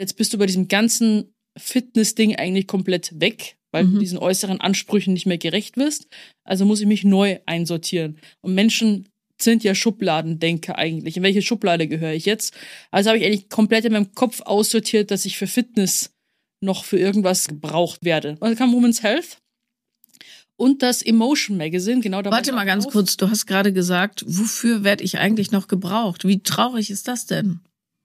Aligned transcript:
Jetzt 0.00 0.16
bist 0.16 0.32
du 0.32 0.38
bei 0.38 0.46
diesem 0.46 0.68
ganzen 0.68 1.32
Fitness-Ding 1.58 2.36
eigentlich 2.36 2.66
komplett 2.66 3.20
weg, 3.20 3.56
weil 3.72 3.84
Mhm. 3.84 3.94
du 3.94 3.98
diesen 4.00 4.18
äußeren 4.18 4.60
Ansprüchen 4.60 5.12
nicht 5.12 5.26
mehr 5.26 5.38
gerecht 5.38 5.76
wirst. 5.76 6.06
Also 6.44 6.64
muss 6.64 6.80
ich 6.80 6.86
mich 6.86 7.04
neu 7.04 7.38
einsortieren. 7.46 8.18
Und 8.40 8.54
Menschen 8.54 9.08
sind 9.40 9.62
ja 9.64 9.74
Schubladendenker 9.74 10.76
eigentlich. 10.78 11.16
In 11.16 11.22
welche 11.22 11.42
Schublade 11.42 11.86
gehöre 11.88 12.12
ich 12.12 12.24
jetzt? 12.26 12.54
Also 12.90 13.10
habe 13.10 13.18
ich 13.18 13.24
eigentlich 13.24 13.48
komplett 13.48 13.84
in 13.84 13.92
meinem 13.92 14.12
Kopf 14.14 14.40
aussortiert, 14.40 15.10
dass 15.10 15.24
ich 15.26 15.36
für 15.38 15.46
Fitness 15.46 16.10
noch 16.60 16.84
für 16.84 16.98
irgendwas 16.98 17.46
gebraucht 17.46 18.00
werde. 18.04 18.30
Und 18.32 18.42
dann 18.42 18.56
kam 18.56 18.72
Women's 18.72 19.02
Health 19.04 19.38
und 20.56 20.82
das 20.82 21.02
Emotion 21.02 21.56
Magazine, 21.56 22.00
genau 22.00 22.20
da 22.20 22.30
war 22.30 22.38
Warte 22.38 22.52
mal 22.52 22.64
ganz 22.64 22.84
drauf. 22.84 22.92
kurz, 22.94 23.16
du 23.16 23.30
hast 23.30 23.46
gerade 23.46 23.72
gesagt, 23.72 24.24
wofür 24.26 24.82
werde 24.82 25.04
ich 25.04 25.18
eigentlich 25.18 25.52
noch 25.52 25.68
gebraucht? 25.68 26.26
Wie 26.26 26.40
traurig 26.40 26.90
ist 26.90 27.06
das 27.06 27.26
denn? 27.26 27.60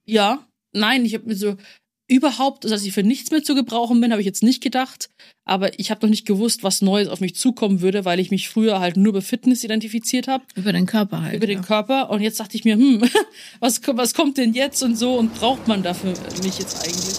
Ja, 0.06 0.46
nein, 0.72 1.04
ich 1.04 1.14
habe 1.14 1.26
mir 1.26 1.34
so 1.34 1.56
überhaupt, 2.06 2.64
dass 2.64 2.84
ich 2.84 2.92
für 2.92 3.02
nichts 3.02 3.30
mehr 3.30 3.42
zu 3.42 3.54
gebrauchen 3.54 4.00
bin, 4.00 4.10
habe 4.12 4.20
ich 4.20 4.26
jetzt 4.26 4.42
nicht 4.42 4.62
gedacht. 4.62 5.08
Aber 5.44 5.78
ich 5.78 5.90
habe 5.90 6.04
noch 6.04 6.10
nicht 6.10 6.26
gewusst, 6.26 6.62
was 6.62 6.82
Neues 6.82 7.08
auf 7.08 7.20
mich 7.20 7.34
zukommen 7.34 7.80
würde, 7.80 8.04
weil 8.04 8.20
ich 8.20 8.30
mich 8.30 8.48
früher 8.48 8.80
halt 8.80 8.96
nur 8.96 9.10
über 9.10 9.22
Fitness 9.22 9.64
identifiziert 9.64 10.28
habe, 10.28 10.44
Über 10.54 10.72
den 10.72 10.86
Körper 10.86 11.22
halt. 11.22 11.34
über 11.34 11.46
den 11.46 11.60
ja. 11.60 11.64
Körper. 11.64 12.10
Und 12.10 12.20
jetzt 12.20 12.40
dachte 12.40 12.56
ich 12.56 12.64
mir, 12.64 12.76
hm, 12.76 13.02
was, 13.60 13.80
was 13.86 14.14
kommt 14.14 14.36
denn 14.36 14.52
jetzt 14.52 14.82
und 14.82 14.96
so 14.96 15.14
und 15.14 15.34
braucht 15.34 15.66
man 15.66 15.82
dafür 15.82 16.14
mich 16.42 16.58
jetzt 16.58 16.82
eigentlich? 16.84 17.16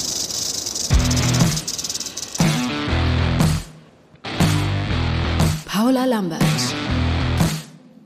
Paula 5.65 6.05
Lambert. 6.05 6.41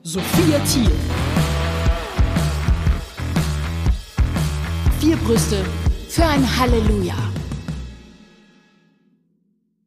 Sophia 0.03 0.59
Thiel. 0.65 0.91
Vier 4.99 5.15
Brüste 5.17 5.63
für 6.19 6.25
ein 6.25 6.57
Halleluja. 6.59 7.15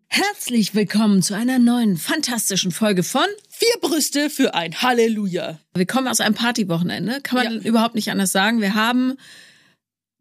Herzlich 0.06 0.74
willkommen 0.74 1.20
zu 1.20 1.34
einer 1.36 1.58
neuen 1.58 1.98
fantastischen 1.98 2.70
Folge 2.72 3.02
von 3.02 3.26
Vier 3.50 3.74
Brüste 3.82 4.30
für 4.30 4.54
ein 4.54 4.80
Halleluja. 4.80 5.58
Wir 5.74 5.84
kommen 5.86 6.08
aus 6.08 6.20
einem 6.20 6.34
Partywochenende, 6.34 7.20
kann 7.22 7.44
man 7.44 7.54
Ja. 7.56 7.60
überhaupt 7.60 7.94
nicht 7.96 8.10
anders 8.10 8.32
sagen. 8.32 8.62
Wir 8.62 8.74
haben 8.74 9.18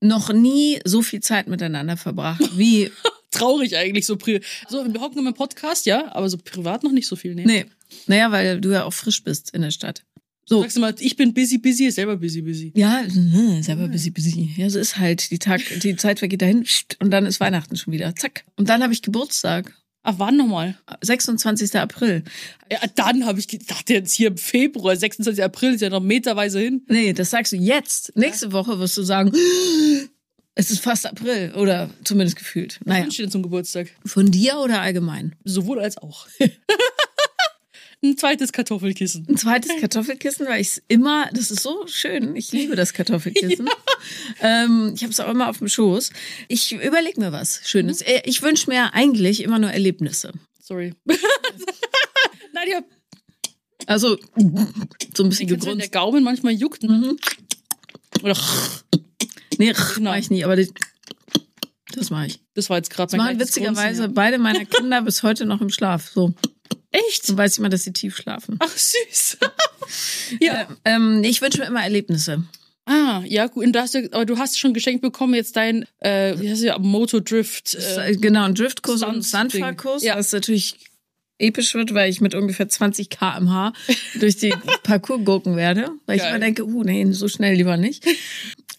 noch 0.01 0.33
nie 0.33 0.81
so 0.83 1.01
viel 1.01 1.21
Zeit 1.21 1.47
miteinander 1.47 1.95
verbracht 1.95 2.41
wie 2.57 2.91
Traurig 3.31 3.77
eigentlich 3.77 4.05
so. 4.05 4.15
pri- 4.15 4.43
So, 4.67 4.83
wir 4.93 4.99
hocken 4.99 5.25
im 5.25 5.33
Podcast, 5.33 5.85
ja, 5.85 6.13
aber 6.13 6.27
so 6.27 6.37
privat 6.37 6.83
noch 6.83 6.91
nicht 6.91 7.07
so 7.07 7.15
viel. 7.15 7.35
Nee. 7.35 7.45
nee, 7.45 7.65
naja, 8.07 8.31
weil 8.33 8.59
du 8.59 8.71
ja 8.73 8.83
auch 8.83 8.91
frisch 8.93 9.23
bist 9.23 9.51
in 9.53 9.61
der 9.61 9.71
Stadt. 9.71 10.03
So, 10.45 10.61
Sagst 10.61 10.75
du 10.77 10.81
mal, 10.81 10.93
ich 10.99 11.15
bin 11.15 11.33
busy, 11.33 11.59
busy, 11.59 11.85
ist 11.85 11.95
selber 11.95 12.17
busy, 12.17 12.41
busy. 12.41 12.71
ja, 12.75 13.03
äh, 13.03 13.61
selber 13.61 13.87
busy, 13.87 14.09
busy. 14.09 14.51
Ja, 14.57 14.69
so 14.69 14.79
ist 14.79 14.97
halt 14.97 15.29
die 15.31 15.39
Tag, 15.39 15.61
die 15.81 15.95
Zeit 15.95 16.19
vergeht 16.19 16.41
dahin 16.41 16.65
und 16.99 17.11
dann 17.11 17.25
ist 17.25 17.39
Weihnachten 17.39 17.77
schon 17.77 17.93
wieder. 17.93 18.13
Zack. 18.15 18.43
Und 18.57 18.67
dann 18.69 18.81
habe 18.83 18.91
ich 18.93 19.01
Geburtstag, 19.01 19.73
Ach, 20.03 20.15
wann 20.17 20.35
nochmal? 20.35 20.75
26. 21.01 21.75
April. 21.75 22.23
Ja, 22.71 22.79
dann 22.95 23.27
habe 23.27 23.39
ich 23.39 23.47
gedacht, 23.47 23.87
jetzt 23.91 24.13
hier 24.13 24.29
im 24.29 24.37
Februar, 24.37 24.95
26. 24.95 25.43
April, 25.43 25.75
ist 25.75 25.81
ja 25.81 25.91
noch 25.91 26.01
meterweise 26.01 26.59
hin. 26.59 26.81
Nee, 26.87 27.13
das 27.13 27.29
sagst 27.29 27.51
du 27.51 27.57
jetzt. 27.57 28.11
Nächste 28.17 28.51
Woche 28.51 28.79
wirst 28.79 28.97
du 28.97 29.03
sagen, 29.03 29.31
es 30.55 30.71
ist 30.71 30.79
fast 30.81 31.05
April 31.05 31.53
oder 31.55 31.87
zumindest 32.03 32.35
gefühlt. 32.35 32.79
Naja, 32.83 33.03
Wann 33.03 33.11
steht 33.11 33.25
denn 33.25 33.31
zum 33.31 33.43
Geburtstag? 33.43 33.89
von 34.03 34.31
dir 34.31 34.57
oder 34.57 34.81
allgemein? 34.81 35.35
Sowohl 35.43 35.79
als 35.79 35.99
auch. 35.99 36.27
Ein 38.03 38.17
zweites 38.17 38.51
Kartoffelkissen. 38.51 39.27
Ein 39.29 39.37
zweites 39.37 39.71
Kartoffelkissen, 39.79 40.47
weil 40.47 40.59
ich 40.61 40.69
es 40.69 40.83
immer, 40.87 41.29
das 41.33 41.51
ist 41.51 41.61
so 41.61 41.85
schön, 41.85 42.35
ich 42.35 42.51
liebe 42.51 42.75
das 42.75 42.93
Kartoffelkissen. 42.93 43.69
ähm, 44.41 44.93
ich 44.95 45.03
habe 45.03 45.11
es 45.11 45.19
auch 45.19 45.29
immer 45.29 45.49
auf 45.49 45.59
dem 45.59 45.67
Schoß. 45.67 46.09
Ich 46.47 46.71
überlege 46.73 47.19
mir 47.19 47.31
was 47.31 47.61
Schönes. 47.63 48.01
Äh, 48.01 48.21
Ich 48.25 48.41
wünsche 48.41 48.69
mir 48.71 48.93
eigentlich 48.95 49.43
immer 49.43 49.59
nur 49.59 49.69
Erlebnisse. 49.71 50.31
Sorry. 50.59 50.93
Nadja, 52.53 52.81
Also 53.85 54.17
so 55.15 55.23
ein 55.23 55.29
bisschen 55.29 55.47
kennst 55.47 55.65
du, 55.65 55.69
wenn 55.71 55.77
der 55.77 55.87
gegrunzt. 55.87 55.91
Gaumen 55.91 56.23
manchmal 56.23 56.53
juckt? 56.53 56.81
Mhm. 56.83 57.17
Oder 58.23 58.35
Nee, 59.59 59.73
Genau. 59.95 60.09
mach 60.11 60.17
ich 60.17 60.29
nie, 60.31 60.43
aber 60.43 60.55
das, 60.55 60.69
das 61.93 62.09
mache 62.09 62.27
ich. 62.27 62.39
das 62.55 62.69
war 62.71 62.77
jetzt 62.77 62.89
gerade 62.89 63.15
mein 63.15 63.25
machen 63.27 63.39
witzigerweise 63.39 64.01
Grunzen, 64.03 64.13
beide 64.15 64.37
meiner 64.39 64.65
Kinder 64.65 65.03
bis 65.03 65.21
heute 65.21 65.45
noch 65.45 65.61
im 65.61 65.69
Schlaf. 65.69 66.09
So, 66.09 66.29
ja. 66.29 66.50
Echt? 66.91 67.25
so 67.25 67.37
weiß 67.37 67.53
ich 67.53 67.59
mal, 67.59 67.69
dass 67.69 67.83
sie 67.83 67.93
tief 67.93 68.17
schlafen. 68.17 68.57
Ach, 68.59 68.69
süß. 68.77 69.37
ja. 70.41 70.67
Ähm, 70.85 71.23
ich 71.23 71.41
wünsche 71.41 71.59
mir 71.59 71.67
immer 71.67 71.83
Erlebnisse. 71.83 72.43
Ah, 72.85 73.21
ja, 73.25 73.47
gut. 73.47 73.65
Und 73.65 73.73
du 73.73 73.79
hast, 73.79 73.95
aber 73.95 74.25
du 74.25 74.37
hast 74.37 74.59
schon 74.59 74.73
geschenkt 74.73 75.01
bekommen 75.01 75.33
jetzt 75.35 75.55
dein, 75.55 75.85
äh, 75.99 76.35
wie 76.39 76.49
heißt 76.49 76.63
ja, 76.63 76.77
Moto 76.79 77.19
Drift. 77.19 77.75
Äh, 77.75 78.15
genau, 78.17 78.43
ein 78.43 78.55
Driftkurs 78.55 79.03
und. 79.03 79.23
Stuntfahrkurs, 79.23 80.03
Ja. 80.03 80.17
was 80.17 80.31
natürlich 80.31 80.75
episch 81.37 81.73
wird, 81.73 81.93
weil 81.93 82.09
ich 82.09 82.21
mit 82.21 82.35
ungefähr 82.35 82.67
20 82.69 83.09
km/h 83.09 83.73
durch 84.19 84.37
die 84.37 84.53
Parcours 84.83 85.23
gucken 85.25 85.55
werde, 85.55 85.89
weil 86.05 86.17
ich 86.17 86.21
Geil. 86.23 86.31
immer 86.31 86.39
denke, 86.39 86.65
uh, 86.65 86.83
nee, 86.83 87.09
so 87.11 87.27
schnell 87.27 87.55
lieber 87.55 87.77
nicht. 87.77 88.05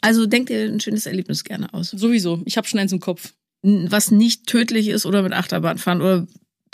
Also 0.00 0.26
denk 0.26 0.48
dir 0.48 0.64
ein 0.64 0.80
schönes 0.80 1.06
Erlebnis 1.06 1.44
gerne 1.44 1.72
aus. 1.72 1.90
sowieso. 1.90 2.42
Ich 2.44 2.56
habe 2.56 2.66
schon 2.66 2.80
eins 2.80 2.92
im 2.92 3.00
Kopf. 3.00 3.32
Was 3.64 4.10
nicht 4.10 4.46
tödlich 4.48 4.88
ist 4.88 5.06
oder 5.06 5.22
mit 5.22 5.32
Achterbahn 5.32 5.78
fahren 5.78 6.02
oder 6.02 6.26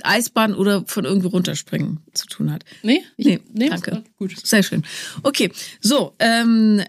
Eisbahn 0.05 0.55
oder 0.55 0.85
von 0.87 1.05
irgendwo 1.05 1.29
runterspringen 1.29 2.01
zu 2.15 2.27
tun 2.27 2.53
hat. 2.53 2.65
Nee? 2.83 3.03
Ich, 3.17 3.27
Nee, 3.53 3.69
danke. 3.69 3.93
ah, 3.97 4.03
Gut. 4.17 4.35
Sehr 4.47 4.63
schön. 4.63 4.85
Okay, 5.23 5.51
so, 5.81 6.15
ähm, 6.19 6.83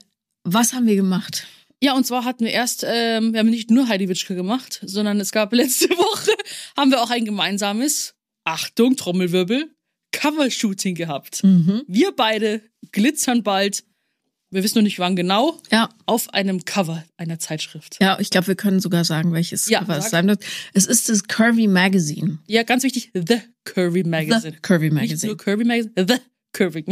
was 0.44 0.74
haben 0.74 0.86
wir 0.88 0.96
gemacht? 0.96 1.48
Ja, 1.82 1.94
und 1.96 2.06
zwar 2.06 2.26
hatten 2.26 2.44
wir 2.44 2.52
erst, 2.52 2.86
ähm, 2.88 3.32
wir 3.34 3.40
haben 3.40 3.50
nicht 3.50 3.72
nur 3.72 3.88
Heidi 3.88 4.10
Witschke 4.10 4.36
gemacht, 4.36 4.82
sondern 4.84 5.20
es 5.20 5.32
gab 5.32 5.54
letzte 5.54 5.90
Woche, 5.98 6.32
haben 6.78 6.92
wir 6.92 7.02
auch 7.02 7.10
ein 7.10 7.24
gemeinsames, 7.26 8.16
Achtung, 8.44 8.96
Trommelwirbel, 8.98 9.70
Covershooting 10.12 10.96
gehabt. 10.96 11.44
Mhm. 11.44 11.84
Wir 11.88 12.12
beide 12.16 12.62
glitzern 12.92 13.44
bald, 13.44 13.84
wir 14.52 14.64
wissen 14.64 14.78
noch 14.80 14.84
nicht 14.84 15.00
wann 15.00 15.16
genau, 15.16 15.60
Ja, 15.72 15.90
auf 16.06 16.34
einem 16.34 16.66
Cover 16.66 17.04
einer 17.18 17.40
Zeitschrift. 17.40 17.98
ja, 18.02 18.18
ich 18.20 18.30
glaube, 18.30 18.48
wir 18.48 18.56
können 18.56 18.80
sogar 18.80 19.04
sagen, 19.06 19.32
welches 19.34 19.70
Ja, 19.70 19.80
Cover 19.80 19.98
es 19.98 20.10
sein 20.10 20.28
wird. 20.28 20.44
Es 20.74 20.86
ist 20.88 21.10
das 21.10 21.24
Curvy 21.28 21.68
Magazine. 21.68 22.40
Ja, 22.48 22.64
ganz 22.64 22.84
wichtig, 22.84 23.12
The 23.14 23.42
Curvy 23.66 24.04
Magazine. 24.04 24.54
The 24.56 24.60
Curvy 24.62 24.90
Nicht 24.90 24.94
Magazine. 25.02 25.32
nur 25.32 25.38
Curvy 25.38 25.64
Magazine, 25.66 25.94
The 26.08 26.16
Curvy. 26.54 26.86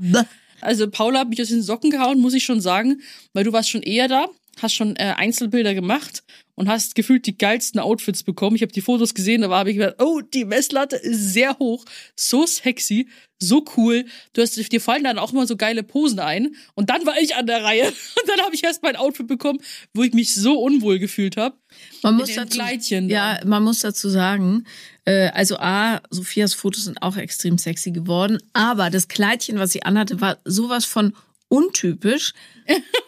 The. 0.00 0.20
Also 0.62 0.90
Paula 0.90 1.20
hat 1.20 1.30
mich 1.30 1.40
aus 1.40 1.48
den 1.48 1.62
Socken 1.62 1.90
gehauen, 1.90 2.20
muss 2.20 2.34
ich 2.34 2.44
schon 2.44 2.60
sagen, 2.60 3.00
weil 3.32 3.44
du 3.44 3.52
warst 3.54 3.70
schon 3.70 3.80
eher 3.80 4.08
da, 4.08 4.26
hast 4.62 4.74
schon 4.74 4.96
äh, 4.96 5.14
Einzelbilder 5.16 5.74
gemacht 5.74 6.22
und 6.54 6.68
hast 6.68 6.94
gefühlt 6.94 7.26
die 7.26 7.38
geilsten 7.38 7.80
Outfits 7.80 8.22
bekommen. 8.22 8.54
Ich 8.54 8.62
habe 8.62 8.72
die 8.72 8.82
Fotos 8.82 9.14
gesehen, 9.14 9.40
da 9.40 9.48
habe 9.48 9.70
ich 9.70 9.78
gedacht, 9.78 9.96
oh, 9.98 10.20
die 10.20 10.44
Messlatte 10.44 10.96
ist 10.96 11.32
sehr 11.32 11.58
hoch, 11.58 11.84
so 12.16 12.44
sexy, 12.44 13.08
so 13.38 13.64
cool. 13.76 14.04
Du 14.34 14.42
hast 14.42 14.56
dir 14.70 14.80
fallen 14.80 15.04
dann 15.04 15.18
auch 15.18 15.32
immer 15.32 15.46
so 15.46 15.56
geile 15.56 15.82
Posen 15.82 16.18
ein 16.18 16.54
und 16.74 16.90
dann 16.90 17.06
war 17.06 17.18
ich 17.18 17.34
an 17.34 17.46
der 17.46 17.64
Reihe 17.64 17.86
und 17.88 18.28
dann 18.28 18.40
habe 18.44 18.54
ich 18.54 18.62
erst 18.62 18.82
mein 18.82 18.96
Outfit 18.96 19.26
bekommen, 19.26 19.60
wo 19.94 20.02
ich 20.02 20.12
mich 20.12 20.34
so 20.34 20.60
unwohl 20.60 20.98
gefühlt 20.98 21.36
habe. 21.36 21.56
Man 22.02 22.16
muss 22.16 22.34
dazu, 22.34 22.58
Kleidchen 22.58 23.08
ja, 23.08 23.40
man 23.44 23.62
muss 23.62 23.80
dazu 23.80 24.10
sagen, 24.10 24.66
äh, 25.06 25.28
also 25.28 25.56
A, 25.58 26.02
Sophias 26.10 26.52
Fotos 26.52 26.84
sind 26.84 27.00
auch 27.02 27.16
extrem 27.16 27.56
sexy 27.56 27.90
geworden, 27.90 28.38
aber 28.52 28.90
das 28.90 29.08
Kleidchen, 29.08 29.58
was 29.58 29.72
sie 29.72 29.82
anhatte, 29.82 30.20
war 30.20 30.38
sowas 30.44 30.84
von 30.84 31.14
untypisch. 31.50 32.32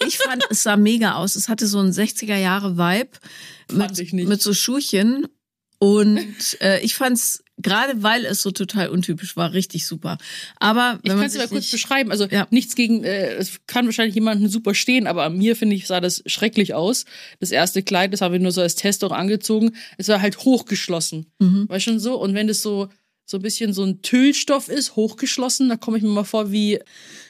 Ich 0.06 0.18
fand, 0.18 0.44
es 0.50 0.62
sah 0.64 0.76
mega 0.76 1.14
aus. 1.14 1.36
Es 1.36 1.48
hatte 1.48 1.66
so 1.66 1.78
einen 1.78 1.92
60er 1.92 2.36
Jahre 2.36 2.76
Vibe 2.76 3.10
Fand 3.70 3.90
mit, 3.90 3.98
ich 4.00 4.12
nicht. 4.12 4.28
mit 4.28 4.42
so 4.42 4.52
Schuhchen 4.52 5.26
und 5.78 6.60
äh, 6.60 6.80
ich 6.80 6.94
fand's 6.94 7.42
gerade 7.58 8.02
weil 8.02 8.24
es 8.24 8.42
so 8.42 8.50
total 8.50 8.88
untypisch 8.88 9.36
war, 9.36 9.52
richtig 9.52 9.86
super. 9.86 10.18
Aber 10.58 10.98
Ich 11.02 11.04
wenn 11.04 11.10
kann 11.10 11.18
man 11.18 11.26
es 11.26 11.36
mal 11.38 11.48
kurz 11.48 11.70
beschreiben. 11.70 12.10
Also 12.10 12.26
Ja. 12.26 12.48
nichts 12.50 12.74
gegen, 12.74 13.04
äh, 13.04 13.34
es 13.34 13.60
kann 13.68 13.86
wahrscheinlich 13.86 14.14
jemanden 14.16 14.48
super 14.48 14.74
stehen, 14.74 15.06
aber 15.06 15.24
an 15.24 15.36
mir 15.38 15.54
finde 15.54 15.76
ich, 15.76 15.86
sah 15.86 16.00
das 16.00 16.22
schrecklich 16.26 16.74
aus. 16.74 17.04
Das 17.38 17.52
erste 17.52 17.82
Kleid, 17.84 18.12
das 18.12 18.20
haben 18.20 18.32
wir 18.32 18.40
nur 18.40 18.50
so 18.52 18.62
als 18.62 18.74
Test 18.74 19.04
auch 19.04 19.12
angezogen. 19.12 19.72
Es 19.96 20.08
war 20.08 20.20
halt 20.20 20.38
hochgeschlossen. 20.38 21.26
Mhm. 21.38 21.68
War 21.68 21.78
schon 21.78 22.00
so. 22.00 22.16
Und 22.20 22.34
wenn 22.34 22.48
das 22.48 22.62
so, 22.62 22.88
so 23.24 23.38
ein 23.38 23.42
bisschen 23.42 23.72
so 23.72 23.84
ein 23.84 24.02
Tüllstoff 24.02 24.68
ist, 24.68 24.96
hochgeschlossen, 24.96 25.68
da 25.68 25.76
komme 25.76 25.96
ich 25.96 26.02
mir 26.02 26.10
mal 26.10 26.24
vor 26.24 26.52
wie 26.52 26.80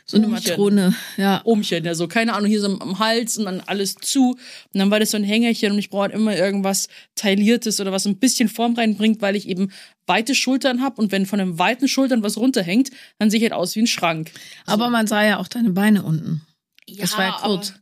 so 0.05 0.17
eine 0.17 0.27
Umchen. 0.27 0.51
Matrone, 0.51 0.95
ja, 1.17 1.39
Umchen, 1.45 1.85
ja 1.85 1.95
so, 1.95 2.09
keine 2.09 2.35
Ahnung, 2.35 2.49
hier 2.49 2.61
so 2.61 2.79
am 2.79 2.99
Hals 2.99 3.39
und 3.39 3.45
dann 3.45 3.61
alles 3.61 3.95
zu. 3.95 4.31
Und 4.31 4.39
dann 4.79 4.91
war 4.91 4.99
das 5.01 5.13
so 5.13 5.17
ein 5.17 5.25
Hängerchen 5.25 5.73
und 5.73 5.79
ich 5.79 5.91
brauche 5.91 6.03
halt 6.03 6.15
immer 6.15 6.37
irgendwas 6.37 6.89
Tailliertes 7.15 7.81
oder 7.81 7.93
was 7.93 8.07
ein 8.07 8.17
bisschen 8.17 8.49
Form 8.49 8.75
reinbringt, 8.75 9.23
weil 9.23 9.37
ich 9.37 9.49
eben 9.49 9.71
weite 10.07 10.35
Schultern 10.35 10.83
habe 10.83 11.01
und 11.01 11.13
wenn 11.13 11.27
von 11.27 11.39
den 11.39 11.59
weiten 11.59 11.87
Schultern 11.89 12.23
was 12.23 12.37
runterhängt, 12.37 12.91
dann 13.19 13.31
sehe 13.31 13.39
ich 13.39 13.45
halt 13.45 13.53
aus 13.53 13.77
wie 13.77 13.81
ein 13.81 13.87
Schrank. 13.87 14.33
aber 14.67 14.91
man 14.91 15.07
sah 15.07 15.25
ja 15.25 15.39
auch 15.39 15.49
deine 15.49 15.71
Beine 15.71 16.03
unten. 16.03 16.43
Ja, 16.89 17.03
Das 17.03 17.17
war 17.17 17.25
ja 17.27 17.39
kurz. 17.43 17.75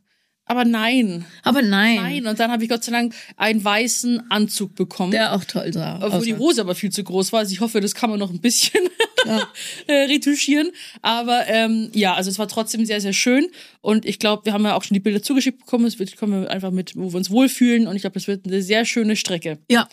Aber, 0.45 0.65
nein. 0.65 1.25
Aber 1.43 1.61
nein. 1.61 1.95
Nein. 1.95 2.27
Und 2.27 2.39
dann 2.39 2.51
habe 2.51 2.63
ich 2.63 2.69
Gott 2.69 2.83
sei 2.83 2.91
Dank 2.91 3.15
einen 3.37 3.63
weißen 3.63 4.29
Anzug 4.29 4.75
bekommen. 4.75 5.11
Der 5.11 5.33
auch 5.33 5.45
toll 5.45 5.71
sah. 5.71 5.99
Obwohl 6.01 6.25
die 6.25 6.33
aussah. 6.33 6.43
Hose 6.43 6.61
aber 6.61 6.75
viel 6.75 6.91
zu 6.91 7.03
groß 7.03 7.31
war. 7.31 7.39
Also 7.39 7.53
ich 7.53 7.61
hoffe, 7.61 7.79
das 7.79 7.95
kann 7.95 8.09
man 8.09 8.19
noch 8.19 8.31
ein 8.31 8.41
bisschen 8.41 8.81
äh, 9.87 9.93
retuschieren. 9.93 10.71
Aber 11.01 11.47
ähm, 11.47 11.89
ja, 11.93 12.15
also 12.15 12.29
es 12.29 12.39
war 12.39 12.47
trotzdem 12.47 12.85
sehr, 12.85 13.01
sehr 13.01 13.13
schön. 13.13 13.47
Und 13.81 14.05
ich 14.05 14.19
glaube, 14.19 14.45
wir 14.45 14.53
haben 14.53 14.65
ja 14.65 14.75
auch 14.75 14.83
schon 14.83 14.95
die 14.95 14.99
Bilder 14.99 15.21
zugeschickt 15.21 15.59
bekommen. 15.59 15.85
Es 15.85 15.99
wird, 15.99 16.17
kommen 16.17 16.41
wir 16.41 16.51
einfach 16.51 16.71
mit, 16.71 16.95
wo 16.95 17.13
wir 17.13 17.17
uns 17.17 17.29
wohlfühlen. 17.29 17.87
Und 17.87 17.95
ich 17.95 18.01
glaube, 18.01 18.15
das 18.15 18.27
wird 18.27 18.45
eine 18.45 18.61
sehr 18.61 18.85
schöne 18.85 19.15
Strecke. 19.15 19.59
Ja, 19.69 19.87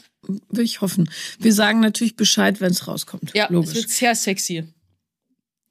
will 0.49 0.65
ich 0.65 0.81
hoffen. 0.81 1.09
Wir 1.39 1.53
sagen 1.53 1.81
natürlich 1.81 2.17
Bescheid, 2.17 2.61
wenn 2.61 2.73
es 2.73 2.89
rauskommt. 2.89 3.33
Ja, 3.35 3.45
es 3.45 3.51
logisch. 3.51 3.75
wird 3.75 3.91
sehr 3.91 4.15
sexy. 4.15 4.65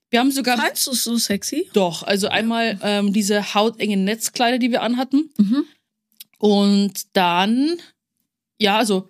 Wir 0.09 0.19
haben 0.19 0.31
sogar 0.31 0.57
Fandst 0.57 0.87
du 0.87 0.91
es 0.91 1.03
so 1.03 1.17
sexy? 1.17 1.69
Doch, 1.73 2.03
also 2.03 2.27
einmal 2.27 2.79
ähm, 2.81 3.11
diese 3.11 3.53
hautengen 3.53 4.03
Netzkleider, 4.05 4.57
die 4.57 4.71
wir 4.71 4.81
anhatten. 4.81 5.29
Mhm. 5.37 5.65
Und 6.39 6.93
dann, 7.13 7.77
ja, 8.57 8.77
also, 8.77 9.09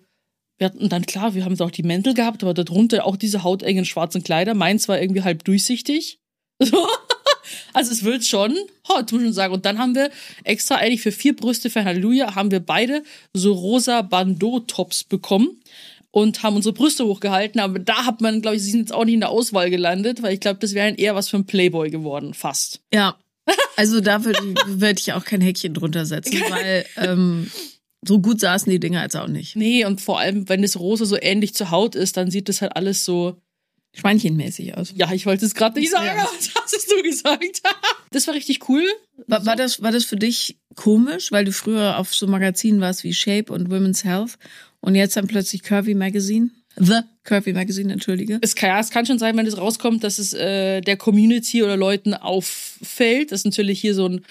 wir 0.58 0.66
hatten 0.66 0.90
dann, 0.90 1.06
klar, 1.06 1.36
wir 1.36 1.46
haben 1.46 1.56
da 1.56 1.66
auch 1.66 1.72
die 1.72 1.84
Mäntel 1.84 2.16
gehabt, 2.16 2.42
aber 2.44 2.54
darunter 2.54 3.06
auch 3.06 3.16
diese 3.16 3.44
hautengen 3.44 3.86
schwarzen 3.86 4.24
Kleider. 4.24 4.56
Meins 4.56 4.88
war 4.88 5.00
irgendwie 5.00 5.24
halb 5.24 5.44
durchsichtig. 5.44 6.20
So. 6.60 6.88
Also 7.72 7.92
es 7.92 8.04
wird 8.04 8.26
schon 8.26 8.58
hot, 8.90 9.12
muss 9.12 9.22
schon 9.22 9.32
sagen. 9.32 9.54
Und 9.54 9.66
dann 9.66 9.78
haben 9.78 9.96
wir 9.96 10.10
extra 10.44 10.76
eigentlich 10.76 11.02
für 11.02 11.12
vier 11.12 11.36
Brüste 11.36 11.70
für 11.70 11.86
Halleluja, 11.86 12.36
haben 12.36 12.52
wir 12.52 12.60
beide 12.60 13.04
so 13.32 13.54
rosa 13.54 14.02
Bandeau-Tops 14.02 15.04
bekommen 15.04 15.62
und 16.12 16.44
haben 16.44 16.56
unsere 16.56 16.74
Brüste 16.74 17.06
hochgehalten. 17.06 17.60
Aber 17.62 17.80
da 17.80 18.06
hat 18.06 18.22
man, 18.22 18.42
glaube 18.42 18.58
ich, 18.58 18.64
sie 18.64 18.72
sind 18.72 18.82
jetzt 18.82 18.94
auch 18.94 19.06
nicht 19.06 19.16
in 19.16 19.20
der 19.20 19.30
Auswahl 19.30 19.70
gelandet, 19.70 20.22
weil 20.24 20.34
ich 20.34 20.40
glaube, 20.40 20.60
das 20.60 20.74
wäre 20.74 20.96
eher 20.96 21.16
was 21.16 21.30
für 21.30 21.38
ein 21.38 21.46
Playboy 21.46 21.90
geworden, 21.90 22.34
fast. 22.34 22.82
Ja. 22.94 23.18
Also 23.76 24.02
da 24.02 24.26
würde 24.26 24.42
würd 24.68 25.00
ich 25.00 25.14
auch 25.14 25.26
kein 25.26 25.42
Häkchen 25.42 25.74
drunter 25.74 26.06
setzen, 26.06 26.42
weil 26.50 26.86
ähm, 26.98 27.50
so 28.06 28.20
gut 28.20 28.40
saßen 28.40 28.70
die 28.72 28.80
Dinger 28.80 29.04
jetzt 29.04 29.16
auch 29.16 29.28
nicht. 29.28 29.56
Nee, 29.56 29.86
und 29.86 30.02
vor 30.02 30.20
allem, 30.20 30.48
wenn 30.50 30.62
das 30.62 30.80
Rosa 30.80 31.06
so 31.06 31.18
ähnlich 31.20 31.54
zur 31.54 31.72
Haut 31.72 31.96
ist, 31.96 32.18
dann 32.18 32.32
sieht 32.32 32.50
das 32.50 32.62
halt 32.62 32.76
alles 32.76 33.06
so. 33.06 33.42
Schweinchenmäßig 33.94 34.78
aus. 34.78 34.94
Ja, 34.96 35.12
ich 35.12 35.26
wollte 35.26 35.46
es 35.46 35.56
gerade 35.56 35.80
nicht 35.80 35.92
sagen, 35.92 36.20
aber 36.20 36.30
das 36.38 36.52
hast 36.56 36.92
du 36.92 37.02
gesagt. 37.02 37.62
Das 38.12 38.28
war 38.28 38.36
richtig 38.36 38.70
cool. 38.70 38.84
War, 39.26 39.44
war, 39.46 39.56
das, 39.56 39.82
war 39.82 39.92
das 39.92 40.06
für 40.06 40.18
dich 40.18 40.60
komisch, 40.76 41.32
weil 41.32 41.46
du 41.46 41.52
früher 41.52 41.98
auf 41.98 42.14
so 42.14 42.28
Magazinen 42.28 42.80
warst 42.80 43.04
wie 43.04 43.14
Shape 43.14 43.52
und 43.52 43.72
Women's 43.72 44.04
Health 44.04 44.38
und 44.82 44.96
jetzt 44.96 45.18
dann 45.18 45.28
plötzlich 45.28 45.64
Curvy 45.64 45.94
Magazine? 45.94 46.50
The 46.78 47.02
Curvy 47.24 47.54
Magazine, 47.54 47.92
entschuldige. 47.92 48.38
Es 48.42 48.56
kann, 48.56 48.70
ja, 48.70 48.80
es 48.80 48.92
kann 48.92 49.06
schon 49.06 49.20
sein, 49.20 49.36
wenn 49.36 49.48
es 49.48 49.58
rauskommt, 49.58 50.04
dass 50.04 50.20
es 50.20 50.34
äh, 50.34 50.82
der 50.82 50.96
Community 50.96 51.64
oder 51.64 51.76
Leuten 51.76 52.14
auffällt, 52.14 53.32
dass 53.32 53.46
natürlich 53.46 53.82
hier 53.82 53.96
so 53.96 54.08
ein 54.08 54.26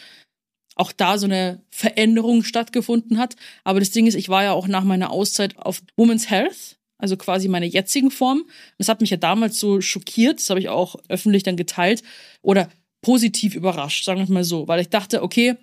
auch 0.76 0.92
da 0.92 1.16
so 1.16 1.24
eine 1.24 1.62
Veränderung 1.70 2.44
stattgefunden 2.44 3.18
hat. 3.18 3.34
Aber 3.64 3.80
das 3.80 3.90
Ding 3.90 4.06
ist, 4.06 4.14
ich 4.14 4.28
war 4.28 4.44
ja 4.44 4.52
auch 4.52 4.68
nach 4.68 4.84
meiner 4.84 5.10
Auszeit 5.10 5.56
auf 5.56 5.82
Women's 5.96 6.30
Health, 6.30 6.76
also 6.98 7.16
quasi 7.16 7.48
meine 7.48 7.66
jetzigen 7.66 8.10
Form. 8.10 8.44
Das 8.78 8.88
hat 8.88 9.00
mich 9.00 9.10
ja 9.10 9.16
damals 9.16 9.58
so 9.58 9.80
schockiert, 9.80 10.38
das 10.38 10.50
habe 10.50 10.60
ich 10.60 10.68
auch 10.68 10.96
öffentlich 11.08 11.42
dann 11.42 11.56
geteilt 11.56 12.02
oder 12.42 12.68
positiv 13.00 13.54
überrascht, 13.54 14.04
sagen 14.04 14.20
wir 14.20 14.32
mal 14.32 14.44
so, 14.44 14.68
weil 14.68 14.80
ich 14.80 14.90
dachte, 14.90 15.22
okay, 15.22 15.56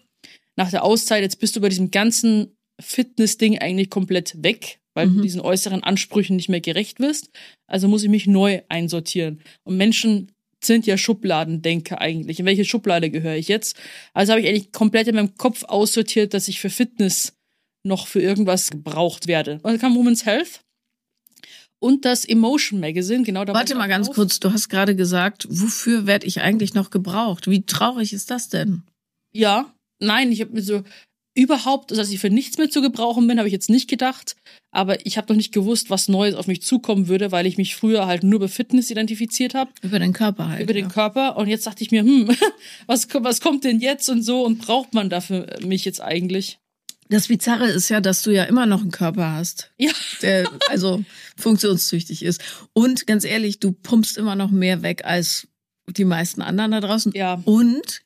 nach 0.55 0.71
der 0.71 0.83
Auszeit, 0.83 1.21
jetzt 1.21 1.39
bist 1.39 1.55
du 1.55 1.61
bei 1.61 1.69
diesem 1.69 1.91
ganzen 1.91 2.55
Fitness-Ding 2.83 3.59
eigentlich 3.59 3.89
komplett 3.89 4.43
weg, 4.43 4.79
weil 4.93 5.09
du 5.09 5.21
diesen 5.21 5.41
äußeren 5.41 5.83
Ansprüchen 5.83 6.35
nicht 6.35 6.49
mehr 6.49 6.61
gerecht 6.61 6.99
wirst. 6.99 7.29
Also 7.67 7.87
muss 7.87 8.03
ich 8.03 8.09
mich 8.09 8.27
neu 8.27 8.61
einsortieren. 8.69 9.41
Und 9.63 9.77
Menschen 9.77 10.31
sind 10.63 10.85
ja 10.85 10.97
Schubladendenker 10.97 11.99
eigentlich. 11.99 12.39
In 12.39 12.45
welche 12.45 12.65
Schublade 12.65 13.09
gehöre 13.09 13.35
ich 13.35 13.47
jetzt? 13.47 13.77
Also 14.13 14.31
habe 14.31 14.41
ich 14.41 14.47
eigentlich 14.47 14.71
komplett 14.71 15.07
in 15.07 15.15
meinem 15.15 15.35
Kopf 15.35 15.63
aussortiert, 15.63 16.33
dass 16.33 16.47
ich 16.47 16.59
für 16.59 16.69
Fitness 16.69 17.33
noch 17.85 18.07
für 18.07 18.21
irgendwas 18.21 18.69
gebraucht 18.69 19.27
werde. 19.27 19.55
Und 19.55 19.65
dann 19.65 19.79
kam 19.79 19.95
Women's 19.95 20.25
Health 20.25 20.61
und 21.83 22.05
das 22.05 22.23
Emotion 22.23 22.79
Magazine, 22.79 23.23
genau 23.23 23.43
da 23.43 23.53
Warte 23.53 23.73
war 23.73 23.79
mal 23.79 23.87
ganz 23.89 24.07
drauf. 24.07 24.15
kurz, 24.15 24.39
du 24.39 24.53
hast 24.53 24.69
gerade 24.69 24.95
gesagt, 24.95 25.45
wofür 25.49 26.07
werde 26.07 26.25
ich 26.25 26.39
eigentlich 26.39 26.73
noch 26.73 26.91
gebraucht? 26.91 27.49
Wie 27.49 27.65
traurig 27.65 28.13
ist 28.13 28.31
das 28.31 28.47
denn? 28.47 28.83
Ja, 29.33 29.73
nein, 29.99 30.31
ich 30.31 30.39
habe 30.39 30.53
mir 30.53 30.61
so 30.61 30.83
überhaupt, 31.35 31.91
dass 31.91 32.09
ich 32.11 32.19
für 32.19 32.29
nichts 32.29 32.57
mehr 32.57 32.69
zu 32.69 32.81
gebrauchen 32.81 33.27
bin, 33.27 33.37
habe 33.39 33.47
ich 33.47 33.53
jetzt 33.53 33.69
nicht 33.69 33.89
gedacht. 33.89 34.35
Aber 34.71 35.05
ich 35.05 35.17
habe 35.17 35.31
noch 35.31 35.37
nicht 35.37 35.53
gewusst, 35.53 35.89
was 35.89 36.07
Neues 36.07 36.35
auf 36.35 36.47
mich 36.47 36.61
zukommen 36.61 37.07
würde, 37.07 37.31
weil 37.31 37.45
ich 37.45 37.57
mich 37.57 37.75
früher 37.75 38.07
halt 38.07 38.23
nur 38.23 38.39
bei 38.39 38.47
Fitness 38.47 38.89
identifiziert 38.89 39.53
habe, 39.53 39.71
Über 39.81 39.99
den 39.99 40.13
Körper 40.13 40.49
halt. 40.49 40.61
über 40.61 40.73
den 40.73 40.85
ja. 40.85 40.91
Körper. 40.91 41.37
Und 41.37 41.47
jetzt 41.47 41.65
dachte 41.67 41.83
ich 41.83 41.91
mir, 41.91 42.01
hm, 42.01 42.29
was, 42.87 43.07
was 43.13 43.41
kommt 43.41 43.63
denn 43.63 43.79
jetzt 43.79 44.09
und 44.09 44.23
so 44.23 44.43
und 44.45 44.59
braucht 44.59 44.93
man 44.93 45.09
dafür 45.09 45.47
mich 45.63 45.85
jetzt 45.85 46.01
eigentlich? 46.01 46.57
Das 47.09 47.27
Bizarre 47.27 47.67
ist 47.69 47.89
ja, 47.89 47.99
dass 48.01 48.23
du 48.23 48.31
ja 48.31 48.45
immer 48.45 48.65
noch 48.65 48.81
einen 48.81 48.91
Körper 48.91 49.33
hast, 49.33 49.71
Ja, 49.77 49.91
der 50.21 50.49
also 50.69 51.03
funktionstüchtig 51.37 52.23
ist. 52.23 52.41
Und 52.73 53.05
ganz 53.05 53.25
ehrlich, 53.25 53.59
du 53.59 53.73
pumpst 53.73 54.17
immer 54.17 54.35
noch 54.35 54.49
mehr 54.51 54.81
weg 54.81 55.03
als 55.05 55.47
die 55.87 56.05
meisten 56.05 56.41
anderen 56.41 56.71
da 56.71 56.79
draußen. 56.79 57.11
ja. 57.13 57.41
Und, 57.45 58.02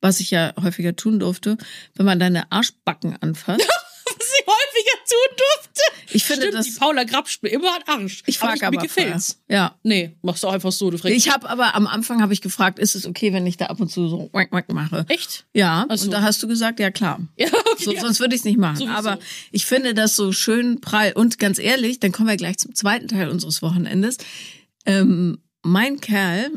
was 0.00 0.20
ich 0.20 0.30
ja 0.30 0.52
häufiger 0.60 0.96
tun 0.96 1.18
durfte, 1.18 1.56
wenn 1.94 2.06
man 2.06 2.18
deine 2.18 2.50
Arschbacken 2.50 3.16
anfasst. 3.20 3.66
Was 4.18 4.28
ich 4.38 4.46
häufiger 4.46 5.04
tun 5.08 5.36
durfte. 5.36 5.80
Ich 6.12 6.24
finde 6.24 6.48
Stimmt, 6.48 6.66
die 6.66 6.70
das. 6.70 6.78
Paula 6.78 7.04
grapscht 7.04 7.42
mir 7.42 7.50
immer 7.50 7.74
an 7.76 7.82
Arsch. 8.02 8.22
Ich 8.26 8.38
frage 8.38 8.66
aber, 8.66 8.76
mir 8.76 8.82
gefällt's. 8.82 9.40
Ja. 9.48 9.78
Nee, 9.82 10.16
machst 10.22 10.42
du 10.42 10.48
einfach 10.48 10.72
so, 10.72 10.90
du 10.90 10.98
fragst. 10.98 11.16
Ich 11.16 11.30
habe 11.30 11.48
aber 11.48 11.74
am 11.74 11.86
Anfang 11.86 12.20
habe 12.20 12.32
ich 12.32 12.40
gefragt, 12.40 12.78
ist 12.78 12.96
es 12.96 13.06
okay, 13.06 13.32
wenn 13.32 13.46
ich 13.46 13.56
da 13.56 13.66
ab 13.66 13.80
und 13.80 13.88
zu 13.88 14.08
so 14.08 14.28
wack 14.32 14.50
wack 14.52 14.70
mache? 14.72 15.06
Echt? 15.08 15.46
Ja, 15.54 15.86
so. 15.90 16.04
und 16.04 16.10
da 16.10 16.22
hast 16.22 16.42
du 16.42 16.48
gesagt, 16.48 16.80
ja 16.80 16.90
klar. 16.90 17.20
Ja, 17.36 17.46
okay. 17.46 17.84
So, 17.84 17.94
sonst 17.96 18.20
würde 18.20 18.34
ich 18.34 18.40
es 18.40 18.44
nicht 18.44 18.58
machen. 18.58 18.76
Sowieso. 18.76 18.94
Aber 18.94 19.18
ich 19.52 19.64
finde 19.64 19.94
das 19.94 20.16
so 20.16 20.32
schön 20.32 20.80
prall. 20.80 21.12
Und 21.14 21.38
ganz 21.38 21.58
ehrlich, 21.58 22.00
dann 22.00 22.12
kommen 22.12 22.28
wir 22.28 22.36
gleich 22.36 22.58
zum 22.58 22.74
zweiten 22.74 23.08
Teil 23.08 23.28
unseres 23.28 23.62
Wochenendes. 23.62 24.18
Ähm, 24.84 25.38
mein 25.62 26.00
Kerl 26.00 26.50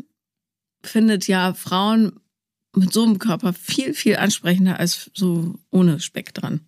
findet 0.82 1.26
ja 1.28 1.54
Frauen 1.54 2.20
mit 2.76 2.92
so 2.92 3.02
einem 3.04 3.18
Körper 3.18 3.52
viel, 3.52 3.94
viel 3.94 4.16
ansprechender 4.16 4.78
als 4.78 5.10
so 5.14 5.54
ohne 5.70 6.00
Speck 6.00 6.34
dran. 6.34 6.60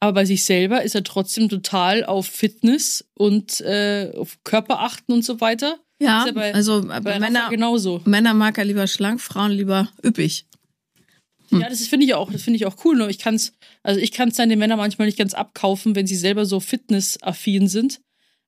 Aber 0.00 0.12
bei 0.12 0.24
sich 0.24 0.44
selber 0.44 0.82
ist 0.82 0.94
er 0.94 1.02
trotzdem 1.02 1.48
total 1.48 2.04
auf 2.04 2.26
Fitness 2.26 3.04
und 3.14 3.60
äh, 3.62 4.12
auf 4.16 4.38
Körper 4.44 4.80
achten 4.80 5.12
und 5.12 5.24
so 5.24 5.40
weiter. 5.40 5.78
Ja, 6.00 6.24
ja 6.26 6.32
bei- 6.32 6.54
also 6.54 6.82
Bei 6.86 7.18
Männer, 7.18 7.48
genauso. 7.50 8.00
Männer 8.04 8.32
mag 8.34 8.58
er 8.58 8.64
lieber 8.64 8.86
schlank, 8.86 9.20
Frauen 9.20 9.50
lieber 9.50 9.88
üppig. 10.04 10.46
Hm. 11.50 11.60
Ja, 11.62 11.68
das 11.68 11.86
finde 11.88 12.06
ich 12.06 12.14
auch, 12.14 12.30
das 12.30 12.42
finde 12.42 12.58
ich 12.58 12.66
auch 12.66 12.84
cool. 12.84 12.96
Nur 12.96 13.08
ich 13.08 13.18
kann's, 13.18 13.54
also 13.82 13.98
ich 14.00 14.12
kann 14.12 14.28
es 14.28 14.36
dann 14.36 14.48
den 14.50 14.58
Männern 14.60 14.78
manchmal 14.78 15.06
nicht 15.06 15.18
ganz 15.18 15.34
abkaufen, 15.34 15.96
wenn 15.96 16.06
sie 16.06 16.14
selber 16.16 16.46
so 16.46 16.60
fitnessaffin 16.60 17.66
sind. 17.68 18.00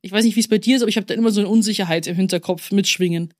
Ich 0.03 0.13
weiß 0.13 0.25
nicht, 0.25 0.37
wie 0.37 0.41
es 0.41 0.49
bei 0.49 0.59
dir 0.59 0.77
ist, 0.77 0.83
aber 0.83 0.89
ich 0.89 0.97
habe 0.97 1.07
da 1.07 1.15
immer 1.15 1.31
so 1.33 1.41
eine 1.41 1.49
Unsicherheit 1.49 2.07
im 2.07 2.15
Hinterkopf 2.17 2.71
mitschwingen. 2.71 3.35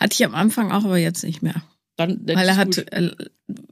Hatte 0.00 0.14
ich 0.14 0.24
am 0.24 0.34
Anfang 0.34 0.72
auch, 0.72 0.84
aber 0.84 0.98
jetzt 0.98 1.22
nicht 1.22 1.42
mehr. 1.42 1.62
Dann, 1.96 2.20
Weil 2.24 2.48
er 2.48 2.56
hat 2.56 2.78
äh, 2.78 3.10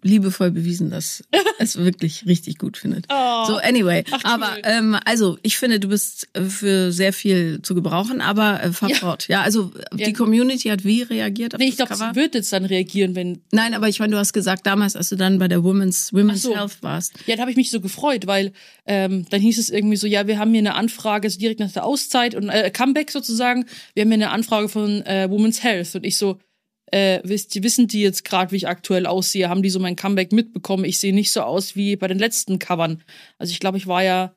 liebevoll 0.03 0.51
bewiesen, 0.51 0.91
dass 0.91 1.23
er 1.31 1.41
es 1.59 1.77
wirklich 1.79 2.27
richtig 2.27 2.59
gut 2.59 2.77
findet. 2.77 3.07
Oh. 3.11 3.45
So, 3.47 3.57
anyway. 3.57 4.05
Ach, 4.11 4.21
cool. 4.25 4.31
aber 4.31 4.57
ähm, 4.65 4.97
also, 5.07 5.39
ich 5.43 5.57
finde, 5.57 5.81
du 5.81 5.89
bist 5.89 6.29
äh, 6.35 6.43
für 6.43 6.93
sehr 6.93 7.15
viel 7.15 7.62
zu 7.62 7.75
gebrauchen, 7.75 8.21
aber 8.21 8.62
äh, 8.62 8.73
fahr 8.73 8.91
Ja. 8.91 8.97
fort. 8.97 9.27
Ja, 9.29 9.41
also 9.41 9.73
Ja. 9.97 10.07
die 10.07 10.12
Community 10.12 10.69
hat 10.69 10.85
wie 10.85 11.00
reagiert 11.03 11.55
auf 11.55 11.59
Nee, 11.61 11.69
ich 11.69 11.77
glaube, 11.77 11.95
sie 11.95 12.15
wird 12.15 12.35
jetzt 12.35 12.53
dann 12.53 12.67
reagieren, 12.67 13.15
wenn. 13.15 13.41
Nein, 13.53 13.73
aber 13.73 13.89
ich 13.89 14.00
meine, 14.00 14.12
du 14.12 14.19
hast 14.19 14.35
gesagt, 14.35 14.67
damals, 14.67 14.97
als 14.97 15.09
du 15.09 15.17
dann 15.17 15.39
bei 15.39 15.49
der 15.49 15.65
Women's, 15.65 16.12
Women's 16.12 16.43
so. 16.43 16.55
Health 16.55 16.83
warst. 16.83 17.15
Ja, 17.27 17.37
da 17.37 17.41
habe 17.43 17.50
ich 17.50 17.57
mich 17.57 17.71
so 17.71 17.81
gefreut, 17.81 18.27
weil 18.27 18.53
ähm, 18.85 19.25
dann 19.31 19.41
hieß 19.41 19.59
es 19.59 19.71
irgendwie 19.71 19.97
so, 19.97 20.07
ja, 20.07 20.27
wir 20.27 20.39
haben 20.39 20.50
hier 20.50 20.59
eine 20.61 20.75
Anfrage, 20.75 21.31
so 21.31 21.39
direkt 21.39 21.61
nach 21.61 21.73
der 21.73 21.85
Auszeit 21.85 22.35
und 22.35 22.50
äh, 22.50 22.71
Comeback 22.71 23.11
sozusagen, 23.11 23.65
wir 23.95 24.03
haben 24.03 24.09
hier 24.11 24.17
eine 24.17 24.31
Anfrage 24.31 24.69
von 24.69 25.00
äh, 25.07 25.27
Women's 25.31 25.62
Health 25.62 25.95
und 25.95 26.05
ich 26.05 26.19
so, 26.19 26.39
äh, 26.92 27.20
wissen 27.25 27.88
die 27.88 28.02
jetzt 28.02 28.25
gerade, 28.25 28.52
wie 28.52 28.56
ich 28.56 28.68
aktuell 28.68 29.06
aussehe? 29.06 29.49
Haben 29.49 29.62
die 29.62 29.70
so 29.70 29.78
mein 29.78 29.97
Comeback 29.97 30.32
mitbekommen? 30.32 30.85
Ich 30.85 30.99
sehe 30.99 31.14
nicht 31.14 31.32
so 31.32 31.42
aus 31.42 31.76
wie 31.76 31.97
bei 31.97 32.09
den 32.09 32.18
letzten 32.18 32.59
Covern. 32.59 33.02
Also 33.38 33.52
ich 33.52 33.61
glaube, 33.61 33.78
ich 33.78 33.87
war 33.87 34.02
ja 34.02 34.35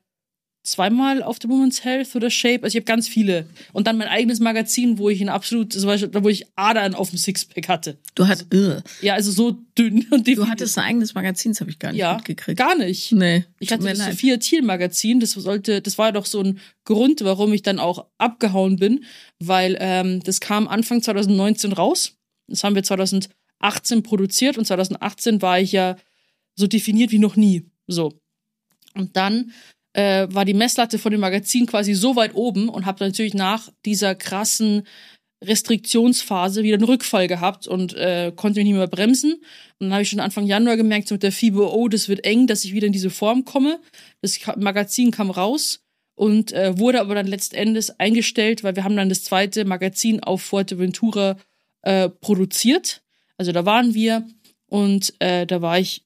zweimal 0.64 1.22
auf 1.22 1.38
der 1.38 1.50
Women's 1.50 1.84
Health 1.84 2.16
oder 2.16 2.30
Shape. 2.30 2.62
Also 2.62 2.76
ich 2.76 2.82
habe 2.82 2.86
ganz 2.86 3.06
viele. 3.06 3.46
Und 3.72 3.86
dann 3.86 3.98
mein 3.98 4.08
eigenes 4.08 4.40
Magazin, 4.40 4.98
wo 4.98 5.10
ich 5.10 5.20
ein 5.20 5.28
absolut, 5.28 5.74
wo 5.74 6.28
ich 6.28 6.46
Adern 6.56 6.94
auf 6.94 7.10
dem 7.10 7.18
Sixpack 7.18 7.68
hatte. 7.68 7.98
Du, 8.14 8.26
hat, 8.26 8.46
äh, 8.52 8.80
Ja, 9.02 9.14
also 9.14 9.30
so 9.30 9.58
dünn 9.78 10.06
und 10.10 10.26
du 10.26 10.32
definiert. 10.32 10.50
hattest 10.50 10.78
ein 10.78 10.84
eigenes 10.84 11.14
Magazin, 11.14 11.52
das 11.52 11.60
habe 11.60 11.70
ich 11.70 11.78
gar 11.78 11.92
nicht 11.92 12.00
ja, 12.00 12.14
mitgekriegt. 12.14 12.58
gar 12.58 12.76
nicht. 12.76 13.12
nee, 13.12 13.44
Ich 13.60 13.70
hatte 13.70 13.84
das. 13.84 13.98
Sophia 13.98 14.38
Thiel 14.38 14.62
Magazin, 14.62 15.20
das 15.20 15.32
sollte, 15.32 15.82
das 15.82 15.98
war 15.98 16.12
doch 16.12 16.26
so 16.26 16.40
ein 16.40 16.58
Grund, 16.84 17.22
warum 17.22 17.52
ich 17.52 17.62
dann 17.62 17.78
auch 17.78 18.06
abgehauen 18.18 18.76
bin, 18.76 19.04
weil 19.38 19.76
ähm, 19.78 20.22
das 20.24 20.40
kam 20.40 20.66
Anfang 20.66 21.02
2019 21.02 21.72
raus. 21.72 22.16
Das 22.48 22.64
haben 22.64 22.74
wir 22.74 22.82
2018 22.82 24.02
produziert 24.02 24.58
und 24.58 24.66
2018 24.66 25.42
war 25.42 25.60
ich 25.60 25.72
ja 25.72 25.96
so 26.56 26.66
definiert 26.66 27.10
wie 27.10 27.18
noch 27.18 27.36
nie. 27.36 27.70
So. 27.86 28.12
Und 28.94 29.16
dann 29.16 29.52
äh, 29.92 30.26
war 30.30 30.44
die 30.44 30.54
Messlatte 30.54 30.98
von 30.98 31.12
dem 31.12 31.20
Magazin 31.20 31.66
quasi 31.66 31.94
so 31.94 32.16
weit 32.16 32.34
oben 32.34 32.68
und 32.68 32.86
habe 32.86 33.04
natürlich 33.04 33.34
nach 33.34 33.70
dieser 33.84 34.14
krassen 34.14 34.84
Restriktionsphase 35.42 36.62
wieder 36.62 36.76
einen 36.76 36.84
Rückfall 36.84 37.28
gehabt 37.28 37.66
und 37.66 37.94
äh, 37.94 38.32
konnte 38.34 38.60
mich 38.60 38.66
nicht 38.66 38.76
mehr 38.76 38.86
bremsen. 38.86 39.34
Und 39.34 39.42
dann 39.80 39.92
habe 39.92 40.02
ich 40.02 40.08
schon 40.08 40.20
Anfang 40.20 40.46
Januar 40.46 40.76
gemerkt, 40.76 41.08
so 41.08 41.14
mit 41.14 41.22
der 41.22 41.32
Fibo, 41.32 41.72
oh, 41.72 41.88
das 41.88 42.08
wird 42.08 42.24
eng, 42.24 42.46
dass 42.46 42.64
ich 42.64 42.72
wieder 42.72 42.86
in 42.86 42.92
diese 42.92 43.10
Form 43.10 43.44
komme. 43.44 43.80
Das 44.22 44.38
Magazin 44.56 45.10
kam 45.10 45.30
raus 45.30 45.80
und 46.16 46.52
äh, 46.52 46.78
wurde 46.78 47.00
aber 47.00 47.14
dann 47.14 47.26
letztendlich 47.26 47.90
eingestellt, 47.98 48.64
weil 48.64 48.76
wir 48.76 48.84
haben 48.84 48.96
dann 48.96 49.08
das 49.08 49.24
zweite 49.24 49.64
Magazin 49.64 50.22
auf 50.22 50.42
Fuerteventura 50.42 51.36
äh, 51.84 52.08
produziert. 52.08 53.02
Also 53.36 53.52
da 53.52 53.64
waren 53.64 53.94
wir 53.94 54.26
und 54.66 55.14
äh, 55.20 55.46
da 55.46 55.62
war 55.62 55.78
ich 55.78 56.04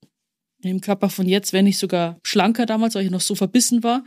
im 0.62 0.80
Körper 0.80 1.08
von 1.08 1.28
jetzt, 1.28 1.52
wenn 1.52 1.64
nicht 1.64 1.78
sogar 1.78 2.18
schlanker 2.23 2.66
damals, 2.66 2.94
weil 2.94 3.04
ich 3.04 3.11
noch 3.11 3.20
so 3.20 3.35
verbissen 3.35 3.82
war. 3.82 4.04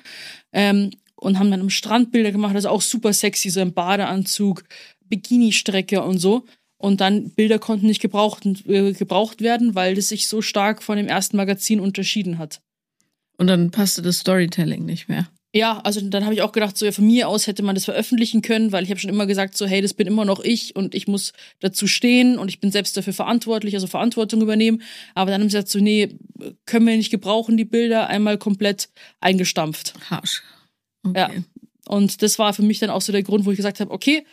Ähm, 0.52 0.92
und 1.16 1.38
haben 1.38 1.52
dann 1.52 1.62
am 1.62 1.70
Strand 1.70 2.12
Bilder 2.12 2.32
gemacht, 2.32 2.56
das 2.56 2.64
ist 2.66 2.70
auch 2.70 2.82
super 2.82 3.14
sexy, 3.14 3.52
so 3.52 3.62
im 3.62 3.74
Badeanzug, 3.74 4.64
Bikini-Strecke 5.02 6.02
und 6.02 6.18
so. 6.18 6.46
Und 6.78 7.00
dann 7.00 7.30
Bilder 7.30 7.60
konnten 7.60 7.86
nicht 7.86 8.02
gebraucht, 8.02 8.44
äh, 8.68 8.94
gebraucht 8.94 9.42
werden, 9.42 9.76
weil 9.76 9.94
das 9.94 10.10
sich 10.10 10.28
so 10.28 10.42
stark 10.42 10.82
von 10.82 10.98
dem 10.98 11.08
ersten 11.08 11.38
Magazin 11.38 11.80
unterschieden 11.80 12.40
hat. 12.40 12.62
Und 13.38 13.48
dann 13.48 13.70
passte 13.70 14.02
das 14.02 14.18
Storytelling 14.18 14.84
nicht 14.84 15.08
mehr. 15.08 15.28
Ja, 15.54 15.80
also 15.80 16.00
dann 16.02 16.24
habe 16.24 16.34
ich 16.34 16.42
auch 16.42 16.54
gedacht, 16.54 16.78
so 16.78 16.86
ja, 16.86 16.94
von 16.94 17.06
mir 17.06 17.28
aus 17.28 17.46
hätte 17.46 17.62
man 17.62 17.76
das 17.76 17.84
veröffentlichen 17.84 18.42
können, 18.42 18.72
weil 18.72 18.86
ich 18.86 18.90
habe 18.90 19.02
schon 19.02 19.10
immer 19.10 19.26
gesagt, 19.26 19.58
so 19.58 19.66
hey, 19.66 19.82
das 19.82 19.94
bin 19.94 20.08
immer 20.08 20.24
noch 20.24 20.40
ich 20.40 20.78
und 20.78 20.96
ich 20.96 21.08
muss 21.08 21.34
dazu 21.60 21.88
stehen 21.88 22.40
und 22.40 22.48
ich 22.48 22.62
bin 22.62 22.72
selbst 22.72 22.96
dafür 22.96 23.12
verantwortlich, 23.12 23.74
also 23.74 23.88
Verantwortung 23.88 24.42
übernehmen. 24.42 24.82
Aber 25.14 25.30
dann 25.30 25.42
haben 25.42 25.50
sie 25.50 25.58
gesagt, 25.58 25.70
so 25.70 25.80
nee, 25.80 26.18
können 26.66 26.88
wir 26.88 26.96
nicht 26.96 27.12
gebrauchen, 27.12 27.58
die 27.58 27.66
Bilder 27.66 28.08
einmal 28.08 28.38
komplett 28.38 28.90
eingestampft. 29.20 29.94
Harsch. 30.10 30.42
Okay. 31.04 31.20
Ja. 31.20 31.30
Und 31.88 32.22
das 32.22 32.40
war 32.40 32.54
für 32.54 32.62
mich 32.62 32.80
dann 32.80 32.90
auch 32.90 33.02
so 33.02 33.12
der 33.12 33.24
Grund, 33.24 33.46
wo 33.46 33.52
ich 33.52 33.58
gesagt 33.58 33.82
habe, 33.82 33.92
okay, 33.92 34.26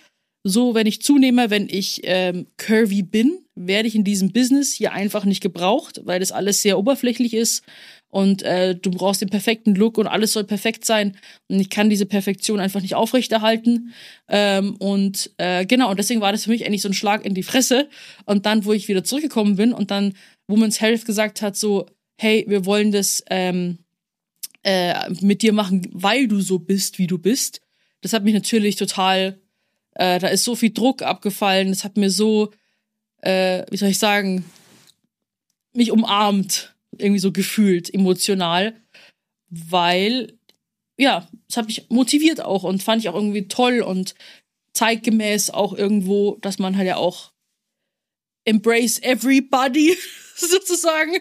so 0.49 0.75
wenn 0.75 0.87
ich 0.87 1.03
zunehme, 1.03 1.51
wenn 1.51 1.69
ich 1.69 2.01
ähm, 2.05 2.47
curvy 2.57 3.03
bin, 3.03 3.39
werde 3.55 3.89
ich 3.89 3.95
in 3.95 4.05
diesem 4.05 4.33
Business 4.33 4.73
hier 4.73 4.93
einfach 4.93 5.25
nicht 5.25 5.41
gebraucht, 5.41 6.01
weil 6.05 6.21
das 6.21 6.33
alles 6.33 6.63
sehr 6.63 6.79
oberflächlich 6.79 7.35
ist. 7.35 7.65
Und 8.11 8.43
äh, 8.43 8.75
du 8.75 8.91
brauchst 8.91 9.21
den 9.21 9.29
perfekten 9.29 9.75
Look 9.75 9.99
und 9.99 10.07
alles 10.07 10.33
soll 10.33 10.45
perfekt 10.45 10.85
sein. 10.85 11.17
Und 11.49 11.61
ich 11.61 11.69
kann 11.69 11.91
diese 11.91 12.07
Perfektion 12.07 12.59
einfach 12.59 12.81
nicht 12.81 12.95
aufrechterhalten. 12.95 13.93
Ähm, 14.29 14.77
und 14.77 15.31
äh, 15.37 15.67
genau 15.67 15.91
und 15.91 15.99
deswegen 15.99 16.21
war 16.21 16.33
das 16.33 16.45
für 16.45 16.51
mich 16.51 16.65
eigentlich 16.65 16.83
so 16.83 16.89
ein 16.89 16.95
Schlag 16.95 17.27
in 17.27 17.35
die 17.35 17.43
Fresse. 17.43 17.89
Und 18.25 18.47
dann 18.47 18.65
wo 18.65 18.73
ich 18.73 18.89
wieder 18.89 19.05
zurückgekommen 19.05 19.57
bin 19.57 19.73
und 19.73 19.91
dann 19.91 20.15
Women's 20.47 20.81
Health 20.81 21.05
gesagt 21.05 21.43
hat 21.43 21.57
so 21.57 21.87
hey 22.17 22.45
wir 22.49 22.65
wollen 22.65 22.93
das 22.93 23.23
ähm, 23.29 23.79
äh, 24.63 25.11
mit 25.21 25.43
dir 25.43 25.53
machen, 25.53 25.87
weil 25.93 26.29
du 26.29 26.41
so 26.41 26.59
bist, 26.59 26.99
wie 26.99 27.07
du 27.07 27.19
bist. 27.19 27.61
Das 28.01 28.13
hat 28.13 28.25
mich 28.25 28.35
natürlich 28.35 28.77
total, 28.77 29.41
äh, 29.99 30.19
da 30.19 30.29
ist 30.29 30.45
so 30.45 30.55
viel 30.55 30.73
Druck 30.73 31.03
abgefallen, 31.03 31.69
das 31.69 31.85
hat 31.85 31.97
mir 31.97 32.09
so, 32.09 32.53
äh, 33.21 33.65
wie 33.71 33.77
soll 33.77 33.91
ich 33.91 33.99
sagen, 33.99 34.45
mich 35.75 35.91
umarmt, 35.91 36.75
irgendwie 36.97 37.19
so 37.19 37.33
gefühlt, 37.33 37.93
emotional, 37.93 38.81
weil, 39.51 40.39
ja, 40.97 41.29
es 41.49 41.57
hat 41.57 41.67
mich 41.67 41.91
motiviert 41.91 42.41
auch 42.41 42.63
und 42.63 42.83
fand 42.83 43.03
ich 43.03 43.09
auch 43.09 43.15
irgendwie 43.15 43.49
toll 43.49 43.81
und 43.81 44.15
zeitgemäß 44.73 45.51
auch 45.51 45.73
irgendwo, 45.75 46.37
dass 46.41 46.59
man 46.59 46.77
halt 46.77 46.87
ja 46.87 46.97
auch 46.97 47.33
embrace 48.45 49.01
everybody 49.03 49.97
sozusagen. 50.37 51.15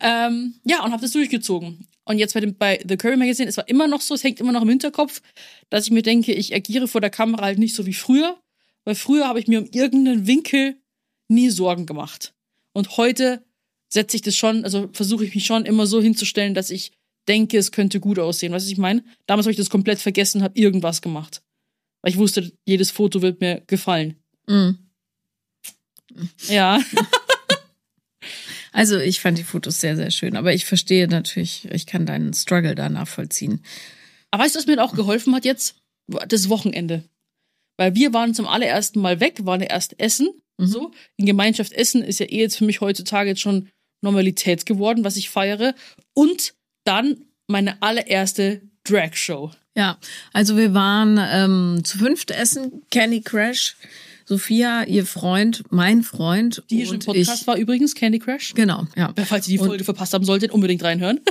Ähm, 0.00 0.54
ja, 0.64 0.82
und 0.82 0.92
habe 0.92 1.02
das 1.02 1.12
durchgezogen. 1.12 1.86
Und 2.04 2.18
jetzt 2.18 2.34
bei, 2.34 2.40
dem, 2.40 2.56
bei 2.56 2.82
The 2.86 2.96
Curry 2.96 3.16
Magazine, 3.16 3.48
es 3.48 3.56
war 3.56 3.68
immer 3.68 3.86
noch 3.88 4.00
so, 4.00 4.14
es 4.14 4.22
hängt 4.22 4.40
immer 4.40 4.52
noch 4.52 4.62
im 4.62 4.68
Hinterkopf, 4.68 5.22
dass 5.70 5.86
ich 5.86 5.90
mir 5.90 6.02
denke, 6.02 6.32
ich 6.32 6.54
agiere 6.54 6.86
vor 6.86 7.00
der 7.00 7.10
Kamera 7.10 7.44
halt 7.44 7.58
nicht 7.58 7.74
so 7.74 7.86
wie 7.86 7.94
früher. 7.94 8.38
Weil 8.84 8.94
früher 8.94 9.26
habe 9.26 9.40
ich 9.40 9.48
mir 9.48 9.60
um 9.60 9.68
irgendeinen 9.72 10.26
Winkel 10.26 10.76
nie 11.28 11.48
Sorgen 11.48 11.86
gemacht. 11.86 12.34
Und 12.72 12.98
heute 12.98 13.42
setze 13.88 14.16
ich 14.16 14.22
das 14.22 14.36
schon, 14.36 14.64
also 14.64 14.90
versuche 14.92 15.24
ich 15.24 15.34
mich 15.34 15.46
schon 15.46 15.64
immer 15.64 15.86
so 15.86 16.02
hinzustellen, 16.02 16.54
dass 16.54 16.70
ich 16.70 16.92
denke, 17.26 17.56
es 17.56 17.72
könnte 17.72 18.00
gut 18.00 18.18
aussehen. 18.18 18.52
Weißt 18.52 18.66
du, 18.66 18.68
was 18.68 18.72
ich 18.72 18.78
meine? 18.78 19.02
Damals 19.26 19.46
habe 19.46 19.52
ich 19.52 19.56
das 19.56 19.70
komplett 19.70 20.00
vergessen, 20.00 20.42
habe 20.42 20.58
irgendwas 20.58 21.00
gemacht. 21.00 21.42
Weil 22.02 22.12
ich 22.12 22.18
wusste, 22.18 22.52
jedes 22.66 22.90
Foto 22.90 23.22
wird 23.22 23.40
mir 23.40 23.62
gefallen. 23.66 24.16
Mhm. 24.46 24.78
Ja. 26.48 26.78
Also 28.74 28.98
ich 28.98 29.20
fand 29.20 29.38
die 29.38 29.44
Fotos 29.44 29.80
sehr, 29.80 29.94
sehr 29.94 30.10
schön. 30.10 30.36
Aber 30.36 30.52
ich 30.52 30.66
verstehe 30.66 31.06
natürlich, 31.06 31.68
ich 31.70 31.86
kann 31.86 32.06
deinen 32.06 32.34
Struggle 32.34 32.74
da 32.74 32.88
nachvollziehen. 32.88 33.64
Aber 34.32 34.42
weißt 34.42 34.56
du, 34.56 34.58
was 34.58 34.66
mir 34.66 34.82
auch 34.82 34.94
geholfen 34.94 35.32
hat 35.34 35.44
jetzt? 35.44 35.76
Das 36.08 36.48
Wochenende. 36.48 37.04
Weil 37.76 37.94
wir 37.94 38.12
waren 38.12 38.34
zum 38.34 38.48
allerersten 38.48 39.00
Mal 39.00 39.20
weg, 39.20 39.46
waren 39.46 39.60
erst 39.60 39.98
essen. 40.00 40.28
So. 40.58 40.90
In 41.16 41.24
Gemeinschaft 41.26 41.72
essen 41.72 42.02
ist 42.02 42.18
ja 42.18 42.26
eh 42.26 42.40
jetzt 42.40 42.56
für 42.58 42.64
mich 42.64 42.80
heutzutage 42.80 43.30
jetzt 43.30 43.40
schon 43.40 43.68
Normalität 44.02 44.66
geworden, 44.66 45.04
was 45.04 45.16
ich 45.16 45.30
feiere. 45.30 45.74
Und 46.12 46.54
dann 46.82 47.26
meine 47.46 47.80
allererste 47.80 48.60
Drag-Show. 48.82 49.52
Ja, 49.76 49.98
also 50.32 50.56
wir 50.56 50.74
waren 50.74 51.18
ähm, 51.20 51.84
zu 51.84 51.98
fünft 51.98 52.32
essen, 52.32 52.82
Candy 52.90 53.20
Crash, 53.20 53.76
Sophia, 54.26 54.84
ihr 54.84 55.04
Freund, 55.04 55.64
mein 55.70 56.02
Freund 56.02 56.62
Die 56.70 56.76
hier 56.76 56.90
und 56.90 57.04
Podcast 57.04 57.42
ich. 57.42 57.46
war 57.46 57.56
übrigens 57.56 57.94
Candy 57.94 58.18
Crash. 58.18 58.54
Genau, 58.54 58.86
ja. 58.96 59.12
Falls 59.26 59.48
ihr 59.48 59.58
die 59.58 59.64
Folge 59.64 59.84
verpasst 59.84 60.14
haben 60.14 60.24
solltet, 60.24 60.50
unbedingt 60.50 60.82
reinhören. 60.82 61.20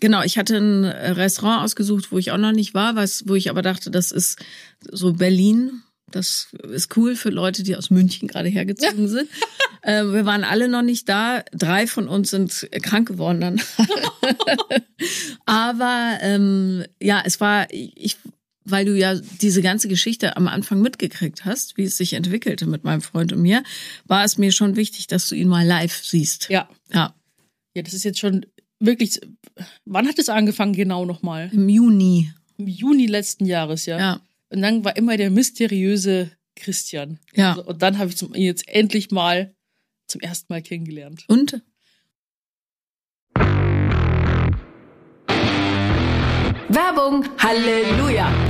Genau, 0.00 0.22
ich 0.22 0.38
hatte 0.38 0.56
ein 0.56 0.84
Restaurant 0.86 1.62
ausgesucht, 1.62 2.10
wo 2.10 2.16
ich 2.16 2.32
auch 2.32 2.38
noch 2.38 2.52
nicht 2.52 2.72
war, 2.72 2.96
was, 2.96 3.28
wo 3.28 3.34
ich 3.34 3.50
aber 3.50 3.60
dachte, 3.60 3.90
das 3.90 4.12
ist 4.12 4.38
so 4.90 5.12
Berlin. 5.12 5.82
Das 6.10 6.48
ist 6.72 6.96
cool 6.96 7.14
für 7.14 7.28
Leute, 7.28 7.62
die 7.62 7.76
aus 7.76 7.90
München 7.90 8.26
gerade 8.26 8.48
hergezogen 8.48 9.08
sind. 9.08 9.28
äh, 9.82 10.02
wir 10.04 10.24
waren 10.24 10.42
alle 10.42 10.68
noch 10.68 10.82
nicht 10.82 11.08
da. 11.08 11.44
Drei 11.52 11.86
von 11.86 12.08
uns 12.08 12.30
sind 12.30 12.68
krank 12.82 13.08
geworden 13.08 13.40
dann. 13.40 13.60
aber 15.44 16.18
ähm, 16.22 16.84
ja, 17.00 17.22
es 17.24 17.40
war, 17.40 17.68
ich, 17.70 18.16
weil 18.70 18.84
du 18.84 18.96
ja 18.96 19.14
diese 19.40 19.62
ganze 19.62 19.88
Geschichte 19.88 20.36
am 20.36 20.48
Anfang 20.48 20.80
mitgekriegt 20.80 21.44
hast, 21.44 21.76
wie 21.76 21.84
es 21.84 21.96
sich 21.96 22.12
entwickelte 22.14 22.66
mit 22.66 22.84
meinem 22.84 23.00
Freund 23.00 23.32
und 23.32 23.40
mir, 23.42 23.62
war 24.06 24.24
es 24.24 24.38
mir 24.38 24.52
schon 24.52 24.76
wichtig, 24.76 25.06
dass 25.06 25.28
du 25.28 25.34
ihn 25.34 25.48
mal 25.48 25.66
live 25.66 26.02
siehst. 26.04 26.48
Ja. 26.48 26.68
Ja, 26.92 27.14
Ja, 27.74 27.82
das 27.82 27.94
ist 27.94 28.04
jetzt 28.04 28.18
schon 28.18 28.46
wirklich. 28.78 29.20
Wann 29.84 30.08
hat 30.08 30.18
es 30.18 30.28
angefangen 30.28 30.72
genau 30.72 31.04
nochmal? 31.04 31.50
im 31.52 31.68
Juni. 31.68 32.32
Im 32.56 32.66
Juni 32.66 33.06
letzten 33.06 33.46
Jahres, 33.46 33.86
ja. 33.86 33.98
Ja, 33.98 34.20
Und 34.50 34.62
dann 34.62 34.84
war 34.84 34.96
immer 34.96 35.16
der 35.16 35.30
mysteriöse 35.30 36.30
Christian. 36.56 37.18
ja. 37.34 37.50
Also, 37.50 37.64
und 37.64 37.80
dann 37.82 37.98
habe 37.98 38.10
ich 38.10 38.16
zum, 38.16 38.34
ihn 38.34 38.42
jetzt 38.44 38.68
endlich 38.68 39.10
mal 39.10 39.54
zum 40.06 40.20
ersten 40.20 40.52
Mal 40.52 40.60
kennengelernt. 40.62 41.24
Und 41.28 41.62
Werbung. 46.68 47.24
Halleluja. 47.38 48.49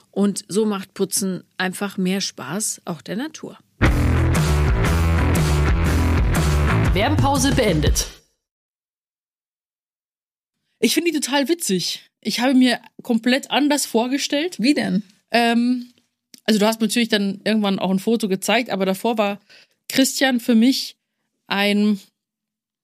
und 0.11 0.45
so 0.47 0.65
macht 0.65 0.93
Putzen 0.93 1.43
einfach 1.57 1.97
mehr 1.97 2.21
Spaß, 2.21 2.81
auch 2.85 3.01
der 3.01 3.15
Natur. 3.15 3.57
Werbepause 6.93 7.55
beendet. 7.55 8.07
Ich 10.79 10.93
finde 10.93 11.11
die 11.11 11.19
total 11.19 11.47
witzig. 11.47 12.09
Ich 12.19 12.39
habe 12.39 12.53
mir 12.53 12.81
komplett 13.01 13.49
anders 13.49 13.85
vorgestellt. 13.85 14.57
Wie 14.59 14.73
denn? 14.73 15.03
Ähm, 15.31 15.93
also 16.43 16.59
du 16.59 16.65
hast 16.65 16.81
mir 16.81 16.87
natürlich 16.87 17.09
dann 17.09 17.39
irgendwann 17.45 17.79
auch 17.79 17.91
ein 17.91 17.99
Foto 17.99 18.27
gezeigt, 18.27 18.69
aber 18.69 18.85
davor 18.85 19.17
war 19.17 19.39
Christian 19.87 20.39
für 20.39 20.55
mich 20.55 20.97
ein, 21.47 21.99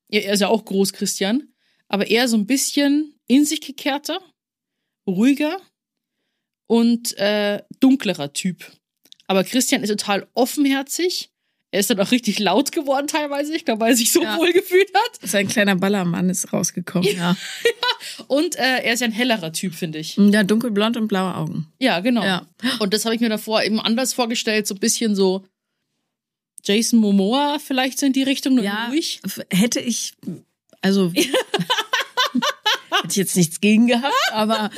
ja, 0.10 0.22
er 0.22 0.34
ist 0.34 0.40
ja 0.40 0.48
auch 0.48 0.64
groß 0.64 0.94
Christian, 0.94 1.50
aber 1.88 2.08
eher 2.08 2.28
so 2.28 2.38
ein 2.38 2.48
bisschen 2.48 3.16
in 3.28 3.46
sich 3.46 3.62
gekehrter, 3.62 4.20
ruhiger 5.06 5.60
und 6.68 7.18
äh, 7.18 7.62
dunklerer 7.80 8.34
Typ. 8.34 8.72
Aber 9.28 9.44
Christian 9.44 9.84
ist 9.84 9.90
total 9.90 10.28
offenherzig. 10.34 11.32
Er 11.72 11.82
ist 11.82 11.90
dann 11.90 12.00
auch 12.00 12.12
richtig 12.12 12.40
laut 12.40 12.72
geworden 12.72 13.08
teilweise, 13.08 13.54
ich 13.54 13.66
glaube, 13.66 13.82
weil 13.82 13.92
er 13.92 13.98
sich 13.98 14.12
so 14.14 14.24
Ja. 14.24 14.38
wohl 14.38 14.54
gefühlt 14.54 14.90
hat. 14.94 15.30
Sein 15.30 15.50
kleiner 15.50 15.76
Ballermann 15.76 16.30
ist 16.30 16.54
rausgekommen, 16.54 17.14
ja. 17.14 17.36
Und 18.28 18.56
äh, 18.56 18.84
er 18.84 18.94
ist 18.94 19.02
ja 19.02 19.08
ein 19.08 19.12
hellerer 19.12 19.52
Typ, 19.52 19.74
finde 19.76 20.00
ich. 20.00 20.16
Ja, 20.18 20.44
dunkelblond 20.44 20.96
und 20.96 21.10
blaue 21.10 21.36
Augen. 21.36 21.68
Ja, 21.80 22.00
genau. 22.00 22.24
Ja. 22.24 22.48
Und 22.80 22.94
das 22.94 23.04
habe 23.04 23.16
ich 23.16 23.22
mir 23.22 23.28
davor 23.30 23.64
eben 23.64 23.82
anders 23.82 24.14
vorgestellt, 24.14 24.66
so 24.66 24.76
ein 24.76 24.80
bisschen 24.80 25.14
so 25.16 25.44
Jason 26.64 27.00
Momoa 27.00 27.60
vielleicht 27.60 28.00
so 28.00 28.06
in 28.06 28.14
die 28.14 28.24
Richtung, 28.24 28.56
nur 28.56 28.64
Ja, 28.64 28.88
ruhig. 28.88 29.20
hätte 29.52 29.82
ich, 29.82 30.14
also 30.82 31.12
hätte 31.16 31.28
ich 33.10 33.16
jetzt 33.18 33.36
nichts 33.36 33.60
gegen 33.60 33.88
gehabt, 33.88 34.14
aber 34.32 34.72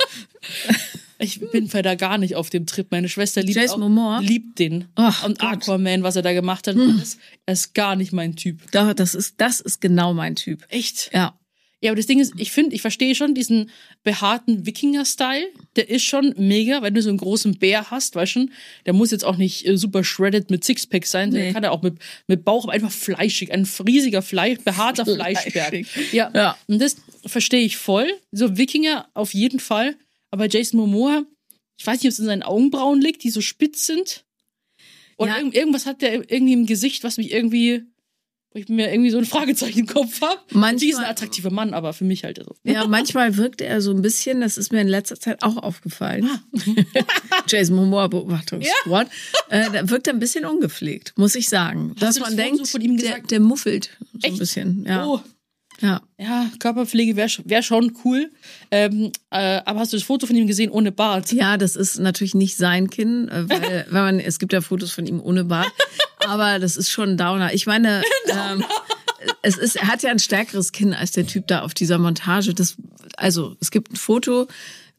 Ich 1.20 1.40
bin 1.52 1.68
da 1.68 1.94
gar 1.94 2.18
nicht 2.18 2.34
auf 2.34 2.50
dem 2.50 2.66
Trip. 2.66 2.86
Meine 2.90 3.08
Schwester 3.08 3.42
liebt, 3.42 3.56
Jason 3.56 3.98
auch, 3.98 4.20
liebt 4.20 4.58
den. 4.58 4.86
Ach 4.94 5.24
und 5.24 5.38
Gott. 5.38 5.50
Hm. 5.50 5.58
Aquaman, 5.58 6.02
was 6.02 6.16
er 6.16 6.22
da 6.22 6.32
gemacht 6.32 6.66
hat, 6.66 6.76
alles, 6.76 7.18
er 7.46 7.52
ist 7.52 7.74
gar 7.74 7.94
nicht 7.96 8.12
mein 8.12 8.36
Typ. 8.36 8.70
doch, 8.72 8.94
das 8.94 9.14
ist, 9.14 9.34
das 9.38 9.60
ist 9.60 9.80
genau 9.80 10.14
mein 10.14 10.34
Typ. 10.34 10.64
Echt? 10.68 11.10
Ja. 11.12 11.36
Ja, 11.82 11.90
aber 11.92 11.96
das 11.96 12.06
Ding 12.06 12.20
ist, 12.20 12.34
ich 12.36 12.52
finde, 12.52 12.74
ich 12.76 12.82
verstehe 12.82 13.14
schon 13.14 13.34
diesen 13.34 13.70
behaarten 14.02 14.66
Wikinger-Style. 14.66 15.46
Der 15.76 15.88
ist 15.88 16.04
schon 16.04 16.34
mega, 16.36 16.82
wenn 16.82 16.92
du 16.92 17.00
so 17.00 17.08
einen 17.08 17.16
großen 17.16 17.58
Bär 17.58 17.90
hast, 17.90 18.14
weißt 18.16 18.34
du 18.36 18.40
schon. 18.40 18.50
Der 18.84 18.92
muss 18.92 19.10
jetzt 19.12 19.24
auch 19.24 19.38
nicht 19.38 19.66
äh, 19.66 19.78
super 19.78 20.04
shredded 20.04 20.50
mit 20.50 20.62
Sixpack 20.62 21.06
sein. 21.06 21.30
Der 21.30 21.44
Nee. 21.44 21.52
kann 21.54 21.62
ja 21.62 21.70
auch 21.70 21.80
mit, 21.80 21.94
mit 22.26 22.44
Bauch 22.44 22.68
einfach 22.68 22.90
fleischig. 22.90 23.50
Ein 23.50 23.66
riesiger 23.86 24.20
Fleisch, 24.20 24.58
behaarter 24.62 25.06
Fleischberg. 25.14 25.86
Ja. 26.12 26.30
Ja. 26.34 26.58
Und 26.66 26.82
das 26.82 26.96
verstehe 27.24 27.62
ich 27.64 27.78
voll. 27.78 28.08
So 28.30 28.58
Wikinger 28.58 29.08
auf 29.14 29.32
jeden 29.32 29.58
Fall. 29.58 29.96
Aber 30.30 30.48
Jason 30.48 30.78
Momoa, 30.80 31.24
ich 31.78 31.86
weiß 31.86 31.98
nicht, 31.98 32.06
ob 32.06 32.12
es 32.12 32.18
in 32.18 32.26
seinen 32.26 32.42
Augenbrauen 32.42 33.00
liegt, 33.00 33.24
die 33.24 33.30
so 33.30 33.40
spitz 33.40 33.86
sind. 33.86 34.24
Oder 35.16 35.32
Ja. 35.32 35.36
irgend, 35.38 35.54
irgendwas 35.54 35.86
hat 35.86 36.02
der 36.02 36.30
irgendwie 36.30 36.52
im 36.52 36.66
Gesicht, 36.66 37.04
was 37.04 37.16
mich 37.18 37.30
irgendwie, 37.32 37.82
wo 38.52 38.58
ich 38.58 38.68
mir 38.68 38.90
irgendwie 38.92 39.10
so 39.10 39.18
ein 39.18 39.26
Fragezeichen 39.26 39.80
im 39.80 39.86
Kopf 39.86 40.20
habe. 40.22 40.40
Manchmal- 40.50 40.76
Die 40.76 40.88
ist 40.90 40.98
ein 40.98 41.04
attraktiver 41.04 41.50
Mann, 41.50 41.74
aber 41.74 41.92
für 41.92 42.04
mich 42.04 42.24
halt 42.24 42.42
so. 42.42 42.54
Ja, 42.64 42.86
manchmal 42.86 43.36
wirkt 43.36 43.60
er 43.60 43.80
so 43.82 43.90
ein 43.92 44.02
bisschen, 44.02 44.40
das 44.40 44.56
ist 44.56 44.72
mir 44.72 44.80
in 44.80 44.88
letzter 44.88 45.18
Zeit 45.20 45.42
auch 45.42 45.56
aufgefallen. 45.58 46.28
Jason 47.48 47.76
Momoa 47.76 48.06
Beobachtungssquad. 48.08 49.08
Äh, 49.48 49.70
da 49.70 49.88
wirkt 49.90 50.06
er 50.06 50.14
ein 50.14 50.20
bisschen 50.20 50.44
ungepflegt, 50.44 51.12
muss 51.16 51.34
ich 51.34 51.48
sagen. 51.48 51.94
Dass 51.98 52.14
du 52.14 52.20
das 52.20 52.28
man 52.30 52.36
denkt, 52.36 52.58
so 52.58 52.64
von 52.64 52.80
ihm 52.80 52.96
der, 52.96 53.10
gesagt? 53.16 53.30
der 53.30 53.40
muffelt 53.40 53.90
so 54.12 54.18
ein 54.18 54.30
Echt? 54.30 54.38
bisschen. 54.38 54.84
Ja. 54.86 55.06
Oh, 55.06 55.20
ja. 55.80 56.02
ja, 56.18 56.50
Körperpflege 56.58 57.16
wäre 57.16 57.30
wär 57.44 57.62
schon 57.62 57.96
cool. 58.04 58.30
Ähm, 58.70 59.12
äh, 59.30 59.60
aber 59.64 59.80
hast 59.80 59.92
du 59.92 59.96
das 59.96 60.04
Foto 60.04 60.26
von 60.26 60.36
ihm 60.36 60.46
gesehen 60.46 60.70
ohne 60.70 60.92
Bart? 60.92 61.32
Ja, 61.32 61.56
das 61.56 61.76
ist 61.76 61.98
natürlich 61.98 62.34
nicht 62.34 62.56
sein 62.56 62.90
Kinn, 62.90 63.28
äh, 63.28 63.48
weil, 63.48 63.86
weil 63.90 64.02
man, 64.02 64.20
es 64.20 64.38
gibt 64.38 64.52
ja 64.52 64.60
Fotos 64.60 64.92
von 64.92 65.06
ihm 65.06 65.20
ohne 65.20 65.44
Bart, 65.44 65.72
aber 66.26 66.58
das 66.58 66.76
ist 66.76 66.90
schon 66.90 67.10
ein 67.10 67.16
Downer. 67.16 67.54
Ich 67.54 67.66
meine, 67.66 68.02
ähm, 68.28 68.64
es 69.42 69.56
ist, 69.56 69.76
er 69.76 69.88
hat 69.88 70.02
ja 70.02 70.10
ein 70.10 70.18
stärkeres 70.18 70.72
Kinn 70.72 70.92
als 70.92 71.12
der 71.12 71.26
Typ 71.26 71.46
da 71.46 71.62
auf 71.62 71.72
dieser 71.74 71.98
Montage. 71.98 72.54
Das, 72.54 72.76
also 73.16 73.56
es 73.60 73.70
gibt 73.70 73.92
ein 73.92 73.96
Foto, 73.96 74.48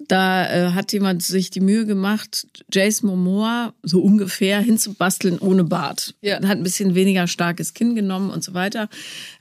da 0.08 0.50
äh, 0.50 0.72
hat 0.72 0.94
jemand 0.94 1.24
sich 1.24 1.50
die 1.50 1.60
Mühe 1.60 1.86
gemacht, 1.86 2.48
Jason 2.72 3.10
Momoa 3.10 3.74
so 3.84 4.02
ungefähr 4.02 4.60
hinzubasteln 4.60 5.40
ohne 5.40 5.64
Bart. 5.64 6.16
Ja. 6.22 6.36
Hat 6.36 6.58
ein 6.58 6.64
bisschen 6.64 6.96
weniger 6.96 7.28
starkes 7.28 7.74
Kinn 7.74 7.96
genommen 7.96 8.30
und 8.30 8.44
so 8.44 8.54
weiter. 8.54 8.90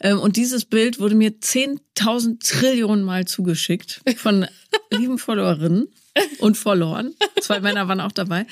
Ähm, 0.00 0.18
und 0.18 0.36
dieses 0.36 0.64
Bild 0.64 1.00
wurde 1.00 1.14
mir 1.14 1.30
10.000 1.30 2.40
Trillionen 2.40 3.04
Mal 3.04 3.26
zugeschickt 3.26 4.00
von 4.16 4.46
lieben 4.90 5.18
Followerinnen 5.18 5.88
und 6.38 6.56
Followern. 6.56 7.14
Zwei 7.40 7.60
Männer 7.60 7.88
waren 7.88 8.00
auch 8.00 8.12
dabei, 8.12 8.46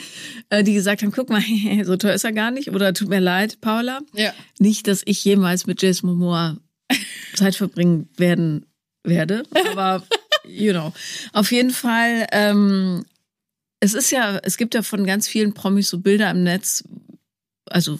äh, 0.50 0.62
die 0.62 0.74
gesagt 0.74 1.02
haben, 1.02 1.12
guck 1.12 1.30
mal, 1.30 1.42
so 1.84 1.96
teuer 1.96 2.14
ist 2.14 2.24
er 2.24 2.32
gar 2.32 2.50
nicht. 2.50 2.70
Oder 2.70 2.94
tut 2.94 3.08
mir 3.08 3.20
leid, 3.20 3.60
Paula. 3.60 4.00
Ja. 4.14 4.32
Nicht, 4.58 4.86
dass 4.86 5.02
ich 5.04 5.24
jemals 5.24 5.66
mit 5.66 5.82
Jason 5.82 6.10
Momoa 6.10 6.58
Zeit 7.34 7.56
verbringen 7.56 8.08
werden 8.16 8.66
werde, 9.04 9.42
aber 9.72 10.02
you 10.48 10.72
know. 10.72 10.92
Auf 11.32 11.52
jeden 11.52 11.70
Fall, 11.70 12.26
ähm, 12.32 13.04
es 13.80 13.94
ist 13.94 14.10
ja, 14.10 14.38
es 14.42 14.56
gibt 14.56 14.74
ja 14.74 14.82
von 14.82 15.06
ganz 15.06 15.28
vielen 15.28 15.54
Promis 15.54 15.88
so 15.88 15.98
Bilder 15.98 16.30
im 16.30 16.42
Netz, 16.42 16.84
also 17.66 17.98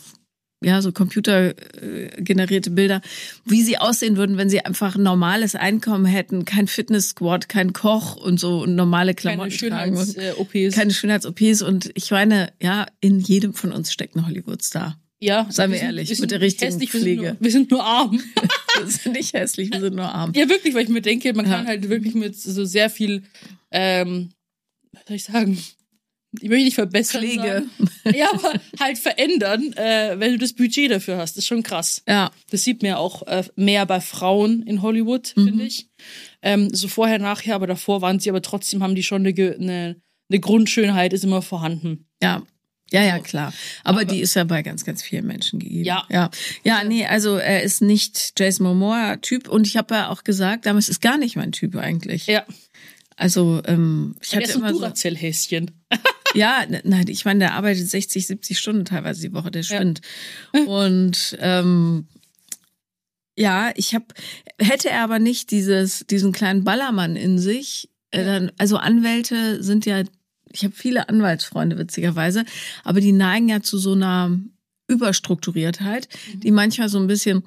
ja, 0.61 0.83
so 0.83 0.91
computergenerierte 0.91 2.71
Bilder, 2.71 3.01
wie 3.45 3.63
sie 3.63 3.79
aussehen 3.79 4.17
würden, 4.17 4.39
wenn 4.39 4.51
sie 4.51 4.65
einfach 4.65 4.97
ein 4.97 5.05
normales 5.05 5.55
Einkommen 5.55 6.05
hätten, 6.05 6.45
kein 6.45 6.67
Fitness-Squad, 6.67 7.49
kein 7.49 7.73
Koch 7.73 8.17
und 8.17 8.41
so 8.41 8.63
und 8.63 8.75
normale 8.75 9.15
Keine 9.15 9.37
Klamotten 9.37 9.69
tragen. 9.69 9.97
und 9.97 10.15
Schönheits-OPs. 10.15 10.75
keine 10.75 10.93
Schönheits-OPs 10.93 11.63
und 11.63 11.91
ich 11.95 12.11
meine, 12.11 12.53
ja, 12.61 12.87
in 13.01 13.21
jedem 13.21 13.55
von 13.55 13.71
uns 13.71 13.93
steckt 13.93 14.17
ein 14.17 14.27
Hollywood-Star. 14.27 14.99
Ja, 15.21 15.47
Seien 15.51 15.71
wir 15.73 15.79
sind- 15.79 15.87
ehrlich, 15.87 16.09
sind 16.09 16.21
mit 16.21 16.31
der 16.31 16.41
richtigen 16.41 16.73
hässlich, 16.73 16.93
wir 16.93 17.01
Pflege. 17.01 17.23
Sind 17.23 17.33
nur, 17.33 17.41
wir 17.45 17.51
sind 17.51 17.71
nur 17.71 17.85
arm. 17.85 18.21
Wir 18.79 18.87
sind 18.87 19.13
nicht 19.15 19.33
hässlich, 19.35 19.73
wir 19.73 19.81
sind 19.81 19.97
nur 19.97 20.05
arm. 20.05 20.33
ja, 20.37 20.49
wirklich, 20.49 20.73
weil 20.73 20.85
ich 20.85 20.89
mir 20.89 21.03
denke, 21.03 21.35
man 21.35 21.47
kann 21.47 21.63
Ja. 21.65 21.67
halt 21.67 21.89
wirklich 21.89 22.15
mit 22.15 22.37
so 22.37 22.65
sehr 22.65 22.89
viel, 22.91 23.25
ähm, 23.73 24.31
was 24.93 25.03
soll 25.09 25.17
ich 25.17 25.25
sagen? 25.25 25.59
Ich 26.41 26.49
möchte 26.49 26.65
nicht 26.65 26.75
verbessern. 26.77 27.23
Pflege. 27.23 27.65
Sagen. 28.05 28.15
Ja, 28.17 28.31
aber 28.33 28.53
halt 28.79 28.99
verändern, 28.99 29.73
äh, 29.73 30.15
wenn 30.21 30.31
du 30.33 30.39
das 30.39 30.53
Budget 30.53 30.93
dafür 30.93 31.17
hast. 31.17 31.33
Das 31.37 31.43
ist 31.45 31.49
schon 31.49 31.65
krass. 31.65 32.03
Ja, 32.07 32.31
Das 32.51 32.63
sieht 32.63 32.83
man 32.83 32.91
ja 32.91 32.97
auch 32.99 33.27
äh, 33.27 33.43
mehr 33.57 33.85
bei 33.87 34.01
Frauen 34.01 34.63
in 34.63 34.81
Hollywood, 34.83 35.33
Mhm. 35.35 35.45
finde 35.49 35.65
ich. 35.65 35.89
Ähm, 36.43 36.73
so 36.73 36.87
vorher, 36.87 37.19
nachher, 37.19 37.57
aber 37.57 37.67
davor 37.67 38.01
waren 38.01 38.21
sie 38.21 38.31
aber 38.31 38.43
trotzdem, 38.43 38.83
haben 38.85 38.95
die 38.95 39.03
schon 39.03 39.27
eine, 39.27 39.35
eine, 39.37 39.97
eine 40.31 40.41
Grundschönheit, 40.41 41.13
ist 41.15 41.25
immer 41.25 41.43
vorhanden. 41.43 42.07
ja. 42.23 42.45
Ja, 42.91 43.03
ja, 43.03 43.19
klar. 43.19 43.53
Aber, 43.85 44.05
die 44.05 44.21
ist 44.21 44.35
ja 44.35 44.45
bei 44.45 44.63
ganz, 44.63 44.85
ganz 44.85 45.03
vielen 45.03 45.27
Menschen 45.27 45.59
gegeben. 45.59 45.85
Ja. 45.85 46.05
Ja, 46.09 46.31
ja 46.65 46.85
nee, 46.85 47.05
also 47.07 47.37
er 47.37 47.63
ist 47.63 47.83
nicht 47.83 48.33
Jason 48.39 48.67
Momoa-Typ 48.67 49.49
und 49.49 49.67
ich 49.67 49.77
habe 49.77 49.95
ja 49.95 50.09
auch 50.09 50.25
gesagt, 50.25 50.65
damals 50.67 50.89
ist 50.89 51.03
gar 51.03 51.19
nicht 51.19 51.37
mein 51.37 51.53
Typ 51.53 51.77
eigentlich. 51.77 52.27
Ja. 52.27 52.45
Also, 53.17 53.61
ähm, 53.67 54.15
ich 54.23 54.35
hatte 54.35 54.53
immer 54.53 54.73
so, 54.73 54.79
Duracell-Häschen. 54.81 55.71
Ja, 56.35 56.67
ne- 56.69 56.83
nein, 56.85 57.07
ich 57.09 57.25
meine, 57.25 57.39
der 57.39 57.55
arbeitet 57.55 57.89
60, 57.89 58.27
70 58.27 58.59
Stunden 58.59 58.85
teilweise 58.85 59.23
die 59.23 59.33
Woche, 59.33 59.51
der 59.51 59.63
Ja. 59.63 59.77
spinnt. 59.77 60.03
Und 60.67 61.39
ähm, 61.41 62.07
ja, 63.35 63.73
ich 63.77 63.95
habe, 63.95 64.05
hätte 64.61 64.91
er 64.91 65.05
aber 65.05 65.19
nicht 65.21 65.51
dieses, 65.51 66.05
diesen 66.07 66.33
kleinen 66.33 66.65
Ballermann 66.65 67.17
in 67.17 67.39
sich, 67.39 67.89
äh, 68.11 68.25
dann, 68.25 68.53
also 68.59 68.77
Anwälte 68.77 69.63
sind 69.63 69.87
ja, 69.87 70.03
ich 70.53 70.65
habe 70.65 70.75
viele 70.75 71.09
Anwaltsfreunde 71.09 71.79
witzigerweise, 71.79 72.45
aber 72.85 73.01
die 73.01 73.13
neigen 73.13 73.49
ja 73.49 73.61
zu 73.61 73.79
so 73.79 73.93
einer 73.93 74.39
Überstrukturiertheit, 74.89 76.09
die 76.35 76.51
manchmal 76.51 76.89
so 76.89 76.99
ein 76.99 77.07
bisschen 77.07 77.45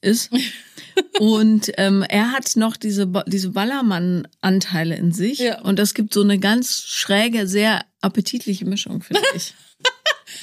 ist. 0.00 0.30
Und 1.18 1.72
ähm, 1.78 2.04
er 2.08 2.32
hat 2.32 2.56
noch 2.56 2.76
diese, 2.76 3.10
diese 3.26 3.50
Ballermann-Anteile 3.50 4.96
in 4.96 5.12
sich. 5.12 5.38
Ja. 5.38 5.60
Und 5.62 5.78
das 5.78 5.94
gibt 5.94 6.12
so 6.12 6.22
eine 6.22 6.38
ganz 6.38 6.82
schräge, 6.86 7.46
sehr 7.46 7.84
appetitliche 8.00 8.64
Mischung, 8.64 9.02
finde 9.02 9.22
ich. 9.34 9.54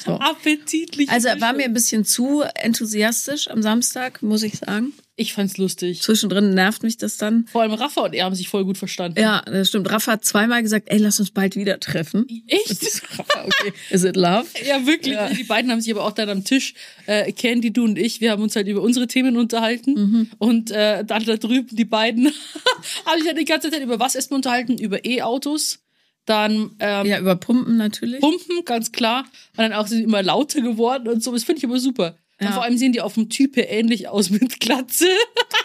So. 0.06 0.14
Appetitlich. 0.14 1.10
Also 1.10 1.30
er 1.30 1.42
war 1.42 1.52
mir 1.52 1.66
ein 1.66 1.74
bisschen 1.74 2.06
zu 2.06 2.42
enthusiastisch 2.42 3.50
am 3.50 3.64
Samstag, 3.64 4.22
muss 4.22 4.44
ich 4.44 4.60
sagen. 4.60 4.94
Ich 5.20 5.34
fand's 5.34 5.58
lustig. 5.58 6.02
Zwischendrin 6.02 6.54
nervt 6.54 6.82
mich 6.82 6.96
das 6.96 7.18
dann. 7.18 7.46
Vor 7.48 7.62
allem 7.62 7.74
Rafa 7.74 8.06
und 8.06 8.14
er 8.14 8.24
haben 8.24 8.36
sich 8.36 8.48
voll 8.48 8.64
gut 8.64 8.78
verstanden. 8.78 9.20
Ja, 9.20 9.42
das 9.46 9.68
stimmt. 9.68 9.92
Rafa 9.92 10.14
hat 10.14 10.24
zweimal 10.24 10.64
gesagt, 10.64 10.88
ey, 10.90 10.98
lass 10.98 11.20
uns 11.20 11.32
bald 11.32 11.58
wieder 11.58 11.78
treffen. 11.82 12.26
Echt? 12.48 13.02
Rafa, 13.20 13.44
okay. 13.44 13.74
Is 13.90 14.06
it 14.06 14.16
love? 14.16 14.46
Ja, 14.66 14.86
wirklich. 14.86 15.18
Die 15.38 15.44
beiden 15.44 15.72
haben 15.72 15.82
sich 15.82 15.92
aber 15.94 16.06
auch 16.06 16.14
dann 16.14 16.30
am 16.30 16.46
Tisch, 16.46 16.74
äh, 17.06 17.34
Candy, 17.34 17.74
du 17.74 17.84
und 17.84 18.00
ich, 18.00 18.22
wir 18.22 18.32
haben 18.32 18.42
uns 18.42 18.56
halt 18.56 18.70
über 18.70 18.82
unsere 18.82 19.08
Themen 19.08 19.36
unterhalten. 19.36 19.94
Mhm. 19.94 20.32
Und 20.38 20.72
äh, 20.72 21.04
dann 21.04 21.26
da 21.26 21.36
drüben, 21.36 21.76
die 21.76 21.84
beiden, 21.84 22.28
haben 23.06 23.18
sich 23.18 23.28
ja 23.28 23.34
die 23.34 23.44
ganze 23.44 23.72
Zeit 23.72 23.82
über 23.82 24.00
was 24.00 24.16
erstmal 24.16 24.38
unterhalten? 24.38 24.78
Über 24.78 25.04
E-Autos. 25.04 25.80
Dann 26.26 26.76
ähm, 26.80 27.08
Ja, 27.08 27.20
über 27.20 27.36
Pumpen 27.36 27.76
natürlich. 27.76 28.22
Pumpen, 28.22 28.64
ganz 28.64 28.94
klar. 28.94 29.26
Und 29.58 29.58
dann 29.58 29.74
auch 29.74 29.88
sind 29.88 30.02
immer 30.02 30.24
lauter 30.24 30.62
geworden 30.62 31.10
und 31.10 31.22
so. 31.22 31.34
Das 31.34 31.44
finde 31.44 31.60
ich 31.60 31.66
aber 31.66 31.80
super. 31.80 32.16
Ja. 32.42 32.54
vor 32.54 32.64
allem 32.64 32.78
sehen 32.78 32.92
die 32.94 33.02
auf 33.02 33.16
dem 33.16 33.30
Typ 33.30 33.56
her 33.58 33.70
ähnlich 33.70 34.08
aus 34.08 34.30
mit 34.30 34.60
Glatze. 34.60 35.08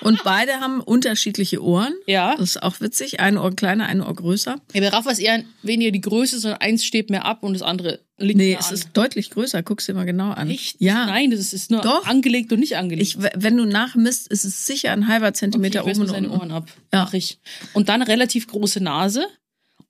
Und 0.01 0.23
beide 0.25 0.55
haben 0.61 0.81
unterschiedliche 0.81 1.63
Ohren. 1.63 1.95
Ja. 2.07 2.35
Das 2.37 2.51
ist 2.51 2.63
auch 2.63 2.81
witzig. 2.81 3.21
Ein 3.21 3.39
Ohr 3.39 3.55
kleiner, 3.55 3.87
ein 3.87 4.01
Ohr 4.01 4.15
größer. 4.15 4.57
Ja, 4.73 4.81
bei 4.81 4.89
Rafa 4.89 5.11
ist 5.11 5.19
eher 5.21 5.43
weniger 5.63 5.91
die 5.91 6.01
Größe, 6.01 6.39
sondern 6.39 6.61
eins 6.61 6.85
steht 6.85 7.11
mehr 7.11 7.25
ab 7.25 7.43
und 7.43 7.53
das 7.55 7.63
andere 7.63 8.01
liegt 8.19 8.37
Nee, 8.39 8.57
es 8.59 8.69
an. 8.69 8.75
ist 8.75 8.89
deutlich 8.93 9.31
größer. 9.31 9.63
Guck's 9.63 9.87
dir 9.87 9.95
mal 9.95 10.05
genau 10.05 10.31
an. 10.31 10.51
Echt? 10.51 10.81
Ja. 10.81 11.07
Nein, 11.07 11.31
das 11.31 11.53
ist 11.53 11.71
nur 11.71 11.81
Doch. 11.81 12.07
angelegt 12.07 12.53
und 12.53 12.61
nicht 12.61 12.77
angelegt. 12.77 13.03
Ich, 13.09 13.19
wenn 13.35 13.57
du 13.57 13.65
nachmisst, 13.65 14.29
ist 14.29 14.45
es 14.45 14.67
sicher 14.67 14.93
ein 14.93 15.09
halber 15.09 15.33
Zentimeter 15.33 15.83
okay, 15.83 15.93
ich 15.93 15.97
oben 15.97 16.07
und 16.07 16.13
seine. 16.13 16.31
Ohren 16.31 16.51
ab. 16.53 16.69
Ja. 16.93 17.05
Mach 17.05 17.15
ich. 17.15 17.39
Und 17.73 17.89
dann 17.89 18.03
relativ 18.03 18.47
große 18.47 18.83
Nase 18.83 19.27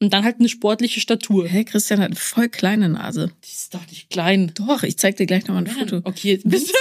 und 0.01 0.13
dann 0.13 0.25
halt 0.25 0.39
eine 0.39 0.49
sportliche 0.49 1.01
Statur. 1.01 1.47
Hey, 1.49 1.65
Christian 1.65 2.01
hat 2.01 2.07
eine 2.07 2.17
voll 2.17 2.49
kleine 2.49 2.89
Nase. 2.89 3.33
Die 3.45 3.51
ist 3.53 3.75
doch 3.75 3.87
nicht 3.89 4.11
klein. 4.11 4.53
Doch, 4.55 4.83
ich 4.83 4.99
zeig 4.99 5.17
dir 5.17 5.27
gleich 5.27 5.47
nochmal 5.47 5.65
ein 5.65 5.71
Foto. 5.71 6.01
Okay, 6.05 6.41
Winzig. 6.45 6.75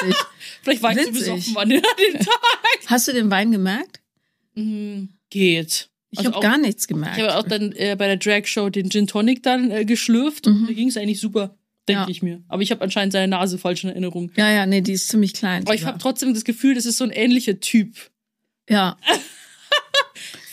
vielleicht 0.62 0.82
war 0.82 0.96
ich 0.98 1.04
zu 1.06 1.12
besoffen 1.12 1.58
an 1.58 1.70
den 1.70 1.82
Tag. 1.82 2.40
Hast 2.88 3.08
du 3.08 3.12
den 3.14 3.30
Wein 3.32 3.52
gemerkt? 3.52 4.02
Hm, 4.56 5.10
Geht. 5.30 5.90
Ich 6.12 6.20
Also 6.20 6.32
habe 6.34 6.42
gar 6.44 6.58
nichts 6.60 6.88
gemerkt. 6.88 7.18
Ich 7.18 7.24
habe 7.24 7.38
auch 7.38 7.48
dann 7.48 7.72
äh, 7.72 7.96
bei 7.98 8.06
der 8.08 8.18
Drag 8.18 8.46
Show 8.46 8.70
den 8.70 8.90
Gin 8.92 9.08
Tonic 9.08 9.42
dann 9.42 9.72
äh, 9.72 9.84
geschlürft. 9.86 10.46
Mhm. 10.46 10.66
Da 10.68 10.74
ging 10.74 10.90
es 10.90 10.98
eigentlich 10.98 11.20
super, 11.20 11.56
denke 11.88 12.04
Ja. 12.04 12.08
ich 12.10 12.22
mir. 12.22 12.44
Aber 12.48 12.62
ich 12.62 12.70
habe 12.70 12.82
anscheinend 12.82 13.14
seine 13.14 13.28
Nase 13.30 13.58
falsch 13.58 13.84
in 13.84 13.90
Erinnerung. 13.90 14.32
ja, 14.36 14.52
ja, 14.52 14.66
nee, 14.68 14.82
die 14.82 14.92
ist 14.94 15.08
ziemlich 15.08 15.34
klein. 15.34 15.64
Aber 15.64 15.74
ich 15.74 15.86
habe 15.86 15.98
trotzdem 15.98 16.34
das 16.36 16.44
Gefühl, 16.44 16.76
das 16.76 16.86
ist 16.86 16.98
so 16.98 17.04
ein 17.04 17.10
ähnlicher 17.10 17.60
Typ. 17.60 17.96
ja, 18.70 18.98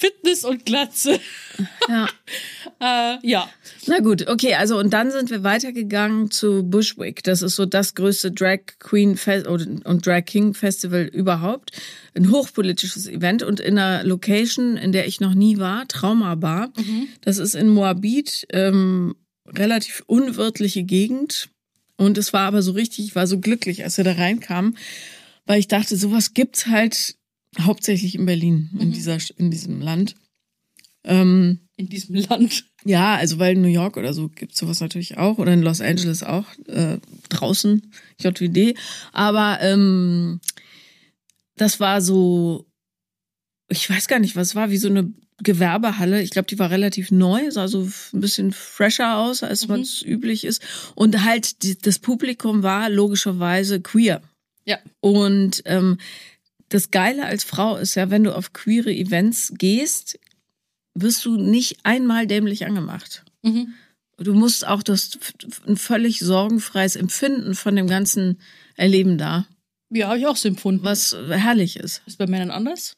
Fitness 0.00 0.44
und 0.44 0.64
Glatze. 0.64 1.20
ja. 1.88 2.08
Äh, 2.82 3.18
ja. 3.22 3.46
Na 3.88 3.98
gut, 3.98 4.26
okay, 4.26 4.54
also 4.54 4.78
und 4.78 4.94
dann 4.94 5.10
sind 5.10 5.28
wir 5.28 5.44
weitergegangen 5.44 6.30
zu 6.30 6.62
Bushwick. 6.62 7.22
Das 7.22 7.42
ist 7.42 7.56
so 7.56 7.66
das 7.66 7.94
größte 7.94 8.32
Drag 8.32 8.60
Queen 8.78 9.18
Fest 9.18 9.46
und 9.46 10.06
Drag 10.06 10.24
King 10.24 10.54
Festival 10.54 11.02
überhaupt. 11.02 11.72
Ein 12.14 12.30
hochpolitisches 12.30 13.06
Event 13.06 13.42
und 13.42 13.60
in 13.60 13.76
einer 13.78 14.02
Location, 14.04 14.78
in 14.78 14.92
der 14.92 15.06
ich 15.06 15.20
noch 15.20 15.34
nie 15.34 15.58
war, 15.58 15.86
Trauma 15.88 16.36
Bar. 16.36 16.72
Das 17.20 17.36
ist 17.36 17.54
in 17.54 17.68
Moabit, 17.68 18.46
ähm, 18.50 19.14
relativ 19.46 20.02
unwirtliche 20.06 20.82
Gegend. 20.82 21.50
Und 21.98 22.16
es 22.16 22.32
war 22.32 22.46
aber 22.46 22.62
so 22.62 22.72
richtig, 22.72 23.04
ich 23.04 23.14
war 23.14 23.26
so 23.26 23.40
glücklich, 23.40 23.84
als 23.84 23.98
wir 23.98 24.04
da 24.04 24.12
reinkamen, 24.12 24.78
weil 25.44 25.60
ich 25.60 25.68
dachte, 25.68 25.96
sowas 25.96 26.32
gibt's 26.32 26.66
halt 26.66 27.16
hauptsächlich 27.58 28.14
in 28.14 28.26
Berlin, 28.26 28.70
in 28.78 28.92
dieser, 28.92 29.18
in 29.36 29.50
diesem 29.50 29.80
Land. 29.80 30.14
Ähm, 31.04 31.60
In 31.76 31.88
diesem 31.88 32.14
Land. 32.14 32.64
ja, 32.84 33.16
also 33.16 33.38
weil 33.38 33.54
in 33.56 33.62
New 33.62 33.68
York 33.68 33.96
oder 33.96 34.12
so 34.12 34.28
gibt's 34.28 34.58
sowas 34.58 34.80
natürlich 34.80 35.16
auch 35.16 35.38
oder 35.38 35.52
in 35.54 35.62
Los 35.62 35.80
Angeles 35.80 36.22
auch 36.22 36.44
äh, 36.66 36.98
draußen 37.30 37.90
JWD. 38.20 38.76
Aber 39.12 39.58
ähm, 39.62 40.40
das 41.56 41.80
war 41.80 42.00
so, 42.02 42.66
ich 43.68 43.88
weiß 43.88 44.08
gar 44.08 44.18
nicht, 44.18 44.36
was 44.36 44.54
war 44.54 44.70
wie 44.70 44.76
so 44.76 44.88
eine 44.88 45.10
Gewerbehalle. 45.42 46.20
Ich 46.22 46.30
glaube, 46.30 46.48
die 46.48 46.58
war 46.58 46.70
relativ 46.70 47.10
neu, 47.10 47.50
sah 47.50 47.66
so 47.66 47.88
ein 48.12 48.20
bisschen 48.20 48.52
fresher 48.52 49.16
aus, 49.16 49.42
als 49.42 49.66
Mhm. 49.68 49.74
es 49.76 50.02
üblich 50.02 50.44
ist. 50.44 50.60
Und 50.94 51.24
halt 51.24 51.62
die, 51.62 51.78
das 51.78 51.98
Publikum 51.98 52.62
war 52.62 52.90
logischerweise 52.90 53.80
queer. 53.80 54.20
Ja. 54.66 54.78
Und 55.00 55.62
ähm, 55.64 55.96
das 56.70 56.90
Geile 56.90 57.26
als 57.26 57.44
Frau 57.44 57.76
ist 57.76 57.94
ja, 57.94 58.10
wenn 58.10 58.24
du 58.24 58.34
auf 58.34 58.52
queere 58.54 58.90
Events 58.92 59.52
gehst, 59.58 60.18
wirst 60.94 61.24
du 61.24 61.36
nicht 61.36 61.78
einmal 61.84 62.26
dämlich 62.26 62.64
angemacht. 62.66 63.24
Mhm. 63.42 63.74
Du 64.16 64.34
musst 64.34 64.66
auch 64.66 64.82
das 64.82 65.18
ein 65.66 65.76
völlig 65.76 66.18
sorgenfreies 66.20 66.96
Empfinden 66.96 67.54
von 67.54 67.76
dem 67.76 67.86
ganzen 67.86 68.38
Erleben 68.76 69.18
da, 69.18 69.46
Ja, 69.90 70.08
habe 70.08 70.18
ich 70.18 70.26
auch 70.26 70.36
so 70.36 70.48
empfunden. 70.48 70.84
was 70.84 71.16
herrlich 71.28 71.76
ist. 71.76 72.02
Ist 72.06 72.18
bei 72.18 72.26
Männern 72.26 72.50
anders? 72.50 72.94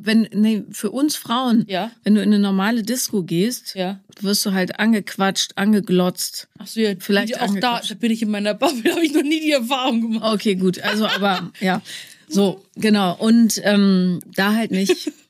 Wenn, 0.00 0.28
nee, 0.32 0.62
für 0.70 0.90
uns 0.92 1.16
Frauen, 1.16 1.64
Ja. 1.66 1.90
wenn 2.04 2.14
du 2.14 2.22
in 2.22 2.28
eine 2.32 2.38
normale 2.38 2.82
Disco 2.84 3.24
gehst, 3.24 3.74
Ja. 3.74 3.98
wirst 4.20 4.46
du 4.46 4.52
halt 4.52 4.78
angequatscht, 4.78 5.52
angeglotzt. 5.56 6.48
Ach 6.58 6.66
so, 6.68 6.80
ja. 6.80 6.94
Vielleicht 7.00 7.40
auch 7.40 7.52
da, 7.58 7.80
da 7.80 7.94
bin 7.94 8.12
ich 8.12 8.22
in 8.22 8.30
meiner 8.30 8.54
Bubble, 8.54 8.92
habe 8.94 9.04
ich 9.04 9.12
noch 9.12 9.22
nie 9.24 9.40
die 9.40 9.50
Erfahrung 9.52 10.00
gemacht. 10.02 10.34
Okay, 10.34 10.54
gut. 10.54 10.78
Also, 10.80 11.06
aber 11.06 11.50
ja, 11.60 11.82
so 12.28 12.64
genau. 12.76 13.16
Und 13.18 13.60
ähm, 13.64 14.20
da 14.34 14.54
halt 14.54 14.70
nicht. 14.70 15.12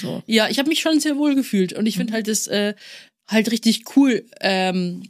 So. 0.00 0.24
Ja, 0.26 0.48
ich 0.48 0.58
habe 0.58 0.68
mich 0.68 0.80
schon 0.80 0.98
sehr 0.98 1.16
wohl 1.16 1.36
gefühlt 1.36 1.72
und 1.72 1.86
ich 1.86 1.94
Mhm. 1.94 2.00
finde 2.00 2.12
halt 2.14 2.26
das 2.26 2.48
äh, 2.48 2.74
halt 3.28 3.52
richtig 3.52 3.84
cool, 3.94 4.24
ähm, 4.40 5.04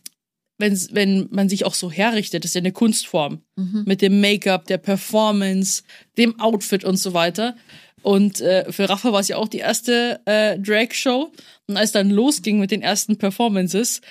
wenn 0.58 0.78
wenn 0.92 1.28
man 1.30 1.48
sich 1.48 1.64
auch 1.64 1.72
so 1.72 1.90
herrichtet. 1.90 2.44
Das 2.44 2.50
ist 2.50 2.54
ja 2.54 2.58
eine 2.58 2.72
Kunstform 2.72 3.40
Mhm. 3.56 3.84
mit 3.86 4.02
dem 4.02 4.20
Make-up, 4.20 4.66
der 4.66 4.76
Performance, 4.76 5.84
dem 6.18 6.38
Outfit 6.38 6.84
und 6.84 6.98
so 6.98 7.14
weiter. 7.14 7.56
Und 8.02 8.42
äh, 8.42 8.70
für 8.70 8.90
Rafa 8.90 9.10
war 9.10 9.20
es 9.20 9.28
ja 9.28 9.36
auch 9.38 9.48
die 9.48 9.58
erste 9.58 10.20
äh, 10.26 10.58
Drag-Show. 10.58 11.32
Und 11.66 11.76
als 11.78 11.92
dann 11.92 12.10
losging 12.10 12.58
mit 12.60 12.70
den 12.70 12.82
ersten 12.82 13.16
Performances, 13.16 14.02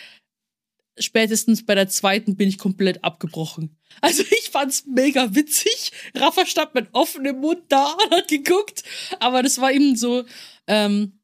spätestens 1.00 1.66
bei 1.66 1.76
der 1.76 1.88
zweiten 1.88 2.36
bin 2.36 2.50
ich 2.50 2.58
komplett 2.58 3.04
abgebrochen. 3.04 3.78
Also 4.02 4.24
ich 4.30 4.50
fand's 4.50 4.86
mega 4.86 5.36
witzig. 5.36 5.92
Rafa 6.16 6.46
stand 6.46 6.76
mit 6.76 6.88
offenem 6.94 7.40
Mund 7.40 7.64
da 7.70 7.94
und 8.04 8.12
hat 8.12 8.28
geguckt. 8.28 8.84
Aber 9.20 9.44
das 9.44 9.60
war 9.60 9.72
eben 9.72 9.96
so, 9.96 10.26
ähm, 10.68 11.20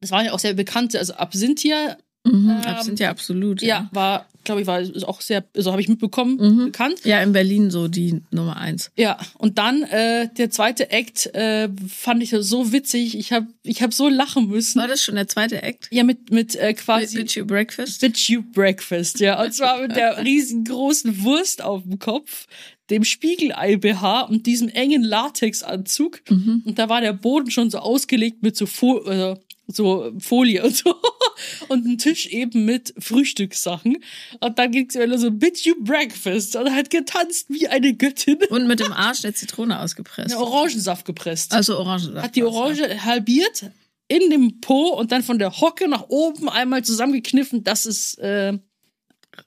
das 0.00 0.10
waren 0.10 0.26
ja 0.26 0.32
auch 0.32 0.38
sehr 0.38 0.54
bekannte, 0.54 0.98
also 0.98 1.14
Absinthia, 1.14 1.96
Mhm, 2.24 2.62
Ähm, 2.66 2.96
ja 2.96 3.10
absolut. 3.10 3.62
ja, 3.62 3.88
war, 3.92 4.28
glaube 4.44 4.60
ich, 4.62 4.66
war 4.66 4.80
ist 4.80 5.06
auch 5.06 5.20
sehr, 5.20 5.44
also 5.54 5.70
habe 5.72 5.80
ich 5.80 5.88
mitbekommen, 5.88 6.36
Mhm. 6.36 6.64
bekannt. 6.66 7.04
Ja, 7.04 7.20
in 7.22 7.32
Berlin 7.32 7.70
so 7.70 7.88
die 7.88 8.22
Nummer 8.30 8.56
eins. 8.56 8.90
Ja, 8.96 9.18
und 9.38 9.58
dann 9.58 9.82
äh, 9.82 10.28
der 10.36 10.50
zweite 10.50 10.90
Act 10.90 11.26
äh, 11.34 11.68
fand 11.88 12.22
ich 12.22 12.30
so 12.38 12.72
witzig. 12.72 13.16
Ich 13.18 13.32
habe 13.32 13.46
ich 13.62 13.82
hab 13.82 13.92
so 13.92 14.08
lachen 14.08 14.48
müssen. 14.48 14.80
War 14.80 14.88
das 14.88 15.02
schon 15.02 15.14
der 15.14 15.28
zweite 15.28 15.62
Act? 15.62 15.88
Ja, 15.90 16.04
mit, 16.04 16.30
mit 16.30 16.56
äh, 16.56 16.74
quasi 16.74 17.16
Bitch 17.18 17.36
You 17.36 17.44
Breakfast? 17.46 18.00
Bitch 18.00 18.28
You 18.28 18.42
Breakfast, 18.52 19.20
ja. 19.20 19.42
Und 19.42 19.52
zwar 19.52 19.80
mit 19.82 19.96
der 19.96 20.18
riesengroßen 20.24 21.22
Wurst 21.22 21.62
auf 21.62 21.82
dem 21.82 21.98
Kopf, 21.98 22.46
dem 22.90 23.04
Spiegelei-BH 23.04 24.22
und 24.22 24.46
diesem 24.46 24.68
engen 24.68 25.02
Latexanzug. 25.02 26.20
Mhm. 26.28 26.62
Und 26.64 26.78
da 26.78 26.88
war 26.88 27.00
der 27.00 27.12
Boden 27.12 27.50
schon 27.50 27.70
so 27.70 27.78
ausgelegt 27.78 28.42
mit 28.42 28.56
so, 28.56 28.66
Fo 28.66 29.04
äh, 29.06 29.36
so 29.74 30.12
Folie 30.18 30.62
und 30.62 30.76
so. 30.76 30.94
Und 31.68 31.86
ein 31.86 31.96
Tisch 31.96 32.26
eben 32.26 32.66
mit 32.66 32.92
Frühstückssachen. 32.98 33.96
Und 34.40 34.58
dann 34.58 34.72
ging's 34.72 34.94
immer 34.94 35.18
so 35.18 35.30
Bitch 35.30 35.64
You 35.64 35.74
Breakfast. 35.80 36.54
Und 36.54 36.70
hat 36.74 36.90
getanzt 36.90 37.46
wie 37.48 37.66
eine 37.66 37.94
Göttin. 37.94 38.38
Und 38.50 38.66
mit 38.66 38.80
dem 38.80 38.92
Arsch 38.92 39.22
der 39.22 39.34
Zitrone 39.34 39.80
ausgepresst. 39.80 40.30
Ja, 40.30 40.38
Orangensaft 40.38 41.06
gepresst. 41.06 41.54
Also 41.54 41.78
Orangensaft. 41.78 42.22
hat 42.22 42.36
die 42.36 42.44
Orange 42.44 43.04
halbiert 43.04 43.70
in 44.08 44.28
dem 44.28 44.60
Po 44.60 44.88
und 44.88 45.12
dann 45.12 45.22
von 45.22 45.38
der 45.38 45.60
Hocke 45.60 45.88
nach 45.88 46.06
oben 46.08 46.48
einmal 46.48 46.82
zusammengekniffen. 46.82 47.62
Das 47.62 47.86
ist 47.86 48.18
äh, 48.18 48.58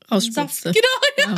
Saft. 0.10 0.64
Genau. 0.64 0.78
Ja. 1.18 1.36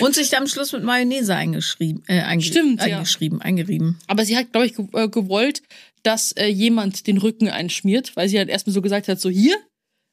Und 0.00 0.14
sich 0.14 0.36
am 0.36 0.46
Schluss 0.46 0.72
mit 0.72 0.82
Mayonnaise 0.82 1.34
eingeschrieben, 1.34 2.02
äh, 2.06 2.20
einge 2.20 2.44
Stimmt, 2.44 2.80
ja. 2.80 2.96
eingeschrieben, 2.96 3.40
eingerieben. 3.42 3.98
Aber 4.06 4.24
sie 4.24 4.36
hat, 4.36 4.52
glaube 4.52 4.66
ich, 4.66 4.78
äh, 4.78 5.08
gewollt, 5.08 5.62
dass 6.08 6.32
äh, 6.32 6.46
jemand 6.46 7.06
den 7.06 7.18
Rücken 7.18 7.48
einschmiert, 7.50 8.16
weil 8.16 8.28
sie 8.30 8.38
halt 8.38 8.48
erstmal 8.48 8.72
so 8.72 8.80
gesagt 8.82 9.08
hat, 9.08 9.20
so 9.20 9.28
hier. 9.28 9.56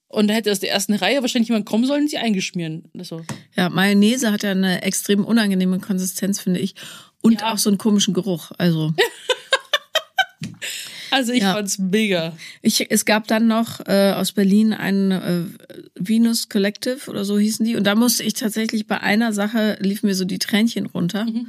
Und 0.08 0.28
da 0.28 0.34
hätte 0.34 0.52
aus 0.52 0.60
der 0.60 0.72
ersten 0.72 0.94
Reihe 0.94 1.22
wahrscheinlich 1.22 1.48
jemand 1.50 1.66
kommen 1.66 1.86
sollen, 1.86 2.08
sie 2.10 2.18
eingeschmieren. 2.18 2.84
So. 3.02 3.22
Ja, 3.56 3.70
Mayonnaise 3.70 4.32
hat 4.32 4.44
ja 4.44 4.52
eine 4.52 4.82
extrem 4.84 5.24
unangenehme 5.26 5.80
Konsistenz, 5.80 6.40
finde 6.42 6.60
ich. 6.60 6.76
Und 7.22 7.42
Ja. 7.42 7.54
auch 7.54 7.58
so 7.58 7.70
einen 7.70 7.78
komischen 7.78 8.14
Geruch. 8.14 8.52
Also, 8.58 8.94
Also 11.12 11.32
ich 11.32 11.44
Ja. 11.44 11.54
fand's 11.54 11.78
mega. 11.78 12.36
ich, 12.62 12.92
es 12.92 13.06
gab 13.06 13.28
dann 13.28 13.48
noch 13.48 13.80
äh, 13.88 14.12
aus 14.12 14.34
Berlin 14.34 14.74
ein 14.74 15.12
äh, 15.12 15.44
Venus 15.96 16.50
Collective 16.50 17.10
oder 17.10 17.24
so 17.24 17.40
hießen 17.40 17.66
die. 17.66 17.76
Und 17.78 17.86
da 17.86 17.96
musste 17.96 18.24
ich 18.24 18.34
tatsächlich 18.34 18.86
bei 18.88 19.00
einer 19.00 19.32
Sache, 19.32 19.78
lief 19.80 20.04
mir 20.04 20.14
so 20.14 20.26
die 20.26 20.40
Tränchen 20.40 20.88
runter. 20.88 21.24
Mhm. 21.26 21.48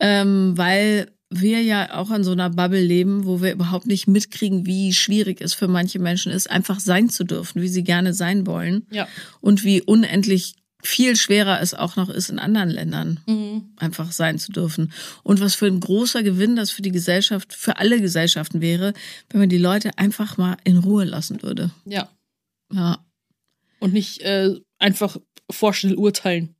Ähm, 0.00 0.52
weil 0.56 1.10
wir 1.40 1.62
ja 1.62 1.94
auch 1.94 2.10
in 2.10 2.24
so 2.24 2.32
einer 2.32 2.50
Bubble 2.50 2.80
leben, 2.80 3.24
wo 3.24 3.42
wir 3.42 3.52
überhaupt 3.52 3.86
nicht 3.86 4.06
mitkriegen, 4.06 4.66
wie 4.66 4.92
schwierig 4.92 5.40
es 5.40 5.54
für 5.54 5.68
manche 5.68 5.98
Menschen 5.98 6.32
ist, 6.32 6.50
einfach 6.50 6.80
sein 6.80 7.08
zu 7.08 7.24
dürfen, 7.24 7.62
wie 7.62 7.68
sie 7.68 7.84
gerne 7.84 8.14
sein 8.14 8.46
wollen. 8.46 8.86
Ja. 8.90 9.08
Und 9.40 9.64
wie 9.64 9.82
unendlich 9.82 10.54
viel 10.82 11.16
schwerer 11.16 11.60
es 11.62 11.72
auch 11.72 11.96
noch 11.96 12.10
ist, 12.10 12.28
in 12.28 12.38
anderen 12.38 12.68
Ländern 12.68 13.20
Mhm. 13.26 13.70
einfach 13.76 14.12
sein 14.12 14.38
zu 14.38 14.52
dürfen. 14.52 14.92
Und 15.22 15.40
was 15.40 15.54
für 15.54 15.66
ein 15.66 15.80
großer 15.80 16.22
Gewinn 16.22 16.56
das 16.56 16.70
für 16.70 16.82
die 16.82 16.92
Gesellschaft, 16.92 17.54
für 17.54 17.78
alle 17.78 18.00
Gesellschaften 18.00 18.60
wäre, 18.60 18.92
wenn 19.30 19.40
man 19.40 19.48
die 19.48 19.58
Leute 19.58 19.96
einfach 19.96 20.36
mal 20.36 20.56
in 20.64 20.76
Ruhe 20.76 21.04
lassen 21.04 21.42
würde. 21.42 21.70
Ja. 21.86 22.10
Ja. 22.72 22.98
Und 23.80 23.92
nicht 23.94 24.20
äh, 24.22 24.54
einfach 24.78 25.16
vorschnell 25.50 25.94
urteilen. 25.94 26.54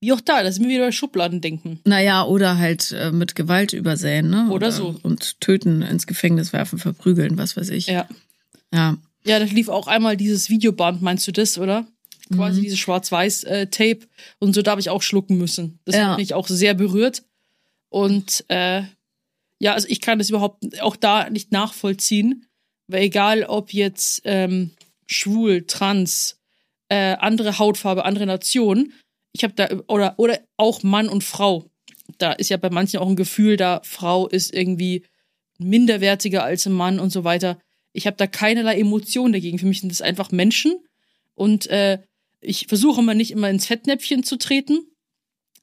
Wie 0.00 0.12
auch 0.12 0.20
da, 0.20 0.42
da 0.42 0.50
sind 0.50 0.62
wir 0.64 0.70
wieder 0.70 0.86
bei 0.86 0.92
Schubladen 0.92 1.40
denken. 1.42 1.80
Naja, 1.84 2.24
oder 2.24 2.56
halt 2.58 2.92
äh, 2.92 3.12
mit 3.12 3.34
Gewalt 3.34 3.72
übersäen, 3.74 4.30
ne? 4.30 4.48
Oder 4.50 4.72
so. 4.72 4.98
Und 5.02 5.40
töten, 5.40 5.82
ins 5.82 6.06
Gefängnis 6.06 6.52
werfen, 6.54 6.78
verprügeln, 6.78 7.36
was 7.36 7.56
weiß 7.56 7.68
ich. 7.70 7.86
Ja. 7.86 8.08
Ja. 8.72 8.96
Ja, 9.24 9.38
da 9.38 9.44
lief 9.44 9.68
auch 9.68 9.86
einmal 9.86 10.16
dieses 10.16 10.48
Videoband, 10.48 11.02
meinst 11.02 11.26
du 11.28 11.32
das, 11.32 11.58
oder? 11.58 11.86
Quasi 12.34 12.60
Mhm. 12.60 12.64
dieses 12.64 12.78
Schwarz-Weiß-Tape. 12.78 14.00
Und 14.38 14.54
so 14.54 14.62
da 14.62 14.70
habe 14.70 14.80
ich 14.80 14.88
auch 14.88 15.02
schlucken 15.02 15.36
müssen. 15.36 15.78
Das 15.84 15.96
Ja. 15.96 16.12
hat 16.12 16.18
mich 16.18 16.32
auch 16.32 16.48
sehr 16.48 16.72
berührt. 16.74 17.22
Und 17.90 18.44
äh, 18.48 18.82
ja, 19.58 19.74
also 19.74 19.86
ich 19.90 20.00
kann 20.00 20.18
das 20.18 20.30
überhaupt 20.30 20.80
auch 20.80 20.96
da 20.96 21.28
nicht 21.28 21.52
nachvollziehen. 21.52 22.46
Weil 22.86 23.02
egal, 23.02 23.44
ob 23.44 23.72
jetzt 23.74 24.22
ähm, 24.24 24.70
schwul, 25.06 25.62
trans, 25.66 26.38
äh, 26.88 27.14
andere 27.16 27.58
Hautfarbe, 27.58 28.04
andere 28.04 28.26
Nation, 28.26 28.92
ich 29.32 29.44
habe 29.44 29.54
da, 29.54 29.68
oder, 29.88 30.14
oder 30.18 30.40
auch 30.56 30.82
Mann 30.82 31.08
und 31.08 31.24
Frau. 31.24 31.70
Da 32.18 32.32
ist 32.32 32.50
ja 32.50 32.56
bei 32.56 32.70
manchen 32.70 32.98
auch 32.98 33.08
ein 33.08 33.16
Gefühl, 33.16 33.56
da 33.56 33.80
Frau 33.84 34.28
ist 34.28 34.52
irgendwie 34.52 35.04
minderwertiger 35.58 36.42
als 36.42 36.66
ein 36.66 36.72
Mann 36.72 36.98
und 36.98 37.10
so 37.10 37.24
weiter. 37.24 37.58
Ich 37.92 38.06
habe 38.06 38.16
da 38.16 38.26
keinerlei 38.26 38.78
Emotionen 38.78 39.32
dagegen. 39.32 39.58
Für 39.58 39.66
mich 39.66 39.80
sind 39.80 39.90
das 39.90 40.02
einfach 40.02 40.30
Menschen. 40.30 40.76
Und 41.34 41.66
äh, 41.68 42.00
ich 42.40 42.66
versuche 42.66 43.02
mal 43.02 43.14
nicht 43.14 43.30
immer 43.30 43.50
ins 43.50 43.66
Fettnäpfchen 43.66 44.24
zu 44.24 44.36
treten, 44.36 44.80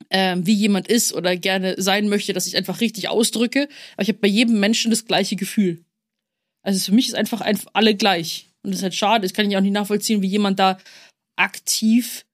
ähm, 0.10 0.46
wie 0.46 0.54
jemand 0.54 0.88
ist 0.88 1.14
oder 1.14 1.36
gerne 1.36 1.76
sein 1.82 2.08
möchte, 2.08 2.34
dass 2.34 2.48
ich 2.48 2.56
einfach 2.56 2.82
richtig 2.82 3.10
ausdrücke. 3.10 3.68
Aber 3.94 4.04
ich 4.04 4.10
habe 4.10 4.20
bei 4.20 4.28
jedem 4.28 4.60
Menschen 4.60 4.92
das 4.92 5.06
gleiche 5.06 5.36
Gefühl. 5.36 5.84
Also 6.62 6.80
für 6.80 6.94
mich 6.94 7.08
ist 7.08 7.16
einfach, 7.16 7.42
einfach 7.42 7.72
alle 7.74 7.96
gleich. 7.96 8.50
Und 8.64 8.72
das 8.72 8.80
ist 8.80 8.84
halt 8.84 8.96
schade. 8.96 9.24
Das 9.24 9.34
kann 9.34 9.50
ich 9.50 9.58
auch 9.58 9.62
nicht 9.62 9.72
nachvollziehen, 9.72 10.22
wie 10.22 10.28
jemand 10.28 10.60
da 10.60 10.78
aktiv 11.36 12.26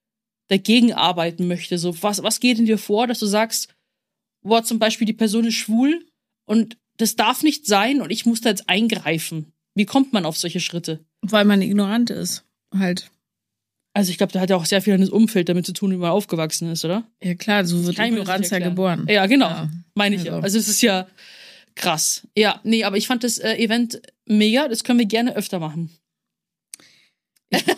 dagegen 0.48 0.92
arbeiten 0.92 1.46
möchte. 1.46 1.78
So, 1.78 2.02
was, 2.02 2.22
was 2.22 2.40
geht 2.40 2.58
in 2.58 2.66
dir 2.66 2.78
vor, 2.78 3.06
dass 3.06 3.18
du 3.18 3.26
sagst, 3.26 3.74
boah, 4.42 4.62
zum 4.62 4.78
Beispiel 4.78 5.06
die 5.06 5.12
Person 5.12 5.46
ist 5.46 5.54
schwul 5.54 6.06
und 6.46 6.76
das 6.96 7.16
darf 7.16 7.42
nicht 7.42 7.66
sein 7.66 8.00
und 8.00 8.10
ich 8.10 8.26
muss 8.26 8.40
da 8.40 8.50
jetzt 8.50 8.68
eingreifen. 8.68 9.52
Wie 9.74 9.86
kommt 9.86 10.12
man 10.12 10.24
auf 10.24 10.36
solche 10.36 10.60
Schritte? 10.60 11.04
Weil 11.22 11.44
man 11.44 11.62
ignorant 11.62 12.10
ist. 12.10 12.44
Halt. 12.72 13.10
Also 13.94 14.10
ich 14.10 14.18
glaube, 14.18 14.32
da 14.32 14.40
hat 14.40 14.50
ja 14.50 14.56
auch 14.56 14.66
sehr 14.66 14.82
viel 14.82 14.92
an 14.92 15.00
das 15.00 15.10
Umfeld 15.10 15.48
damit 15.48 15.66
zu 15.66 15.72
tun, 15.72 15.92
wie 15.92 15.96
man 15.96 16.10
aufgewachsen 16.10 16.70
ist, 16.70 16.84
oder? 16.84 17.04
Ja 17.22 17.34
klar, 17.34 17.64
so 17.64 17.84
wird 17.84 17.98
ich 17.98 18.04
Ignoranz 18.04 18.50
ja 18.50 18.58
geboren. 18.58 19.06
Ja, 19.08 19.26
genau. 19.26 19.48
Ja. 19.48 19.70
Meine 19.94 20.16
ich 20.16 20.24
ja. 20.24 20.32
Also. 20.32 20.44
Also 20.44 20.58
es 20.58 20.68
ist 20.68 20.82
ja 20.82 21.06
krass. 21.76 22.26
Ja, 22.36 22.60
nee, 22.64 22.84
aber 22.84 22.96
ich 22.96 23.06
fand 23.06 23.24
das 23.24 23.38
äh, 23.38 23.54
Event 23.54 24.02
mega. 24.26 24.68
Das 24.68 24.84
können 24.84 24.98
wir 24.98 25.06
gerne 25.06 25.36
öfter 25.36 25.60
machen. 25.60 25.90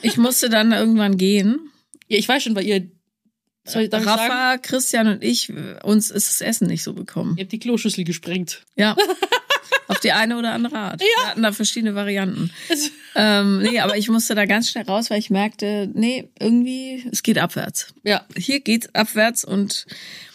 Ich 0.00 0.16
musste 0.16 0.48
dann 0.48 0.72
irgendwann 0.72 1.18
gehen. 1.18 1.70
Ja, 2.08 2.18
ich 2.18 2.28
weiß 2.28 2.42
schon, 2.42 2.54
weil 2.54 2.64
ihr, 2.64 2.88
soll, 3.64 3.82
ich 3.82 3.90
sagen, 3.90 4.04
Rafa, 4.04 4.58
Christian 4.58 5.08
und 5.08 5.24
ich, 5.24 5.52
uns 5.82 6.10
ist 6.10 6.28
das 6.28 6.40
Essen 6.40 6.68
nicht 6.68 6.82
so 6.82 6.92
bekommen. 6.92 7.36
ihr 7.36 7.42
habt 7.44 7.52
die 7.52 7.58
Kloschüssel 7.58 8.04
gesprengt. 8.04 8.62
Ja. 8.76 8.96
Auf 9.88 10.00
die 10.00 10.10
eine 10.12 10.36
oder 10.36 10.52
andere 10.52 10.76
Art. 10.76 11.00
Wir 11.00 11.28
hatten 11.28 11.42
da 11.42 11.52
verschiedene 11.52 11.94
Varianten. 11.94 12.50
Ähm, 13.14 13.62
nee, 13.62 13.78
aber 13.78 13.96
ich 13.96 14.08
musste 14.08 14.34
da 14.34 14.44
ganz 14.44 14.68
schnell 14.68 14.84
raus, 14.84 15.10
weil 15.10 15.20
ich 15.20 15.30
merkte, 15.30 15.88
nee, 15.94 16.28
irgendwie, 16.40 17.06
es 17.12 17.22
geht 17.22 17.38
abwärts. 17.38 17.94
ja, 18.02 18.24
Hier 18.36 18.60
geht's 18.60 18.92
abwärts 18.94 19.44
und 19.44 19.86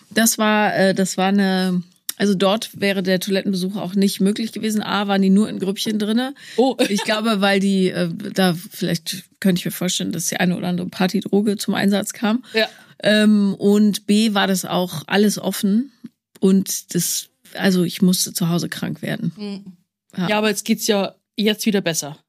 das 0.10 0.38
war, 0.38 0.74
äh, 0.76 0.94
das 0.94 1.18
war 1.18 1.28
eine, 1.28 1.84
also 2.22 2.36
dort 2.36 2.70
wäre 2.80 3.02
der 3.02 3.20
Toilettenbesuch 3.20 3.76
auch 3.78 3.96
nicht 3.96 4.22
möglich 4.22 4.52
gewesen. 4.52 4.84
A, 4.84 5.08
waren 5.08 5.24
die 5.24 5.32
nur 5.32 5.50
in 5.50 5.58
Grüppchen 5.58 5.98
drinne. 5.98 6.36
oh, 6.56 6.78
Ich 6.88 7.04
glaube, 7.04 7.42
weil 7.42 7.60
die, 7.60 7.90
äh, 7.90 8.10
da 8.34 8.54
vielleicht 8.54 9.24
könnte 9.40 9.58
ich 9.60 9.66
mir 9.66 9.72
vorstellen, 9.72 10.12
dass 10.12 10.28
die 10.28 10.38
eine 10.38 10.56
oder 10.56 10.68
andere 10.68 10.88
Partydroge 10.88 11.58
zum 11.58 11.74
Einsatz 11.74 12.14
kam. 12.14 12.44
ja. 12.54 12.68
Ähm, 13.04 13.56
und 13.56 14.06
B 14.06 14.36
war 14.36 14.46
das 14.46 14.64
auch 14.64 15.02
alles 15.08 15.40
offen 15.40 15.92
und 16.40 16.94
das, 16.94 17.30
also 17.56 17.84
ich 17.84 18.04
musste 18.04 18.32
zu 18.34 18.50
Hause 18.50 18.70
krank 18.70 19.02
werden. 19.02 19.32
Mhm. 19.36 19.74
Ja. 20.16 20.30
Ja, 20.30 20.38
aber 20.38 20.50
jetzt 20.50 20.64
geht's 20.66 20.86
ja 20.86 21.16
jetzt 21.36 21.66
wieder 21.66 21.82
besser. 21.82 22.20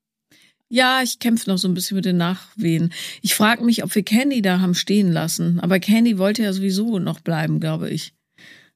Ja, 0.70 1.02
ich 1.02 1.18
kämpfe 1.18 1.50
noch 1.50 1.58
so 1.58 1.68
ein 1.68 1.74
bisschen 1.74 1.96
mit 1.96 2.06
den 2.06 2.16
Nachwehen. 2.16 2.94
Ich 3.20 3.34
frage 3.34 3.62
mich, 3.62 3.84
ob 3.84 3.94
wir 3.94 4.02
Candy 4.02 4.40
da 4.40 4.60
haben 4.60 4.74
stehen 4.74 5.12
lassen. 5.12 5.60
Aber 5.60 5.78
Candy 5.78 6.16
wollte 6.16 6.44
ja 6.44 6.54
sowieso 6.54 6.98
noch 6.98 7.20
bleiben, 7.20 7.60
glaube 7.60 7.90
ich. 7.90 8.14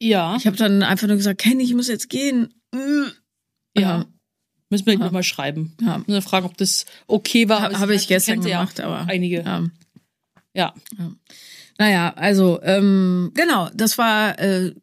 Ja, 0.00 0.36
Ich 0.36 0.46
habe 0.46 0.56
dann 0.56 0.82
einfach 0.82 1.06
nur 1.08 1.16
gesagt, 1.16 1.40
Candy, 1.40 1.64
ich 1.64 1.74
muss 1.74 1.88
jetzt 1.88 2.08
gehen. 2.10 2.52
Äh. 2.74 3.80
ja. 3.80 4.06
Müssen 4.68 4.86
wir 4.86 4.94
Ja. 4.94 4.98
noch 4.98 5.12
mal 5.12 5.22
schreiben. 5.22 5.74
Ja. 5.80 5.98
Müssen 5.98 6.12
wir 6.12 6.22
fragen, 6.22 6.44
ob 6.46 6.56
das 6.56 6.86
okay 7.06 7.48
war. 7.48 7.62
Ha- 7.62 7.78
Habe 7.78 7.94
ich 7.94 8.08
gestern 8.08 8.40
kennt 8.40 8.46
ja 8.46 8.58
gemacht, 8.60 8.80
aber 8.80 9.06
Einige. 9.08 9.42
Ja. 9.42 9.64
Ja. 10.54 10.74
Naja, 11.78 12.12
also 12.16 12.60
ähm, 12.62 13.30
genau, 13.34 13.70
das 13.74 13.96
war 13.98 14.38
äh, 14.40 14.74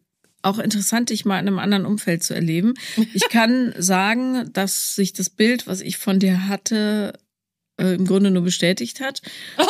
auch 0.42 0.60
interessant, 0.60 1.10
dich 1.10 1.26
mal 1.26 1.40
in 1.40 1.48
einem 1.48 1.60
anderen 1.60 1.86
Umfeld 1.86 2.24
zu 2.24 2.34
erleben. 2.34 2.74
Ich 3.14 3.28
kann 3.30 3.74
sagen, 3.78 4.52
dass 4.54 4.96
sich 4.96 5.14
das 5.14 5.30
Bild, 5.30 5.68
was 5.68 5.82
ich 5.82 5.98
von 5.98 6.20
dir 6.20 6.48
hatte, 6.48 7.20
äh, 7.80 7.96
im 7.96 8.06
Grunde 8.06 8.32
nur 8.32 8.44
bestätigt 8.44 9.00
hat. 9.02 9.22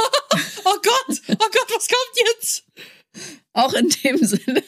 Oh 0.66 0.78
Gott, 0.82 1.22
oh 1.28 1.36
Gott, 1.38 1.68
was 1.76 1.88
kommt 1.88 2.28
jetzt? 2.38 2.64
Auch 3.54 3.74
in 3.74 3.90
dem 4.04 4.18
Sinne, 4.26 4.64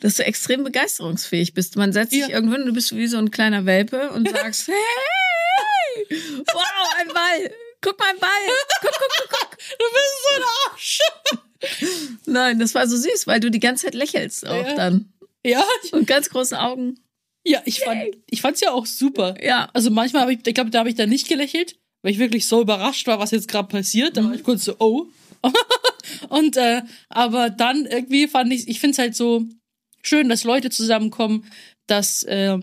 dass 0.00 0.16
du 0.16 0.24
extrem 0.24 0.64
begeisterungsfähig 0.64 1.54
bist. 1.54 1.76
Man 1.76 1.92
setzt 1.92 2.12
Ja. 2.12 2.26
dich 2.26 2.34
irgendwann, 2.34 2.66
du 2.66 2.72
bist 2.72 2.94
wie 2.96 3.06
so 3.06 3.18
ein 3.18 3.30
kleiner 3.30 3.64
Welpe 3.66 4.10
und 4.10 4.28
sagst, 4.28 4.68
hey, 4.68 4.74
wow, 6.52 6.94
ein 6.98 7.08
Ball. 7.08 7.52
Guck 7.80 7.98
mal, 7.98 8.08
ein 8.10 8.18
Ball. 8.18 8.30
Guck, 8.80 8.90
guck, 8.92 9.08
guck, 9.18 9.28
guck. 9.30 9.58
Du 9.58 9.84
bist 9.94 10.18
so 10.22 10.34
ein 10.36 10.42
Arsch. 10.72 10.98
Nein, 12.26 12.58
das 12.58 12.74
war 12.74 12.86
so 12.88 12.96
süß, 12.96 13.26
weil 13.26 13.40
du 13.40 13.50
die 13.50 13.60
ganze 13.60 13.84
Zeit 13.86 13.94
lächelst 13.94 14.46
auch 14.46 14.66
Ja. 14.66 14.74
dann. 14.74 15.12
Ja, 15.44 15.64
Und 15.92 16.06
ganz 16.06 16.28
große 16.30 16.58
Augen. 16.58 16.98
ja, 17.44 17.62
ich 17.64 17.80
fand, 17.80 18.16
ich 18.28 18.40
fand's 18.40 18.60
ja 18.60 18.72
auch 18.72 18.84
super. 18.86 19.36
Ja. 19.42 19.70
Also 19.72 19.90
manchmal 19.90 20.22
habe 20.22 20.32
ich, 20.32 20.40
ich 20.44 20.54
glaube, 20.54 20.70
da 20.70 20.80
habe 20.80 20.88
ich 20.88 20.96
dann 20.96 21.08
nicht 21.08 21.28
gelächelt, 21.28 21.76
weil 22.02 22.12
ich 22.12 22.18
wirklich 22.18 22.46
so 22.46 22.60
überrascht 22.60 23.06
war, 23.06 23.18
was 23.20 23.30
jetzt 23.30 23.46
gerade 23.48 23.68
passiert. 23.68 24.16
Da 24.16 24.24
war 24.24 24.34
ich 24.34 24.42
kurz 24.42 24.64
so, 24.64 24.74
oh. 24.80 25.06
Und 26.28 26.56
äh, 26.56 26.82
aber 27.08 27.50
dann 27.50 27.86
irgendwie 27.86 28.26
fand 28.28 28.52
ich, 28.52 28.68
ich 28.68 28.80
finde 28.80 28.92
es 28.92 28.98
halt 28.98 29.14
so 29.16 29.44
schön, 30.02 30.28
dass 30.28 30.44
Leute 30.44 30.70
zusammenkommen, 30.70 31.44
dass 31.86 32.22
äh, 32.24 32.58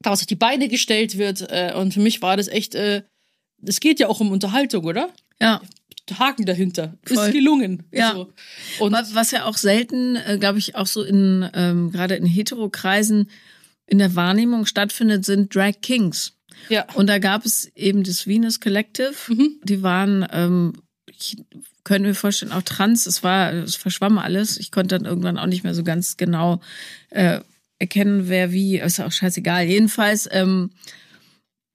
da 0.00 0.10
was 0.10 0.20
auf 0.20 0.26
die 0.26 0.36
Beine 0.36 0.68
gestellt 0.68 1.18
wird. 1.18 1.46
Äh, 1.50 1.72
und 1.74 1.94
für 1.94 2.00
mich 2.00 2.22
war 2.22 2.36
das 2.36 2.48
echt, 2.48 2.74
äh, 2.74 3.02
es 3.64 3.80
geht 3.80 3.98
ja 4.00 4.08
auch 4.08 4.20
um 4.20 4.30
Unterhaltung, 4.30 4.84
oder? 4.84 5.10
Ja. 5.40 5.60
Haken 6.18 6.46
dahinter. 6.46 6.96
Voll. 7.04 7.26
Ist 7.26 7.32
gelungen. 7.32 7.82
Ja. 7.90 8.12
So. 8.14 8.32
Und 8.78 8.92
Was, 8.92 9.14
was 9.14 9.30
ja 9.32 9.44
auch 9.44 9.56
selten, 9.56 10.16
äh, 10.16 10.38
glaube 10.38 10.58
ich, 10.58 10.76
auch 10.76 10.86
so 10.86 11.02
in 11.02 11.48
ähm, 11.54 11.90
gerade 11.90 12.14
in 12.14 12.26
Heterokreisen 12.26 13.28
in 13.86 13.98
der 13.98 14.14
Wahrnehmung 14.14 14.66
stattfindet, 14.66 15.24
sind 15.24 15.54
Drag 15.54 15.80
Kings. 15.82 16.34
ja. 16.68 16.86
Und 16.94 17.08
da 17.08 17.18
gab 17.18 17.44
es 17.44 17.64
eben 17.74 18.04
das 18.04 18.26
Venus 18.26 18.60
Collective. 18.60 19.14
Mhm. 19.28 19.60
Die 19.64 19.82
waren, 19.82 20.26
ähm, 20.30 20.74
ich 21.10 21.36
könnte 21.86 22.08
mir 22.08 22.14
vorstellen, 22.14 22.52
auch 22.52 22.62
trans. 22.62 23.06
Es 23.06 23.22
war, 23.22 23.52
es 23.52 23.76
verschwamm 23.76 24.18
alles. 24.18 24.58
Ich 24.58 24.70
konnte 24.72 24.98
dann 24.98 25.06
irgendwann 25.06 25.38
auch 25.38 25.46
nicht 25.46 25.62
mehr 25.64 25.74
so 25.74 25.84
ganz 25.84 26.16
genau 26.16 26.60
äh, 27.10 27.40
erkennen, 27.78 28.28
wer 28.28 28.50
wie. 28.52 28.78
Ist 28.78 29.00
auch 29.00 29.12
scheißegal. 29.12 29.64
Jedenfalls, 29.66 30.28
ähm, 30.32 30.70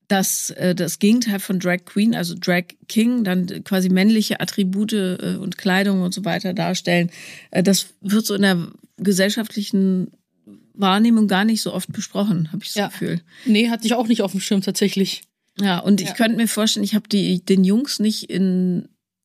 das, 0.10 0.50
äh, 0.52 0.76
das 0.76 1.00
Gegenteil 1.00 1.40
von 1.40 1.60
Drag 1.60 1.86
Queen, 1.86 2.14
also 2.14 2.36
Drag 2.38 2.64
King, 2.90 3.24
dann 3.24 3.48
quasi 3.64 3.88
männliche 3.90 4.42
Attribute 4.42 4.92
äh, 4.94 5.38
und 5.40 5.58
Kleidung 5.58 6.02
und 6.02 6.14
so 6.14 6.26
weiter 6.26 6.54
darstellen. 6.54 7.10
Äh, 7.52 7.64
das 7.64 7.88
wird 8.02 8.26
so 8.26 8.34
in 8.36 8.42
der 8.42 8.68
gesellschaftlichen 8.98 10.12
Wahrnehmung 10.74 11.28
gar 11.30 11.46
nicht 11.46 11.62
so 11.62 11.74
oft 11.74 11.92
besprochen, 11.94 12.52
habe 12.52 12.64
ich 12.64 12.70
das 12.70 12.76
Ja. 12.76 12.88
Gefühl. 12.90 13.22
Nee, 13.46 13.70
hatte 13.70 13.86
ich 13.86 13.94
auch 13.94 14.08
nicht 14.08 14.22
auf 14.22 14.32
dem 14.32 14.42
Schirm 14.42 14.62
tatsächlich. 14.62 15.22
Ja, 15.60 15.80
und 15.80 16.02
Ja. 16.02 16.08
ich 16.08 16.16
könnte 16.16 16.36
mir 16.38 16.48
vorstellen, 16.48 16.84
ich 16.84 16.96
habe 16.96 17.08
die 17.08 17.44
den 17.46 17.64
Jungs 17.64 18.00
nicht 18.00 18.30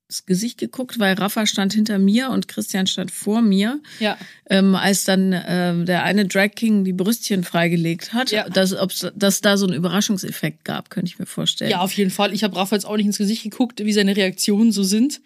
ins 0.09 0.25
Gesicht 0.25 0.59
geguckt, 0.59 0.99
weil 1.01 1.15
Rafa 1.15 1.47
stand 1.47 1.73
hinter 1.73 1.99
mir 1.99 2.31
und 2.31 2.47
Christian 2.47 2.87
stand 2.87 3.11
vor 3.11 3.43
mir, 3.43 3.81
Ja. 3.99 4.17
ähm, 4.49 4.75
als 4.77 5.05
dann 5.05 5.35
ähm, 5.47 5.85
der 5.85 6.05
eine 6.05 6.27
Drag 6.27 6.51
King 6.55 6.85
die 6.85 6.93
Brüstchen 6.93 7.43
freigelegt 7.43 8.13
hat, 8.13 8.31
Ja. 8.31 8.49
dass, 8.49 8.73
ob's, 8.73 9.07
dass 9.17 9.41
da 9.41 9.57
so 9.57 9.67
einen 9.67 9.75
Überraschungseffekt 9.75 10.65
gab, 10.65 10.91
könnte 10.91 11.09
ich 11.11 11.19
mir 11.19 11.27
vorstellen. 11.27 11.71
Ja, 11.73 11.81
auf 11.81 11.93
jeden 11.95 12.11
Fall. 12.11 12.33
Ich 12.33 12.45
habe 12.45 12.55
Rafa 12.55 12.77
jetzt 12.77 12.85
auch 12.87 12.97
nicht 12.97 13.07
ins 13.07 13.19
Gesicht 13.19 13.43
geguckt, 13.43 13.85
wie 13.85 13.93
seine 13.93 14.17
Reaktionen 14.17 14.71
so 14.71 14.85
sind. 14.85 15.21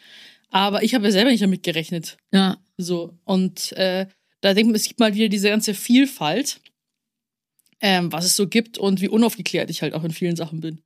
Aber 0.50 0.82
ich 0.82 0.94
habe 0.94 1.04
ja 1.04 1.10
selber 1.12 1.30
nicht 1.30 1.42
damit 1.42 1.62
gerechnet. 1.62 2.16
ja, 2.32 2.56
So. 2.78 3.18
Und 3.24 3.72
äh, 3.72 4.06
da 4.40 4.54
denkt 4.54 4.68
man, 4.70 4.76
es 4.76 4.88
gibt 4.88 4.98
mal 4.98 5.14
wieder 5.14 5.28
diese 5.28 5.48
ganze 5.50 5.74
Vielfalt. 5.74 6.60
ähm, 7.82 8.12
was 8.12 8.24
es 8.24 8.36
so 8.36 8.46
gibt 8.48 8.76
und 8.78 9.00
wie 9.00 9.08
unaufgeklärt 9.08 9.70
ich 9.70 9.82
halt 9.82 9.94
auch 9.94 10.04
in 10.04 10.10
vielen 10.10 10.36
Sachen 10.36 10.60
bin. 10.60 10.80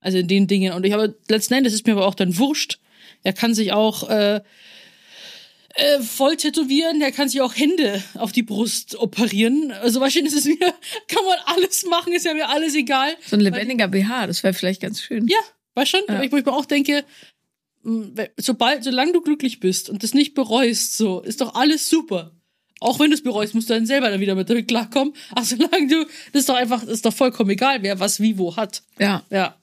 Also 0.00 0.18
in 0.18 0.28
den 0.28 0.46
Dingen. 0.46 0.72
Und 0.72 0.84
ich 0.86 0.92
habe 0.92 1.16
letzten 1.28 1.54
Endes 1.54 1.72
ist 1.72 1.86
mir 1.86 1.92
aber 1.92 2.06
auch 2.06 2.14
dann 2.14 2.36
wurscht. 2.38 2.78
Er 3.26 3.32
kann 3.32 3.54
sich 3.54 3.72
auch 3.72 4.08
äh, 4.08 4.40
äh, 5.74 6.00
voll 6.00 6.36
tätowieren, 6.36 7.00
der 7.00 7.10
kann 7.10 7.28
sich 7.28 7.40
auch 7.40 7.54
Hände 7.56 8.02
auf 8.14 8.30
die 8.30 8.44
Brust 8.44 8.94
operieren. 8.96 9.72
Also 9.72 10.00
wahrscheinlich 10.00 10.32
ist 10.32 10.38
es 10.46 10.46
mir, 10.46 10.58
kann 11.08 11.24
man 11.24 11.36
alles 11.46 11.84
machen, 11.86 12.12
ist 12.12 12.24
ja 12.24 12.34
mir 12.34 12.48
alles 12.48 12.74
egal. 12.76 13.16
So 13.26 13.36
ein 13.36 13.40
lebendiger 13.40 13.88
BH, 13.88 14.28
das 14.28 14.42
wäre 14.42 14.54
vielleicht 14.54 14.80
ganz 14.80 15.02
schön. 15.02 15.26
Ja, 15.26 15.38
weißt 15.74 15.90
schon, 15.90 16.00
Ja. 16.08 16.18
wo 16.20 16.22
ich 16.22 16.30
mir 16.30 16.52
auch 16.52 16.66
denke, 16.66 17.04
mh, 17.82 18.26
sobald, 18.36 18.84
solange 18.84 19.12
du 19.12 19.20
glücklich 19.22 19.58
bist 19.60 19.90
und 19.90 20.02
das 20.02 20.14
nicht 20.14 20.34
bereust, 20.34 20.96
so, 20.96 21.20
ist 21.20 21.40
doch 21.40 21.54
alles 21.56 21.88
super. 21.88 22.32
Auch 22.78 23.00
wenn 23.00 23.10
du 23.10 23.14
es 23.16 23.22
bereust, 23.22 23.54
musst 23.54 23.68
du 23.70 23.74
dann 23.74 23.86
selber 23.86 24.08
dann 24.10 24.20
wieder 24.20 24.34
mit 24.36 24.48
damit 24.48 24.68
klarkommen. 24.68 25.14
Ach, 25.34 25.44
solange 25.44 25.88
du, 25.88 26.04
das 26.32 26.40
ist 26.42 26.48
doch 26.48 26.54
einfach, 26.54 26.82
das 26.82 26.90
ist 26.92 27.06
doch 27.06 27.12
vollkommen 27.14 27.50
egal, 27.50 27.82
wer 27.82 27.98
was 28.00 28.20
wie 28.20 28.38
wo 28.38 28.54
hat. 28.56 28.82
Ja. 28.98 29.24
Ja. 29.30 29.56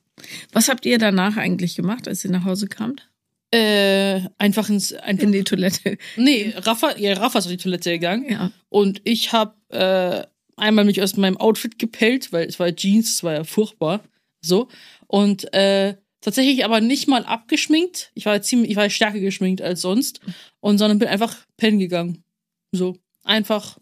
Was 0.52 0.68
habt 0.68 0.86
ihr 0.86 0.98
danach 0.98 1.38
eigentlich 1.38 1.76
gemacht, 1.76 2.08
als 2.08 2.26
ihr 2.26 2.32
nach 2.32 2.44
Hause 2.46 2.68
kamt? 2.68 3.08
Äh, 3.54 4.22
einfach 4.40 4.68
ins, 4.70 4.94
einfach, 4.94 5.24
In 5.24 5.32
die 5.32 5.44
Toilette. 5.44 6.00
nee, 6.18 6.56
Rafa, 6.58 6.98
ja, 6.98 7.14
Rafa 7.14 7.38
ist 7.38 7.46
auf 7.46 7.52
die 7.52 7.58
Toilette 7.58 7.92
gegangen. 7.92 8.26
Ja. 8.28 8.52
Und 8.70 9.00
ich 9.04 9.32
habe 9.32 9.54
äh, 9.70 10.26
einmal 10.60 10.86
mich 10.86 11.04
aus 11.04 11.18
meinem 11.18 11.38
Outfit 11.38 11.78
gepellt, 11.78 12.34
weil 12.34 12.48
es 12.48 12.60
war 12.60 12.76
Jeans, 12.76 13.14
es 13.14 13.24
war 13.24 13.34
ja 13.34 13.44
furchtbar. 13.44 14.04
So. 14.42 14.70
Und 15.06 15.54
äh, 15.54 15.96
tatsächlich 16.22 16.66
aber 16.66 16.82
nicht 16.82 17.08
mal 17.08 17.26
abgeschminkt. 17.26 18.12
Ich 18.16 18.26
war 18.26 18.42
ziemlich, 18.42 18.72
ich 18.72 18.76
war 18.76 18.90
stärker 18.90 19.20
geschminkt 19.20 19.62
als 19.62 19.82
sonst. 19.82 20.20
Und 20.60 20.80
sondern 20.80 20.98
bin 20.98 21.08
einfach 21.08 21.38
pennen 21.56 21.78
gegangen. 21.78 22.24
So. 22.72 22.98
Einfach. 23.24 23.78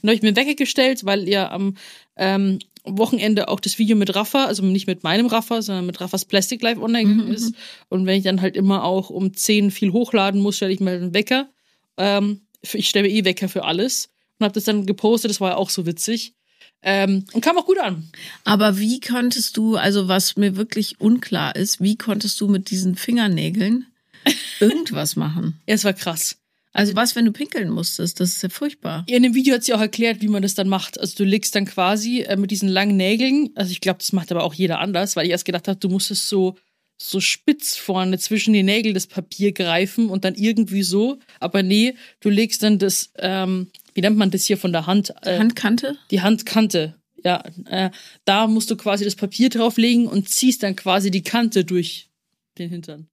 Dann 0.00 0.10
habe 0.10 0.14
ich 0.14 0.22
mir 0.22 0.34
weggestellt, 0.34 1.04
weil 1.04 1.28
ja 1.28 1.50
am 1.50 1.76
ähm, 2.16 2.58
Wochenende 2.84 3.48
auch 3.48 3.60
das 3.60 3.78
Video 3.78 3.96
mit 3.96 4.14
Rafa, 4.14 4.44
also 4.46 4.64
nicht 4.64 4.86
mit 4.86 5.02
meinem 5.02 5.26
Rafa, 5.26 5.62
sondern 5.62 5.86
mit 5.86 6.00
Raffas 6.00 6.24
Plastic 6.24 6.62
Life 6.62 6.80
online 6.80 7.08
Mhm, 7.08 7.32
ist. 7.32 7.54
Und 7.88 8.06
wenn 8.06 8.18
ich 8.18 8.24
dann 8.24 8.40
halt 8.40 8.56
immer 8.56 8.84
auch 8.84 9.10
um 9.10 9.34
10 9.34 9.70
viel 9.70 9.92
hochladen 9.92 10.40
muss, 10.40 10.56
stelle 10.56 10.72
ich 10.72 10.80
mir 10.80 10.92
einen 10.92 11.14
Wecker. 11.14 11.48
Ähm, 11.96 12.40
ich 12.72 12.88
stelle 12.88 13.08
mir 13.08 13.14
eh 13.14 13.24
Wecker 13.24 13.48
für 13.48 13.64
alles 13.64 14.08
und 14.38 14.44
habe 14.44 14.54
das 14.54 14.64
dann 14.64 14.86
gepostet. 14.86 15.30
Das 15.30 15.40
war 15.40 15.50
ja 15.50 15.56
auch 15.56 15.70
so 15.70 15.86
witzig. 15.86 16.34
Ähm, 16.82 17.24
und 17.32 17.42
kam 17.42 17.58
auch 17.58 17.66
gut 17.66 17.78
an. 17.78 18.08
Aber 18.44 18.78
wie 18.78 19.00
konntest 19.00 19.56
du, 19.56 19.76
also 19.76 20.08
was 20.08 20.36
mir 20.36 20.56
wirklich 20.56 21.00
unklar 21.00 21.54
ist, 21.54 21.80
wie 21.82 21.96
konntest 21.96 22.40
du 22.40 22.48
mit 22.48 22.70
diesen 22.70 22.96
Fingernägeln 22.96 23.86
irgendwas 24.60 25.16
machen? 25.16 25.60
Ja, 25.66 25.74
es 25.74 25.84
war 25.84 25.92
krass. 25.92 26.39
Also 26.72 26.94
was, 26.94 27.16
wenn 27.16 27.24
du 27.24 27.32
pinkeln 27.32 27.70
musstest? 27.70 28.20
Das 28.20 28.30
ist 28.30 28.42
ja 28.42 28.48
furchtbar. 28.48 29.04
In 29.08 29.22
dem 29.22 29.34
Video 29.34 29.54
hat 29.54 29.64
sie 29.64 29.74
auch 29.74 29.80
erklärt, 29.80 30.20
wie 30.20 30.28
man 30.28 30.42
das 30.42 30.54
dann 30.54 30.68
macht. 30.68 31.00
Also 31.00 31.16
du 31.16 31.24
legst 31.24 31.54
dann 31.54 31.64
quasi 31.64 32.20
äh, 32.22 32.36
mit 32.36 32.50
diesen 32.50 32.68
langen 32.68 32.96
Nägeln, 32.96 33.50
also 33.56 33.72
ich 33.72 33.80
glaube, 33.80 33.98
das 33.98 34.12
macht 34.12 34.30
aber 34.30 34.44
auch 34.44 34.54
jeder 34.54 34.78
anders, 34.78 35.16
weil 35.16 35.26
ich 35.26 35.32
erst 35.32 35.44
gedacht 35.44 35.66
habe, 35.66 35.78
du 35.78 35.88
musst 35.88 36.10
es 36.10 36.28
so 36.28 36.56
so 37.02 37.18
spitz 37.18 37.76
vorne 37.76 38.18
zwischen 38.18 38.52
die 38.52 38.62
Nägel 38.62 38.92
das 38.92 39.06
Papier 39.06 39.52
greifen 39.52 40.10
und 40.10 40.24
dann 40.24 40.34
irgendwie 40.34 40.82
so. 40.82 41.18
Aber 41.40 41.62
nee, 41.62 41.94
du 42.20 42.28
legst 42.28 42.62
dann 42.62 42.78
das, 42.78 43.10
ähm, 43.16 43.70
wie 43.94 44.02
nennt 44.02 44.18
man 44.18 44.30
das 44.30 44.44
hier 44.44 44.58
von 44.58 44.72
der 44.72 44.86
Hand? 44.86 45.14
Äh, 45.22 45.38
Handkante? 45.38 45.96
die 46.10 46.20
Handkante. 46.20 46.96
Ja, 47.24 47.42
äh, 47.66 47.90
da 48.24 48.46
musst 48.46 48.70
du 48.70 48.76
quasi 48.76 49.04
das 49.04 49.16
Papier 49.16 49.48
drauflegen 49.48 50.06
und 50.06 50.28
ziehst 50.28 50.62
dann 50.62 50.76
quasi 50.76 51.10
die 51.10 51.22
Kante 51.22 51.64
durch 51.64 52.10
den 52.58 52.68
Hintern. 52.68 53.08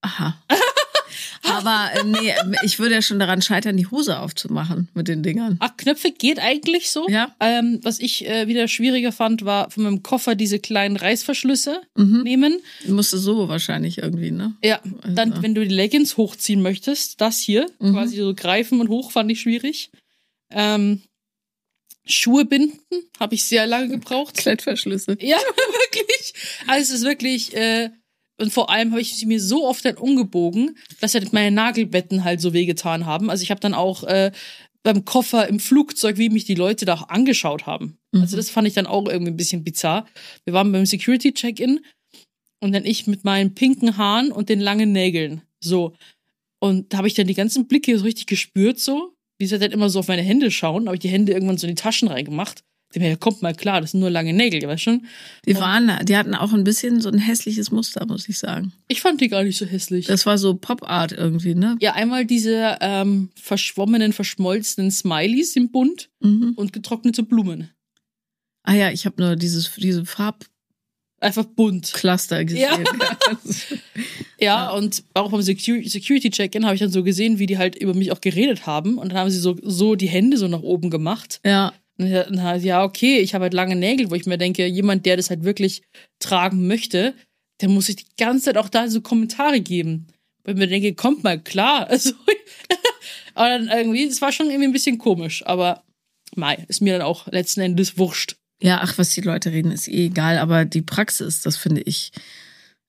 Aha. 0.00 0.42
Aber 1.42 1.90
äh, 1.94 2.04
nee, 2.04 2.34
ich 2.64 2.78
würde 2.78 2.94
ja 2.96 3.02
schon 3.02 3.18
daran 3.18 3.40
scheitern, 3.40 3.76
die 3.76 3.86
Hose 3.86 4.18
aufzumachen 4.18 4.88
mit 4.94 5.08
den 5.08 5.22
Dingern. 5.22 5.56
Ach, 5.60 5.74
Knöpfe 5.76 6.12
geht 6.12 6.38
eigentlich 6.38 6.90
so. 6.90 7.08
Ja. 7.08 7.34
Ähm, 7.40 7.80
was 7.82 7.98
ich 7.98 8.26
äh, 8.28 8.46
wieder 8.46 8.68
schwieriger 8.68 9.10
fand, 9.10 9.44
war 9.44 9.70
von 9.70 9.84
meinem 9.84 10.02
Koffer 10.02 10.34
diese 10.34 10.58
kleinen 10.58 10.96
Reißverschlüsse 10.96 11.80
Mhm. 11.96 12.22
nehmen. 12.24 12.60
Musste 12.86 13.16
so 13.18 13.48
wahrscheinlich 13.48 13.98
irgendwie, 13.98 14.30
ne? 14.32 14.54
Ja, 14.62 14.80
dann, 15.02 15.30
Also. 15.32 15.42
wenn 15.42 15.54
du 15.54 15.66
die 15.66 15.74
Leggings 15.74 16.16
hochziehen 16.18 16.60
möchtest, 16.62 17.20
das 17.20 17.38
hier, 17.38 17.66
Mhm. 17.78 17.92
quasi 17.92 18.16
so 18.16 18.34
greifen 18.34 18.80
und 18.80 18.88
hoch, 18.88 19.10
fand 19.10 19.30
ich 19.30 19.40
schwierig. 19.40 19.90
Ähm, 20.50 21.02
Schuhe 22.06 22.44
binden 22.44 22.78
habe 23.18 23.34
ich 23.34 23.44
sehr 23.44 23.66
lange 23.66 23.88
gebraucht. 23.88 24.36
Klettverschlüsse. 24.36 25.16
Ja, 25.20 25.36
wirklich. 25.92 26.34
Also 26.66 26.92
es 26.94 27.00
ist 27.00 27.04
wirklich, 27.06 27.54
äh, 27.56 27.90
und 28.40 28.52
vor 28.52 28.70
allem 28.70 28.90
habe 28.90 29.00
ich 29.00 29.14
sie 29.16 29.26
mir 29.26 29.40
so 29.40 29.66
oft 29.66 29.84
dann 29.84 29.96
umgebogen, 29.96 30.76
dass 31.00 31.14
halt 31.14 31.32
meine 31.32 31.54
Nagelbetten 31.54 32.24
halt 32.24 32.40
so 32.40 32.52
wehgetan 32.52 33.06
haben. 33.06 33.30
Also 33.30 33.42
ich 33.42 33.50
habe 33.50 33.60
dann 33.60 33.74
auch 33.74 34.04
äh, 34.04 34.32
beim 34.82 35.04
Koffer 35.04 35.46
im 35.48 35.60
Flugzeug, 35.60 36.16
wie 36.16 36.30
mich 36.30 36.44
die 36.44 36.54
Leute 36.54 36.84
da 36.84 36.94
auch 36.94 37.08
angeschaut 37.08 37.66
haben. 37.66 37.98
Also 38.12 38.36
das 38.36 38.50
fand 38.50 38.66
ich 38.66 38.74
dann 38.74 38.86
auch 38.86 39.06
irgendwie 39.06 39.30
ein 39.30 39.36
bisschen 39.36 39.62
bizarr. 39.62 40.06
Wir 40.44 40.54
waren 40.54 40.72
beim 40.72 40.86
Security-Check-In 40.86 41.80
und 42.60 42.72
dann 42.72 42.84
ich 42.84 43.06
mit 43.06 43.24
meinen 43.24 43.54
pinken 43.54 43.96
Haaren 43.96 44.32
und 44.32 44.48
den 44.48 44.60
langen 44.60 44.92
Nägeln. 44.92 45.42
So. 45.60 45.94
Und 46.60 46.92
da 46.92 46.98
habe 46.98 47.08
ich 47.08 47.14
dann 47.14 47.26
die 47.26 47.34
ganzen 47.34 47.68
Blicke 47.68 47.96
so 47.98 48.04
richtig 48.04 48.26
gespürt, 48.26 48.80
so. 48.80 49.14
Wie 49.38 49.46
sie 49.46 49.58
dann 49.58 49.72
immer 49.72 49.88
so 49.88 50.00
auf 50.00 50.08
meine 50.08 50.22
Hände 50.22 50.50
schauen, 50.50 50.86
habe 50.86 50.96
ich 50.96 51.00
die 51.00 51.08
Hände 51.08 51.32
irgendwann 51.32 51.56
so 51.56 51.66
in 51.66 51.74
die 51.74 51.80
Taschen 51.80 52.08
reingemacht. 52.08 52.62
Ja, 52.94 53.14
kommt 53.16 53.40
mal 53.40 53.54
klar, 53.54 53.80
das 53.80 53.92
sind 53.92 54.00
nur 54.00 54.10
lange 54.10 54.32
Nägel, 54.32 54.66
weißt 54.66 54.82
schon? 54.82 55.06
Die 55.46 55.54
waren, 55.56 56.04
die 56.06 56.16
hatten 56.16 56.34
auch 56.34 56.52
ein 56.52 56.64
bisschen 56.64 57.00
so 57.00 57.08
ein 57.08 57.18
hässliches 57.18 57.70
Muster, 57.70 58.04
muss 58.04 58.28
ich 58.28 58.36
sagen. 58.38 58.72
Ich 58.88 59.00
fand 59.00 59.20
die 59.20 59.28
gar 59.28 59.44
nicht 59.44 59.56
so 59.58 59.64
hässlich. 59.64 60.06
Das 60.06 60.26
war 60.26 60.38
so 60.38 60.54
Pop-Art 60.54 61.12
irgendwie, 61.12 61.54
ne? 61.54 61.76
ja, 61.80 61.92
einmal 61.94 62.24
diese 62.24 62.78
ähm, 62.80 63.30
verschwommenen, 63.36 64.12
verschmolzenen 64.12 64.90
Smileys 64.90 65.54
im 65.56 65.70
Bund 65.70 66.08
Mhm. 66.20 66.54
und 66.56 66.72
getrocknete 66.72 67.22
Blumen. 67.22 67.70
Ah 68.64 68.74
ja, 68.74 68.90
ich 68.90 69.06
habe 69.06 69.22
nur 69.22 69.36
dieses, 69.36 69.70
diese 69.76 70.04
Farbcluster 70.04 70.50
Einfach 71.20 71.44
bunt. 71.44 71.92
gesehen. 71.92 72.48
Ja. 72.58 73.36
Ja, 74.40 74.70
und 74.70 75.04
auch 75.14 75.30
beim 75.30 75.40
Secu- 75.40 75.86
Security-Check-In 75.88 76.64
habe 76.64 76.74
ich 76.74 76.80
dann 76.80 76.90
so 76.90 77.02
gesehen, 77.04 77.38
wie 77.38 77.44
die 77.46 77.58
halt 77.58 77.76
über 77.76 77.92
mich 77.94 78.10
auch 78.10 78.20
geredet 78.22 78.66
haben. 78.66 78.96
Und 78.96 79.10
dann 79.10 79.18
haben 79.18 79.30
sie 79.30 79.38
so, 79.38 79.56
so 79.62 79.94
die 79.96 80.08
Hände 80.08 80.38
so 80.38 80.48
nach 80.48 80.62
oben 80.62 80.90
gemacht. 80.90 81.40
ja. 81.44 81.72
Und 82.02 82.42
halt, 82.42 82.62
ja, 82.62 82.84
okay, 82.84 83.18
ich 83.18 83.34
habe 83.34 83.44
halt 83.44 83.54
lange 83.54 83.76
Nägel, 83.76 84.10
wo 84.10 84.14
ich 84.14 84.26
mir 84.26 84.38
denke, 84.38 84.66
jemand, 84.66 85.06
der 85.06 85.16
das 85.16 85.30
halt 85.30 85.44
wirklich 85.44 85.82
tragen 86.18 86.66
möchte, 86.66 87.14
der 87.60 87.68
muss 87.68 87.86
sich 87.86 87.96
die 87.96 88.06
ganze 88.16 88.46
Zeit 88.46 88.56
auch 88.56 88.68
da 88.68 88.88
so 88.88 89.00
Kommentare 89.00 89.60
geben. 89.60 90.06
Weil 90.44 90.54
ich 90.54 90.58
mir 90.60 90.68
denke, 90.68 90.94
kommt 90.94 91.24
mal 91.24 91.38
klar. 91.40 91.88
Also, 91.90 92.12
aber 93.34 93.48
dann 93.48 93.68
irgendwie, 93.68 94.08
das 94.08 94.20
war 94.22 94.32
schon 94.32 94.46
irgendwie 94.46 94.68
ein 94.68 94.72
bisschen 94.72 94.98
komisch. 94.98 95.44
Aber 95.46 95.84
Mai, 96.36 96.64
ist 96.68 96.80
mir 96.80 96.94
dann 96.94 97.02
auch 97.02 97.26
letzten 97.28 97.60
Endes 97.60 97.98
wurscht. 97.98 98.36
Ja, 98.62 98.80
ach, 98.82 98.98
was 98.98 99.10
die 99.10 99.20
Leute 99.22 99.52
reden, 99.52 99.72
ist 99.72 99.88
eh 99.88 100.06
egal, 100.06 100.38
aber 100.38 100.64
die 100.64 100.82
Praxis, 100.82 101.40
das 101.42 101.56
finde 101.56 101.80
ich. 101.82 102.12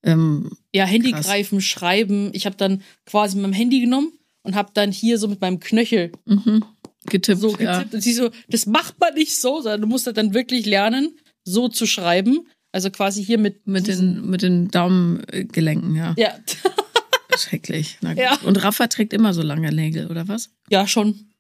Ähm, 0.04 0.52
Ja, 0.74 0.86
Handy 0.86 1.12
Krass. 1.12 1.26
greifen, 1.28 1.62
schreiben. 1.62 2.32
Ich 2.34 2.46
habe 2.46 2.58
dann 2.58 2.82
quasi 3.06 3.38
mein 3.38 3.54
Handy 3.54 3.80
genommen 3.80 4.12
und 4.44 4.56
habe 4.56 4.72
dann 4.74 4.92
hier 4.92 5.18
so 5.18 5.28
mit 5.28 5.42
meinem 5.42 5.60
Knöchel 5.60 6.12
mhm, 6.26 6.64
getippt. 7.06 7.42
so 7.42 7.58
ja. 7.58 7.78
getippt. 7.78 7.94
Und 7.96 8.02
sie 8.02 8.14
so, 8.14 8.30
das 8.50 8.66
macht 8.66 9.00
man 9.00 9.14
nicht 9.14 9.36
so, 9.36 9.62
sondern 9.62 9.82
du 9.82 9.88
musst 9.88 10.06
halt 10.06 10.18
dann 10.18 10.34
wirklich 10.34 10.66
lernen, 10.66 11.18
so 11.44 11.68
zu 11.68 11.86
schreiben. 11.86 12.48
Also 12.72 12.90
quasi 12.90 13.24
hier 13.24 13.38
mit, 13.38 13.68
Mit 13.68 13.88
den, 13.88 14.30
mit 14.30 14.42
den 14.42 14.70
Daumengelenken, 14.70 15.96
ja. 15.96 16.16
ja, 16.18 16.34
Schrecklich. 17.38 17.98
Ja. 18.16 18.38
Und 18.44 18.64
Rafa 18.64 18.88
trägt 18.88 19.14
immer 19.14 19.34
so 19.34 19.42
lange 19.42 19.72
Nägel, 19.72 20.10
oder 20.10 20.28
was? 20.28 20.52
ja 20.70 20.88
schon. 20.88 21.32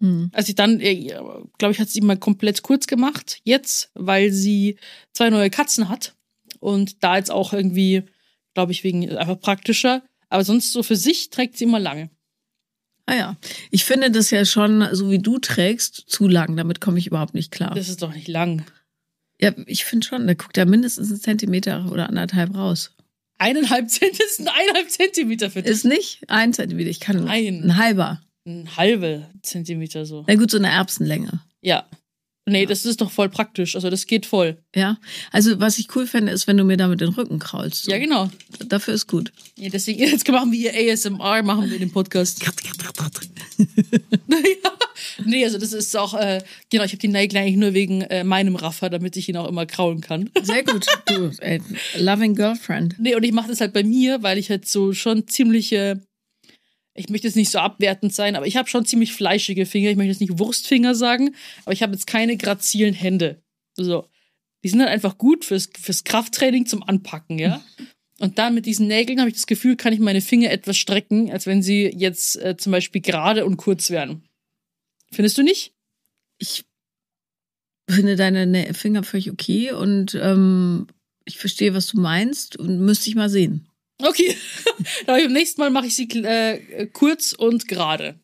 Hm. 0.00 0.30
Als 0.32 0.48
ich 0.48 0.54
dann, 0.54 0.78
glaube 0.78 1.72
ich, 1.72 1.80
hat 1.80 1.88
sie 1.88 2.00
mal 2.00 2.16
komplett 2.16 2.62
kurz 2.62 2.86
gemacht. 2.86 3.40
Jetzt, 3.44 3.90
weil 3.94 4.32
sie 4.32 4.78
zwei 5.12 5.30
neue 5.30 5.50
Katzen 5.50 5.88
hat 5.88 6.14
und 6.60 7.02
da 7.02 7.16
jetzt 7.16 7.30
auch 7.30 7.52
irgendwie, 7.52 8.04
glaube 8.54 8.72
ich, 8.72 8.84
wegen 8.84 9.16
einfach 9.16 9.40
praktischer. 9.40 10.02
Aber 10.28 10.44
sonst 10.44 10.72
so 10.72 10.82
für 10.82 10.96
sich 10.96 11.30
trägt 11.30 11.56
sie 11.56 11.64
immer 11.64 11.80
lange. 11.80 12.10
Ah 13.08 13.16
ja. 13.16 13.36
Ich 13.70 13.84
finde 13.84 14.10
das 14.10 14.30
ja 14.30 14.44
schon, 14.44 14.86
so 14.92 15.10
wie 15.10 15.18
du 15.18 15.38
trägst, 15.38 15.94
zu 16.06 16.28
lang. 16.28 16.56
Damit 16.56 16.80
komme 16.80 16.98
ich 16.98 17.06
überhaupt 17.06 17.34
nicht 17.34 17.50
klar. 17.50 17.74
Das 17.74 17.88
ist 17.88 18.02
doch 18.02 18.14
nicht 18.14 18.28
lang. 18.28 18.64
ja, 19.40 19.52
ich 19.66 19.84
finde 19.84 20.06
schon, 20.06 20.26
da 20.26 20.34
guckt 20.34 20.56
ja 20.56 20.64
mindestens 20.64 21.08
einen 21.10 21.20
Zentimeter 21.20 21.90
oder 21.90 22.08
anderthalb 22.08 22.54
raus. 22.54 22.92
Eineinhalb 23.38 23.88
Zentimeter 23.88 24.24
ist 24.24 24.40
ein 24.40 24.48
eineinhalb 24.48 24.90
Zentimeter 24.90 25.50
für 25.50 25.62
dich. 25.62 25.70
Ist 25.70 25.84
nicht 25.84 26.28
ein 26.28 26.52
Zentimeter. 26.52 26.90
Ich 26.90 27.00
kann 27.00 27.24
Nein. 27.24 27.62
ein 27.64 27.76
halber. 27.76 28.20
Ein 28.46 28.76
halbe 28.76 29.28
Zentimeter 29.42 30.04
so. 30.06 30.24
Na 30.26 30.34
gut, 30.34 30.50
so 30.50 30.58
eine 30.58 30.68
Erbsenlänge. 30.70 31.40
Ja. 31.60 31.86
Nee, 32.48 32.66
das 32.66 32.84
ist 32.84 33.00
doch 33.00 33.10
voll 33.10 33.28
praktisch. 33.28 33.74
Also 33.74 33.90
das 33.90 34.06
geht 34.06 34.26
voll. 34.26 34.58
Ja. 34.74 34.98
Also, 35.32 35.60
was 35.60 35.78
ich 35.78 35.94
cool 35.94 36.06
fände, 36.06 36.32
ist, 36.32 36.46
wenn 36.46 36.56
du 36.56 36.64
mir 36.64 36.76
damit 36.76 37.00
den 37.00 37.10
Rücken 37.10 37.38
kraulst. 37.38 37.84
So. 37.84 37.90
Ja, 37.90 37.98
genau. 37.98 38.30
Dafür 38.66 38.94
ist 38.94 39.06
gut. 39.06 39.32
Ja, 39.56 39.68
deswegen, 39.68 39.98
jetzt 40.04 40.28
machen 40.28 40.52
wir 40.52 40.70
hier 40.70 40.92
ASMR, 40.92 41.42
machen 41.42 41.70
wir 41.70 41.78
den 41.78 41.92
Podcast. 41.92 42.42
ja. 42.44 42.52
Nee, 45.24 45.44
also 45.44 45.58
das 45.58 45.72
ist 45.72 45.96
auch, 45.96 46.14
äh, 46.14 46.40
genau, 46.70 46.84
ich 46.84 46.92
habe 46.92 46.98
die 46.98 47.08
Nägel 47.08 47.38
eigentlich 47.38 47.56
nur 47.56 47.74
wegen 47.74 48.02
äh, 48.02 48.24
meinem 48.24 48.56
Raffer, 48.56 48.90
damit 48.90 49.16
ich 49.16 49.28
ihn 49.28 49.36
auch 49.36 49.48
immer 49.48 49.66
kraulen 49.66 50.00
kann. 50.00 50.30
Sehr 50.42 50.64
gut. 50.64 50.86
Du, 51.06 51.30
ey, 51.38 51.60
loving 51.98 52.34
girlfriend. 52.34 52.96
Nee, 52.98 53.14
und 53.14 53.22
ich 53.24 53.32
mache 53.32 53.48
das 53.48 53.60
halt 53.60 53.72
bei 53.72 53.82
mir, 53.82 54.22
weil 54.22 54.38
ich 54.38 54.50
halt 54.50 54.66
so 54.68 54.92
schon 54.92 55.26
ziemliche, 55.26 56.00
ich 56.98 57.08
möchte 57.08 57.26
jetzt 57.26 57.36
nicht 57.36 57.50
so 57.50 57.58
abwertend 57.58 58.12
sein, 58.12 58.36
aber 58.36 58.46
ich 58.46 58.56
habe 58.56 58.68
schon 58.68 58.84
ziemlich 58.84 59.12
fleischige 59.12 59.66
Finger. 59.66 59.90
Ich 59.90 59.96
möchte 59.96 60.10
jetzt 60.10 60.20
nicht 60.20 60.38
Wurstfinger 60.38 60.94
sagen, 60.94 61.34
aber 61.64 61.72
ich 61.72 61.82
habe 61.82 61.92
jetzt 61.92 62.06
keine 62.06 62.36
grazilen 62.36 62.94
Hände. 62.94 63.42
So. 63.76 64.08
Die 64.64 64.68
sind 64.68 64.80
halt 64.80 64.90
einfach 64.90 65.18
gut 65.18 65.44
fürs, 65.44 65.70
fürs 65.78 66.04
Krafttraining 66.04 66.66
zum 66.66 66.82
Anpacken, 66.82 67.38
ja. 67.38 67.62
Und 68.20 68.38
dann 68.38 68.54
mit 68.54 68.66
diesen 68.66 68.88
Nägeln 68.88 69.20
habe 69.20 69.30
ich 69.30 69.36
das 69.36 69.46
Gefühl, 69.46 69.76
kann 69.76 69.92
ich 69.92 70.00
meine 70.00 70.20
Finger 70.20 70.50
etwas 70.50 70.76
strecken, 70.76 71.30
als 71.30 71.46
wenn 71.46 71.62
sie 71.62 71.84
jetzt 71.84 72.34
äh, 72.42 72.56
zum 72.56 72.72
Beispiel 72.72 73.00
gerade 73.00 73.46
und 73.46 73.58
kurz 73.58 73.90
wären. 73.90 74.24
Findest 75.12 75.38
du 75.38 75.42
nicht? 75.42 75.72
Ich 76.38 76.64
finde 77.88 78.16
deine 78.16 78.74
Finger 78.74 79.04
völlig 79.04 79.30
okay 79.30 79.70
und 79.70 80.16
ähm, 80.20 80.88
ich 81.24 81.38
verstehe, 81.38 81.74
was 81.74 81.86
du 81.86 82.00
meinst 82.00 82.56
und 82.56 82.80
müsste 82.80 83.08
ich 83.08 83.14
mal 83.14 83.30
sehen. 83.30 83.67
Okay. 84.00 84.36
aber 85.06 85.18
beim 85.18 85.32
nächsten 85.32 85.60
Mal 85.60 85.70
mache 85.70 85.86
ich 85.86 85.96
sie 85.96 86.08
äh, 86.22 86.86
kurz 86.86 87.32
und 87.32 87.68
gerade. 87.68 88.20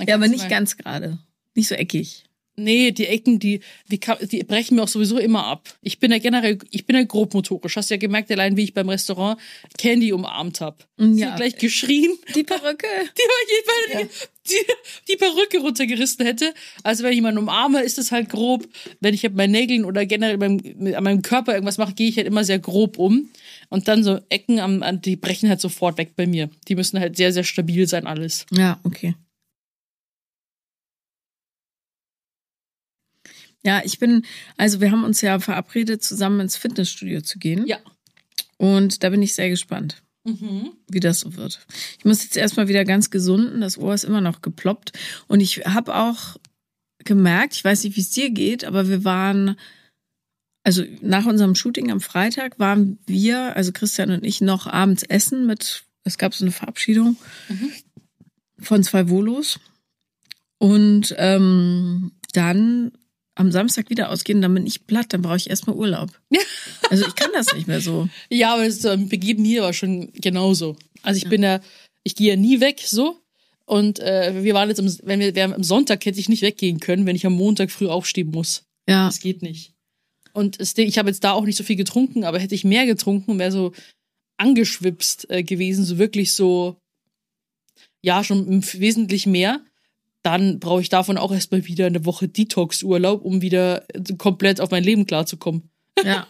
Ja, 0.00 0.14
aber 0.14 0.28
nicht 0.28 0.48
ganz 0.48 0.76
gerade. 0.76 1.18
Nicht 1.54 1.68
so 1.68 1.74
eckig. 1.74 2.27
Nee, 2.58 2.90
die 2.90 3.06
Ecken, 3.06 3.38
die, 3.38 3.60
die, 3.90 4.00
die 4.26 4.42
brechen 4.42 4.74
mir 4.74 4.82
auch 4.82 4.88
sowieso 4.88 5.16
immer 5.18 5.44
ab. 5.44 5.68
Ich 5.80 6.00
bin 6.00 6.10
ja 6.10 6.18
generell, 6.18 6.58
ich 6.70 6.86
bin 6.86 6.96
ja 6.96 7.04
grobmotorisch. 7.04 7.76
Hast 7.76 7.90
ja 7.90 7.96
gemerkt, 7.96 8.30
allein 8.32 8.56
wie 8.56 8.64
ich 8.64 8.74
beim 8.74 8.88
Restaurant 8.88 9.40
Candy 9.78 10.12
umarmt 10.12 10.60
hab. 10.60 10.84
Mm, 10.96 11.14
Sie 11.14 11.20
ja. 11.20 11.30
hat 11.30 11.36
gleich 11.36 11.56
geschrien, 11.56 12.10
Die 12.34 12.42
Perücke. 12.42 12.86
die, 13.16 13.98
die, 13.98 14.08
die, 14.50 15.12
die 15.12 15.16
Perücke 15.16 15.58
runtergerissen 15.58 16.26
hätte. 16.26 16.52
Also 16.82 17.04
wenn 17.04 17.10
ich 17.10 17.16
jemanden 17.16 17.38
umarme, 17.38 17.82
ist 17.82 17.98
es 17.98 18.10
halt 18.10 18.28
grob. 18.28 18.66
Wenn 19.00 19.14
ich 19.14 19.22
mit 19.22 19.36
meinen 19.36 19.52
Nägeln 19.52 19.84
oder 19.84 20.04
generell 20.04 20.38
beim, 20.38 20.60
an 20.96 21.04
meinem 21.04 21.22
Körper 21.22 21.54
irgendwas 21.54 21.78
mache, 21.78 21.94
gehe 21.94 22.08
ich 22.08 22.16
halt 22.16 22.26
immer 22.26 22.42
sehr 22.42 22.58
grob 22.58 22.98
um. 22.98 23.30
Und 23.68 23.86
dann 23.86 24.02
so 24.02 24.18
Ecken, 24.30 24.58
am, 24.58 24.82
an, 24.82 25.00
die 25.00 25.14
brechen 25.14 25.48
halt 25.48 25.60
sofort 25.60 25.96
weg 25.96 26.16
bei 26.16 26.26
mir. 26.26 26.50
Die 26.66 26.74
müssen 26.74 26.98
halt 26.98 27.16
sehr, 27.16 27.32
sehr 27.32 27.44
stabil 27.44 27.86
sein, 27.86 28.06
alles. 28.06 28.46
Ja, 28.50 28.80
okay. 28.82 29.14
Ja, 33.64 33.82
ich 33.84 33.98
bin, 33.98 34.24
also 34.56 34.80
wir 34.80 34.90
haben 34.90 35.04
uns 35.04 35.20
ja 35.20 35.38
verabredet, 35.40 36.02
zusammen 36.02 36.40
ins 36.40 36.56
Fitnessstudio 36.56 37.20
zu 37.22 37.38
gehen. 37.38 37.66
Ja. 37.66 37.78
Und 38.56 39.02
da 39.02 39.10
bin 39.10 39.22
ich 39.22 39.34
sehr 39.34 39.50
gespannt, 39.50 40.02
Mhm. 40.24 40.72
wie 40.88 41.00
das 41.00 41.20
so 41.20 41.36
wird. 41.36 41.66
Ich 41.98 42.04
muss 42.04 42.22
jetzt 42.22 42.36
erstmal 42.36 42.68
wieder 42.68 42.84
ganz 42.84 43.10
gesunden, 43.10 43.60
das 43.60 43.78
Ohr 43.78 43.94
ist 43.94 44.04
immer 44.04 44.20
noch 44.20 44.42
geploppt. 44.42 44.92
Und 45.26 45.40
ich 45.40 45.58
habe 45.64 45.94
auch 45.94 46.36
gemerkt, 47.04 47.54
ich 47.54 47.64
weiß 47.64 47.84
nicht, 47.84 47.96
wie 47.96 48.00
es 48.00 48.10
dir 48.10 48.30
geht, 48.30 48.64
aber 48.64 48.88
wir 48.88 49.04
waren, 49.04 49.56
also 50.64 50.84
nach 51.00 51.26
unserem 51.26 51.54
Shooting 51.54 51.90
am 51.90 52.00
Freitag 52.00 52.58
waren 52.58 52.98
wir, 53.06 53.56
also 53.56 53.72
Christian 53.72 54.10
und 54.10 54.24
ich, 54.24 54.40
noch 54.40 54.66
abends 54.66 55.02
essen 55.04 55.46
mit, 55.46 55.84
es 56.04 56.18
gab 56.18 56.34
so 56.34 56.44
eine 56.44 56.52
Verabschiedung 56.52 57.16
von 58.58 58.82
zwei 58.82 59.08
Volos. 59.08 59.60
Und 60.58 61.14
ähm, 61.16 62.12
dann 62.32 62.92
am 63.38 63.52
Samstag 63.52 63.88
wieder 63.88 64.10
ausgehen, 64.10 64.42
dann 64.42 64.52
bin 64.52 64.66
ich 64.66 64.86
platt, 64.86 65.06
dann 65.12 65.22
brauche 65.22 65.36
ich 65.36 65.48
erstmal 65.48 65.76
Urlaub. 65.76 66.10
Ja. 66.30 66.40
Also 66.90 67.06
ich 67.06 67.14
kann 67.14 67.30
das 67.32 67.52
nicht 67.54 67.68
mehr 67.68 67.80
so. 67.80 68.08
Ja, 68.30 68.54
aber 68.54 68.64
das 68.64 68.84
ähm, 68.84 69.08
begeben 69.08 69.42
mir 69.42 69.62
aber 69.62 69.72
schon 69.72 70.12
genauso. 70.12 70.76
Also 71.02 71.18
ich 71.18 71.28
bin 71.28 71.42
ja, 71.42 71.60
ich 72.02 72.16
gehe 72.16 72.30
ja 72.30 72.36
nie 72.36 72.60
weg 72.60 72.82
so. 72.84 73.20
Und 73.64 74.00
äh, 74.00 74.42
wir 74.42 74.54
waren 74.54 74.68
jetzt, 74.68 74.80
am, 74.80 74.92
wenn 75.06 75.20
wir, 75.20 75.34
wir 75.34 75.54
am 75.54 75.62
Sonntag 75.62 76.04
hätte 76.04 76.18
ich 76.18 76.28
nicht 76.28 76.42
weggehen 76.42 76.80
können, 76.80 77.06
wenn 77.06 77.14
ich 77.14 77.26
am 77.26 77.34
Montag 77.34 77.70
früh 77.70 77.86
aufstehen 77.86 78.30
muss. 78.30 78.64
Ja, 78.88 79.06
Das 79.06 79.20
geht 79.20 79.42
nicht. 79.42 79.74
Und 80.32 80.58
Ding, 80.76 80.88
ich 80.88 80.98
habe 80.98 81.10
jetzt 81.10 81.22
da 81.22 81.32
auch 81.32 81.44
nicht 81.44 81.56
so 81.56 81.64
viel 81.64 81.76
getrunken, 81.76 82.24
aber 82.24 82.38
hätte 82.38 82.54
ich 82.54 82.64
mehr 82.64 82.86
getrunken, 82.86 83.38
wäre 83.38 83.52
so 83.52 83.72
angeschwipst 84.38 85.30
äh, 85.30 85.42
gewesen, 85.42 85.84
so 85.84 85.98
wirklich 85.98 86.32
so, 86.32 86.76
ja, 88.02 88.24
schon 88.24 88.46
im 88.48 88.64
wesentlich 88.64 89.26
mehr. 89.26 89.60
Dann 90.22 90.58
brauche 90.58 90.80
ich 90.80 90.88
davon 90.88 91.16
auch 91.16 91.32
erstmal 91.32 91.66
wieder 91.66 91.86
eine 91.86 92.04
Woche 92.04 92.28
Detox-Urlaub, 92.28 93.24
um 93.24 93.40
wieder 93.40 93.84
äh, 93.94 94.14
komplett 94.16 94.60
auf 94.60 94.70
mein 94.70 94.84
Leben 94.84 95.06
klarzukommen. 95.06 95.70
ja. 96.04 96.26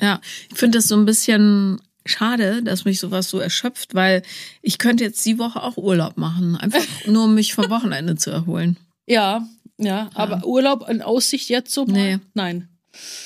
Ja, 0.00 0.20
ich 0.50 0.58
finde 0.58 0.78
das 0.78 0.88
so 0.88 0.96
ein 0.96 1.04
bisschen 1.04 1.80
schade, 2.04 2.62
dass 2.62 2.84
mich 2.84 2.98
sowas 2.98 3.28
so 3.28 3.38
erschöpft, 3.38 3.94
weil 3.94 4.22
ich 4.62 4.78
könnte 4.78 5.04
jetzt 5.04 5.24
die 5.24 5.38
Woche 5.38 5.62
auch 5.62 5.76
Urlaub 5.76 6.16
machen, 6.16 6.56
einfach 6.56 6.82
nur 7.06 7.24
um 7.24 7.34
mich 7.34 7.54
vom 7.54 7.70
Wochenende 7.70 8.16
zu 8.16 8.30
erholen. 8.30 8.78
Ja, 9.06 9.46
ja, 9.78 10.10
aber 10.14 10.44
Urlaub 10.44 10.88
in 10.88 11.02
Aussicht 11.02 11.48
jetzt 11.48 11.72
so? 11.72 11.84
Nee. 11.84 12.18
Nein. 12.34 12.68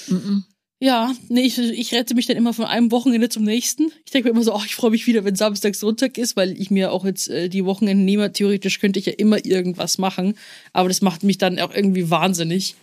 Mhm. 0.08 0.44
Ja, 0.78 1.14
nee, 1.28 1.42
ich, 1.42 1.58
ich 1.58 1.94
rette 1.94 2.14
mich 2.14 2.26
dann 2.26 2.36
immer 2.36 2.52
von 2.52 2.66
einem 2.66 2.90
Wochenende 2.90 3.30
zum 3.30 3.44
nächsten. 3.44 3.90
Ich 4.04 4.12
denke 4.12 4.28
mir 4.28 4.34
immer 4.34 4.44
so, 4.44 4.52
ach, 4.52 4.66
ich 4.66 4.74
freue 4.74 4.90
mich 4.90 5.06
wieder, 5.06 5.24
wenn 5.24 5.34
Samstag 5.34 5.74
Sonntag 5.74 6.18
ist, 6.18 6.36
weil 6.36 6.52
ich 6.60 6.70
mir 6.70 6.92
auch 6.92 7.06
jetzt 7.06 7.28
äh, 7.28 7.48
die 7.48 7.64
Wochenende 7.64 8.04
nehme. 8.04 8.30
Theoretisch 8.30 8.78
könnte 8.78 8.98
ich 8.98 9.06
ja 9.06 9.14
immer 9.14 9.42
irgendwas 9.46 9.96
machen, 9.96 10.36
aber 10.74 10.88
das 10.88 11.00
macht 11.00 11.22
mich 11.22 11.38
dann 11.38 11.58
auch 11.60 11.74
irgendwie 11.74 12.10
wahnsinnig. 12.10 12.74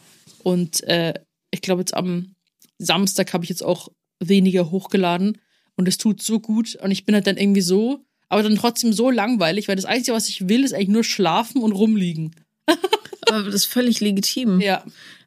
Und 0.41 0.83
äh, 0.85 1.13
ich 1.51 1.61
glaube, 1.61 1.81
jetzt 1.81 1.93
am 1.93 2.33
Samstag 2.79 3.31
habe 3.31 3.43
ich 3.43 3.49
jetzt 3.49 3.63
auch 3.63 3.89
weniger 4.19 4.71
hochgeladen 4.71 5.37
und 5.75 5.87
es 5.87 5.99
tut 5.99 6.21
so 6.23 6.39
gut 6.39 6.75
und 6.75 6.89
ich 6.89 7.05
bin 7.05 7.13
halt 7.13 7.27
dann 7.27 7.37
irgendwie 7.37 7.61
so, 7.61 8.03
aber 8.27 8.41
dann 8.41 8.55
trotzdem 8.55 8.91
so 8.91 9.11
langweilig, 9.11 9.67
weil 9.67 9.75
das 9.75 9.85
Einzige, 9.85 10.15
was 10.15 10.29
ich 10.29 10.49
will, 10.49 10.63
ist 10.63 10.73
eigentlich 10.73 10.87
nur 10.87 11.03
schlafen 11.03 11.61
und 11.61 11.73
rumliegen. 11.73 12.35
Aber 13.27 13.43
das 13.43 13.55
ist 13.55 13.65
völlig 13.65 13.99
legitim. 13.99 14.59
Ja, 14.59 14.83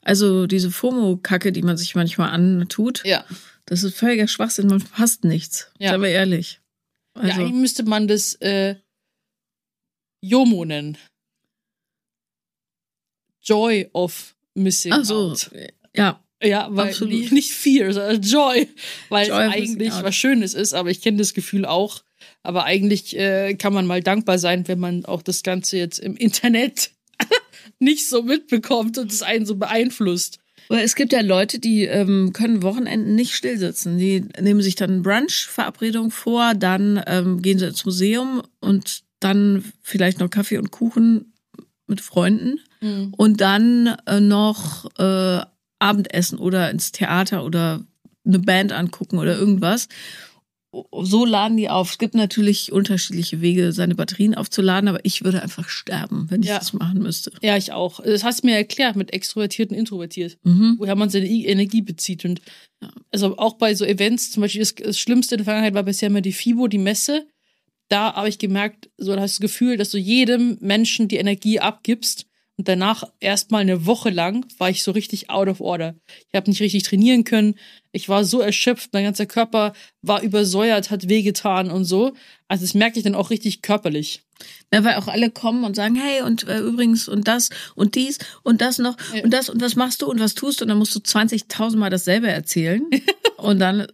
Also 0.06 0.46
diese 0.46 0.70
FOMO-Kacke, 0.70 1.50
die 1.50 1.62
man 1.62 1.76
sich 1.76 1.96
manchmal 1.96 2.30
antut, 2.30 3.02
ja. 3.04 3.24
das 3.64 3.82
ist 3.82 3.96
völliger 3.96 4.28
Schwachsinn, 4.28 4.68
man 4.68 4.78
verpasst 4.78 5.24
nichts. 5.24 5.72
Ja. 5.80 5.90
Seien 5.90 6.02
wir 6.02 6.10
ehrlich. 6.10 6.60
ja, 7.16 7.22
Also, 7.22 7.40
eigentlich 7.40 7.54
müsste 7.54 7.82
man 7.82 8.06
das 8.06 8.34
äh, 8.34 8.76
JOMO 10.20 10.64
nennen. 10.64 10.96
Joy 13.42 13.90
of 13.94 14.36
Missing 14.54 14.92
ach 14.92 15.04
so, 15.04 15.32
Out. 15.32 15.50
ja. 15.92 16.22
Ja, 16.40 16.68
weil 16.70 16.90
Absolut. 16.90 17.10
nicht, 17.32 17.50
Fear, 17.50 17.92
sondern 17.92 18.22
Joy. 18.22 18.68
Weil 19.08 19.26
Joy 19.26 19.46
es 19.46 19.54
eigentlich 19.54 19.92
was 19.92 20.14
Schönes 20.14 20.54
ist, 20.54 20.72
aber 20.72 20.90
ich 20.90 21.00
kenne 21.00 21.16
das 21.16 21.34
Gefühl 21.34 21.64
auch. 21.64 22.04
Aber 22.44 22.62
eigentlich 22.62 23.16
äh, 23.18 23.54
kann 23.54 23.72
man 23.74 23.86
mal 23.86 24.02
dankbar 24.04 24.38
sein, 24.38 24.68
wenn 24.68 24.78
man 24.78 25.04
auch 25.04 25.22
das 25.22 25.42
Ganze 25.42 25.78
jetzt 25.78 25.98
im 25.98 26.16
Internet 26.16 26.92
nicht 27.78 28.08
so 28.08 28.22
mitbekommt 28.22 28.98
und 28.98 29.12
es 29.12 29.22
einen 29.22 29.46
so 29.46 29.56
beeinflusst. 29.56 30.38
Es 30.68 30.96
gibt 30.96 31.12
ja 31.12 31.20
Leute, 31.20 31.60
die 31.60 31.84
ähm, 31.84 32.32
können 32.32 32.62
Wochenenden 32.62 33.14
nicht 33.14 33.34
stillsitzen. 33.34 33.98
Die 33.98 34.24
nehmen 34.40 34.62
sich 34.62 34.74
dann 34.74 35.02
Brunch-Verabredung 35.02 36.10
vor, 36.10 36.54
dann 36.54 37.00
ähm, 37.06 37.40
gehen 37.40 37.58
sie 37.58 37.66
ins 37.66 37.84
Museum 37.84 38.42
und 38.60 39.02
dann 39.20 39.64
vielleicht 39.82 40.18
noch 40.18 40.28
Kaffee 40.28 40.58
und 40.58 40.72
Kuchen 40.72 41.32
mit 41.86 42.00
Freunden 42.00 42.58
und 43.16 43.40
dann 43.40 43.96
äh, 44.06 44.20
noch 44.20 44.86
äh, 44.98 45.40
Abendessen 45.78 46.38
oder 46.38 46.70
ins 46.70 46.90
Theater 46.92 47.44
oder 47.44 47.84
eine 48.24 48.38
Band 48.40 48.72
angucken 48.72 49.18
oder 49.18 49.38
irgendwas. 49.38 49.88
So 51.02 51.24
laden 51.24 51.56
die 51.56 51.68
auf. 51.68 51.92
Es 51.92 51.98
gibt 51.98 52.14
natürlich 52.14 52.72
unterschiedliche 52.72 53.40
Wege, 53.40 53.72
seine 53.72 53.94
Batterien 53.94 54.34
aufzuladen, 54.34 54.88
aber 54.88 55.00
ich 55.04 55.24
würde 55.24 55.42
einfach 55.42 55.68
sterben, 55.68 56.26
wenn 56.30 56.42
ich 56.42 56.48
Ja. 56.48 56.58
das 56.58 56.72
machen 56.72 57.00
müsste. 57.02 57.32
Ja, 57.42 57.56
ich 57.56 57.72
auch. 57.72 58.00
Das 58.02 58.24
hast 58.24 58.42
du 58.42 58.46
mir 58.48 58.56
erklärt 58.56 58.96
mit 58.96 59.12
extrovertiert 59.12 59.70
und 59.70 59.76
introvertiert. 59.76 60.38
Mhm. 60.44 60.76
woher 60.78 60.96
man 60.96 61.08
seine 61.10 61.26
Energie 61.26 61.82
bezieht. 61.82 62.24
Und 62.24 62.40
also 63.10 63.36
auch 63.38 63.54
bei 63.54 63.74
so 63.74 63.84
Events, 63.84 64.30
zum 64.32 64.42
Beispiel 64.42 64.60
das, 64.60 64.74
das 64.74 64.98
Schlimmste 64.98 65.34
in 65.34 65.38
der 65.38 65.44
Vergangenheit 65.44 65.74
war 65.74 65.82
bisher 65.82 66.08
immer 66.08 66.20
die 66.20 66.32
FIBO, 66.32 66.66
die 66.68 66.78
Messe. 66.78 67.26
Da 67.88 68.14
habe 68.14 68.28
ich 68.28 68.38
gemerkt, 68.38 68.90
so 68.98 69.14
da 69.14 69.20
hast 69.22 69.38
du 69.38 69.42
das 69.42 69.50
Gefühl, 69.52 69.76
dass 69.76 69.90
du 69.90 69.98
jedem 69.98 70.58
Menschen 70.60 71.08
die 71.08 71.16
Energie 71.16 71.60
abgibst. 71.60 72.26
Und 72.58 72.68
danach 72.68 73.04
erstmal 73.20 73.60
eine 73.60 73.84
Woche 73.84 74.08
lang 74.08 74.46
war 74.56 74.70
ich 74.70 74.82
so 74.82 74.90
richtig 74.92 75.28
out 75.28 75.48
of 75.48 75.60
order. 75.60 75.94
Ich 76.30 76.34
habe 76.34 76.48
nicht 76.50 76.60
richtig 76.62 76.84
trainieren 76.84 77.24
können. 77.24 77.56
Ich 77.92 78.08
war 78.08 78.24
so 78.24 78.40
erschöpft, 78.40 78.94
mein 78.94 79.04
ganzer 79.04 79.26
Körper 79.26 79.74
war 80.00 80.22
übersäuert, 80.22 80.90
hat 80.90 81.08
wehgetan 81.08 81.70
und 81.70 81.84
so. 81.84 82.14
Also 82.48 82.64
das 82.64 82.72
merke 82.72 82.98
ich 82.98 83.04
dann 83.04 83.14
auch 83.14 83.28
richtig 83.28 83.60
körperlich. 83.60 84.22
Ja, 84.72 84.84
weil 84.84 84.96
auch 84.96 85.06
alle 85.08 85.30
kommen 85.30 85.64
und 85.64 85.76
sagen, 85.76 85.96
hey, 85.96 86.22
und 86.22 86.44
äh, 86.48 86.58
übrigens 86.60 87.08
und 87.08 87.28
das 87.28 87.50
und 87.74 87.94
dies 87.94 88.18
und 88.42 88.60
das 88.62 88.78
noch 88.78 88.96
Ja. 89.14 89.22
und 89.22 89.30
das 89.32 89.48
und 89.50 89.60
was 89.60 89.76
machst 89.76 90.00
du 90.02 90.06
und 90.10 90.18
was 90.20 90.34
tust 90.34 90.60
du 90.60 90.64
und 90.64 90.68
dann 90.68 90.78
musst 90.78 90.94
du 90.94 90.98
20.000 90.98 91.76
Mal 91.76 91.90
dasselbe 91.90 92.28
erzählen 92.28 92.82
und 93.36 93.58
dann 93.58 93.80
äh, 93.80 93.86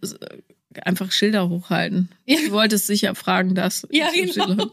einfach 0.83 1.11
Schilder 1.11 1.49
hochhalten. 1.49 2.09
Ja. 2.25 2.37
Du 2.45 2.51
wolltest 2.51 2.87
sicher 2.87 3.13
fragen, 3.15 3.55
das. 3.55 3.85
Ja, 3.91 4.09
genau. 4.13 4.33
Schilder. 4.33 4.71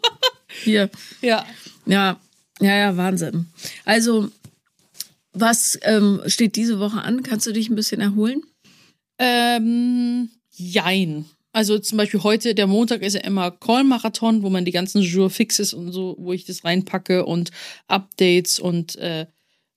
Hier, 0.64 0.90
Ja. 1.22 1.44
ja, 1.86 2.18
ja, 2.60 2.76
ja, 2.76 2.96
Wahnsinn. 2.96 3.46
Also, 3.84 4.30
was 5.32 5.78
ähm, 5.82 6.22
steht 6.26 6.56
diese 6.56 6.80
Woche 6.80 7.02
an? 7.02 7.22
Kannst 7.22 7.46
du 7.46 7.52
dich 7.52 7.68
ein 7.68 7.76
bisschen 7.76 8.00
erholen? 8.00 8.42
Ähm, 9.18 10.30
jein. 10.50 11.26
Also 11.52 11.78
zum 11.78 11.98
Beispiel 11.98 12.22
heute, 12.22 12.54
der 12.54 12.66
Montag 12.66 13.02
ist 13.02 13.14
ja 13.14 13.20
immer 13.20 13.50
Call-Marathon, 13.50 14.42
wo 14.42 14.50
man 14.50 14.64
die 14.64 14.70
ganzen 14.70 15.02
Jour 15.02 15.30
Fixes 15.30 15.74
und 15.74 15.92
so, 15.92 16.16
wo 16.18 16.32
ich 16.32 16.44
das 16.44 16.64
reinpacke 16.64 17.26
und 17.26 17.50
Updates 17.88 18.60
und, 18.60 18.96
äh, 18.96 19.26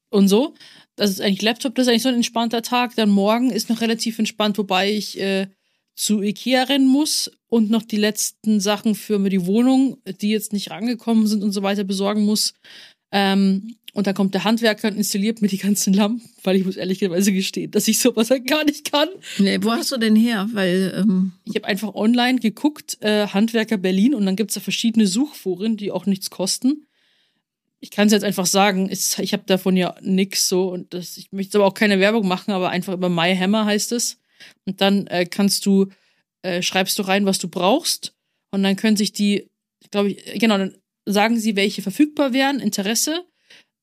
und 0.09 0.27
so. 0.27 0.53
Das 0.95 1.09
ist 1.09 1.19
eigentlich 1.19 1.41
Laptop, 1.41 1.73
das 1.73 1.87
ist 1.87 1.89
eigentlich 1.89 2.03
so 2.03 2.09
ein 2.09 2.15
entspannter 2.15 2.61
Tag. 2.61 2.95
Dann 2.95 3.09
morgen 3.09 3.49
ist 3.49 3.69
noch 3.69 3.81
relativ 3.81 4.19
entspannt, 4.19 4.57
wobei 4.59 4.91
ich 4.91 5.19
äh, 5.19 5.47
zu 5.95 6.21
Ikea 6.21 6.63
rennen 6.63 6.87
muss 6.87 7.31
und 7.49 7.69
noch 7.69 7.83
die 7.83 7.97
letzten 7.97 8.59
Sachen 8.59 8.95
für 8.95 9.19
mir 9.19 9.29
die 9.29 9.45
Wohnung, 9.45 9.97
die 10.21 10.29
jetzt 10.29 10.53
nicht 10.53 10.71
rangekommen 10.71 11.27
sind 11.27 11.43
und 11.43 11.51
so 11.51 11.61
weiter, 11.63 11.83
besorgen 11.83 12.25
muss. 12.25 12.53
Ähm, 13.11 13.75
Und 13.95 14.07
dann 14.07 14.15
kommt 14.15 14.33
der 14.33 14.43
Handwerker 14.43 14.87
und 14.87 14.97
installiert 14.97 15.43
mir 15.43 15.49
die 15.49 15.59
ganzen 15.59 15.93
Lampen, 15.93 16.27
weil 16.43 16.55
ich 16.55 16.65
muss 16.65 16.77
ehrlicherweise 16.77 17.31
gestehen, 17.31 17.69
dass 17.69 17.87
ich 17.87 17.99
sowas 17.99 18.31
halt 18.31 18.47
gar 18.47 18.63
nicht 18.65 18.91
kann. 18.91 19.07
Nee, 19.37 19.59
wo 19.61 19.71
hast 19.71 19.91
du 19.91 19.97
denn 19.97 20.15
her? 20.15 20.49
Weil, 20.51 20.95
ähm, 20.97 21.33
Ich 21.45 21.53
habe 21.53 21.67
einfach 21.67 21.93
online 21.93 22.39
geguckt, 22.39 22.97
äh, 23.01 23.27
Handwerker 23.27 23.77
Berlin, 23.77 24.15
und 24.15 24.25
dann 24.25 24.35
gibt's 24.35 24.55
da 24.55 24.61
verschiedene 24.61 25.05
Suchforen, 25.05 25.77
die 25.77 25.91
auch 25.91 26.07
nichts 26.07 26.31
kosten. 26.31 26.87
Ich 27.81 27.91
kann 27.91 28.07
es 28.07 28.13
jetzt 28.13 28.23
einfach 28.23 28.47
sagen, 28.47 28.89
ist, 28.89 29.19
ich 29.19 29.31
habe 29.33 29.43
davon 29.45 29.77
ja 29.77 29.93
nix 30.01 30.47
so 30.47 30.69
und 30.69 30.95
das, 30.95 31.17
ich 31.17 31.31
möchte 31.31 31.59
aber 31.59 31.67
auch 31.67 31.75
keine 31.75 31.99
Werbung 31.99 32.27
machen, 32.27 32.51
aber 32.51 32.69
einfach 32.71 32.93
über 32.93 33.09
MyHammer 33.09 33.65
heißt 33.65 33.91
es. 33.91 34.17
Und 34.65 34.81
dann 34.81 35.07
äh, 35.07 35.25
kannst 35.25 35.65
du, 35.65 35.87
äh, 36.41 36.61
schreibst 36.61 36.97
du 36.99 37.03
rein, 37.03 37.25
was 37.25 37.39
du 37.39 37.47
brauchst, 37.47 38.13
und 38.53 38.61
dann 38.61 38.75
können 38.75 38.97
sich 38.97 39.11
die, 39.11 39.49
glaube 39.89 40.11
ich, 40.11 40.39
genau, 40.39 40.59
dann 40.59 40.75
sagen 41.07 41.39
sie, 41.39 41.55
welche 41.55 41.81
verfügbar 41.81 42.33
wären, 42.33 42.59
Interesse. 42.59 43.25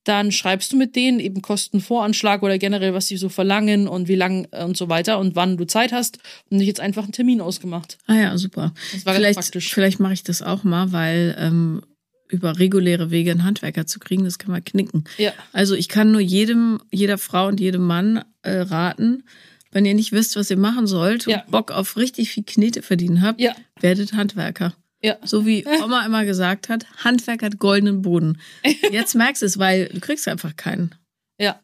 Dann 0.04 0.30
schreibst 0.30 0.72
du 0.72 0.76
mit 0.76 0.94
denen 0.94 1.18
eben 1.18 1.42
Kostenvoranschlag 1.42 2.42
oder 2.42 2.56
generell, 2.56 2.94
was 2.94 3.08
sie 3.08 3.16
so 3.16 3.28
verlangen 3.28 3.88
und 3.88 4.06
wie 4.06 4.14
lang 4.14 4.46
äh, 4.52 4.64
und 4.64 4.76
so 4.76 4.88
weiter 4.88 5.18
und 5.18 5.34
wann 5.34 5.56
du 5.56 5.66
Zeit 5.66 5.92
hast 5.92 6.18
und 6.48 6.58
dich 6.58 6.68
jetzt 6.68 6.80
einfach 6.80 7.02
einen 7.02 7.12
Termin 7.12 7.40
ausgemacht. 7.40 7.98
ah 8.06 8.14
ja, 8.14 8.38
super. 8.38 8.72
Das 8.92 9.04
war 9.04 9.12
ganz 9.12 9.16
vielleicht 9.16 9.38
praktisch. 9.40 9.74
vielleicht 9.74 10.00
mache 10.00 10.14
ich 10.14 10.22
das 10.22 10.40
auch 10.40 10.62
mal, 10.62 10.92
weil 10.92 11.36
ähm, 11.36 11.82
über 12.28 12.58
reguläre 12.60 13.10
Wege 13.10 13.32
einen 13.32 13.44
Handwerker 13.44 13.86
zu 13.86 13.98
kriegen, 13.98 14.24
das 14.24 14.38
kann 14.38 14.52
man 14.52 14.64
knicken. 14.64 15.04
Ja. 15.18 15.32
Also 15.52 15.74
ich 15.74 15.88
kann 15.88 16.12
nur 16.12 16.20
jedem, 16.20 16.80
jeder 16.92 17.18
Frau 17.18 17.48
und 17.48 17.58
jedem 17.58 17.82
Mann 17.82 18.24
äh, 18.42 18.52
raten, 18.52 19.24
wenn 19.72 19.84
ihr 19.84 19.94
nicht 19.94 20.12
wisst, 20.12 20.36
was 20.36 20.50
ihr 20.50 20.56
machen 20.56 20.86
sollt 20.86 21.26
Ja. 21.26 21.42
und 21.42 21.50
Bock 21.50 21.70
auf 21.70 21.96
richtig 21.96 22.30
viel 22.30 22.44
Knete 22.44 22.82
verdienen 22.82 23.22
habt, 23.22 23.40
Ja. 23.40 23.54
werdet 23.80 24.12
Handwerker. 24.12 24.74
Ja. 25.02 25.16
So 25.24 25.46
wie 25.46 25.64
Oma 25.82 26.04
immer 26.04 26.24
gesagt 26.24 26.68
hat, 26.68 26.84
Handwerk 27.04 27.42
hat 27.42 27.58
goldenen 27.58 28.02
Boden. 28.02 28.38
Jetzt 28.92 29.14
merkst 29.14 29.42
du 29.42 29.46
es, 29.46 29.58
weil 29.58 29.86
du 29.88 30.00
kriegst 30.00 30.28
einfach 30.28 30.56
keinen. 30.56 30.94
Ja. 31.38 31.58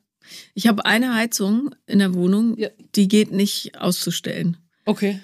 Ich 0.54 0.66
habe 0.66 0.86
eine 0.86 1.14
Heizung 1.14 1.74
in 1.86 1.98
der 1.98 2.14
Wohnung, 2.14 2.56
Ja. 2.58 2.68
die 2.94 3.08
geht 3.08 3.32
nicht 3.32 3.78
auszustellen. 3.78 4.56
Okay. 4.86 5.20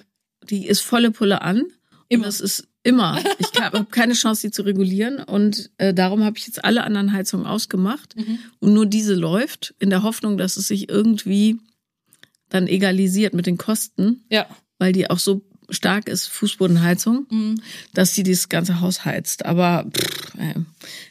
Die 0.50 0.66
ist 0.66 0.80
volle 0.80 1.10
Pulle 1.10 1.42
an. 1.42 1.62
Immer. 2.08 2.24
Und 2.24 2.26
das 2.26 2.40
ist 2.40 2.68
immer. 2.82 3.18
Ich 3.38 3.58
habe 3.60 3.84
keine 3.90 4.12
Chance, 4.14 4.42
sie 4.42 4.50
zu 4.50 4.62
regulieren. 4.62 5.18
Und 5.22 5.70
äh, 5.78 5.94
darum 5.94 6.22
habe 6.24 6.36
ich 6.36 6.46
jetzt 6.46 6.64
alle 6.64 6.84
anderen 6.84 7.12
Heizungen 7.12 7.46
ausgemacht. 7.46 8.14
Mhm. 8.16 8.38
Und 8.58 8.74
nur 8.74 8.86
diese 8.86 9.14
läuft, 9.14 9.74
in 9.78 9.88
der 9.88 10.02
Hoffnung, 10.02 10.36
dass 10.36 10.56
es 10.56 10.68
sich 10.68 10.88
irgendwie 10.90 11.58
dann 12.52 12.66
egalisiert 12.68 13.34
mit 13.34 13.46
den 13.46 13.58
Kosten, 13.58 14.24
Ja. 14.30 14.46
weil 14.78 14.92
die 14.92 15.08
auch 15.10 15.18
so 15.18 15.42
stark 15.70 16.08
ist, 16.08 16.26
Fußbodenheizung, 16.26 17.26
Mhm. 17.30 17.62
dass 17.94 18.14
sie 18.14 18.22
dieses 18.22 18.48
ganze 18.48 18.80
Haus 18.80 19.04
heizt. 19.04 19.46
Aber 19.46 19.86
pff, 19.90 20.34
äh, 20.38 20.54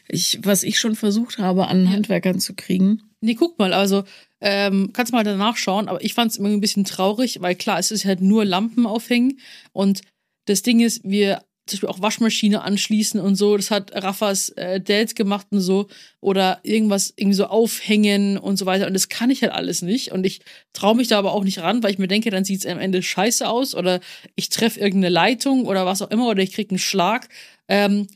ich, 0.08 0.38
was 0.42 0.62
ich 0.62 0.78
schon 0.78 0.94
versucht 0.94 1.38
habe, 1.38 1.66
an 1.68 1.90
Handwerkern 1.90 2.40
zu 2.40 2.54
kriegen, 2.54 3.02
Nee, 3.24 3.36
guck 3.36 3.56
mal, 3.56 3.72
also 3.72 4.02
ähm, 4.40 4.90
kannst 4.92 5.12
mal 5.12 5.22
danach 5.22 5.56
schauen, 5.56 5.86
aber 5.88 6.02
ich 6.02 6.12
fand 6.12 6.32
es 6.32 6.38
irgendwie 6.38 6.56
ein 6.56 6.60
bisschen 6.60 6.84
traurig, 6.84 7.40
weil 7.40 7.54
klar, 7.54 7.78
es 7.78 7.92
ist 7.92 8.04
halt 8.04 8.20
nur 8.20 8.44
Lampen 8.44 8.84
aufhängen 8.84 9.38
und 9.72 10.00
das 10.46 10.62
Ding 10.62 10.80
ist, 10.80 11.02
wir 11.04 11.40
zum 11.66 11.76
Beispiel 11.76 11.88
auch 11.88 12.02
Waschmaschine 12.02 12.62
anschließen 12.62 13.20
und 13.20 13.36
so, 13.36 13.56
das 13.56 13.70
hat 13.70 13.92
Raffas 13.94 14.48
äh, 14.50 14.80
Dad 14.80 15.14
gemacht 15.14 15.46
und 15.50 15.60
so. 15.60 15.88
Oder 16.20 16.60
irgendwas 16.64 17.12
irgendwie 17.16 17.36
so 17.36 17.46
aufhängen 17.46 18.36
und 18.36 18.56
so 18.56 18.66
weiter. 18.66 18.86
Und 18.86 18.94
das 18.94 19.08
kann 19.08 19.30
ich 19.30 19.42
halt 19.42 19.52
alles 19.52 19.82
nicht. 19.82 20.10
Und 20.12 20.26
ich 20.26 20.40
traue 20.72 20.96
mich 20.96 21.08
da 21.08 21.18
aber 21.18 21.32
auch 21.32 21.44
nicht 21.44 21.60
ran, 21.60 21.82
weil 21.82 21.92
ich 21.92 21.98
mir 21.98 22.08
denke, 22.08 22.30
dann 22.30 22.44
sieht's 22.44 22.66
am 22.66 22.78
Ende 22.78 23.02
scheiße 23.02 23.48
aus. 23.48 23.74
Oder 23.74 24.00
ich 24.34 24.48
treffe 24.48 24.80
irgendeine 24.80 25.12
Leitung 25.12 25.66
oder 25.66 25.86
was 25.86 26.02
auch 26.02 26.10
immer. 26.10 26.28
Oder 26.28 26.42
ich 26.42 26.52
krieg 26.52 26.70
einen 26.70 26.78
Schlag. 26.78 27.28
Ähm, 27.68 28.08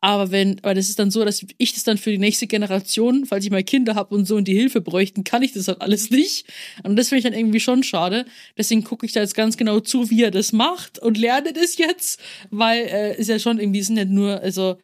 aber 0.00 0.30
wenn, 0.30 0.58
aber 0.60 0.74
das 0.74 0.88
ist 0.88 0.98
dann 0.98 1.10
so, 1.10 1.24
dass 1.24 1.44
ich 1.56 1.72
das 1.72 1.84
dann 1.84 1.98
für 1.98 2.10
die 2.10 2.18
nächste 2.18 2.46
Generation, 2.46 3.24
falls 3.24 3.44
ich 3.44 3.50
mal 3.50 3.64
Kinder 3.64 3.94
habe 3.94 4.14
und 4.14 4.26
so 4.26 4.36
und 4.36 4.46
die 4.46 4.54
Hilfe 4.54 4.80
bräuchten, 4.80 5.24
kann 5.24 5.42
ich 5.42 5.52
das 5.52 5.68
halt 5.68 5.80
alles 5.80 6.10
nicht. 6.10 6.46
Und 6.82 6.96
das 6.96 7.08
finde 7.08 7.18
ich 7.18 7.24
dann 7.24 7.38
irgendwie 7.38 7.60
schon 7.60 7.82
schade. 7.82 8.26
Deswegen 8.58 8.84
gucke 8.84 9.06
ich 9.06 9.12
da 9.12 9.20
jetzt 9.20 9.34
ganz 9.34 9.56
genau 9.56 9.80
zu, 9.80 10.10
wie 10.10 10.22
er 10.22 10.30
das 10.30 10.52
macht 10.52 10.98
und 10.98 11.18
lerne 11.18 11.52
das 11.52 11.78
jetzt, 11.78 12.20
weil 12.50 12.86
äh, 12.86 13.18
ist 13.18 13.28
ja 13.28 13.38
schon 13.38 13.58
irgendwie, 13.58 13.82
sind 13.82 13.94
nicht 13.94 14.10
nur, 14.10 14.40
also 14.40 14.76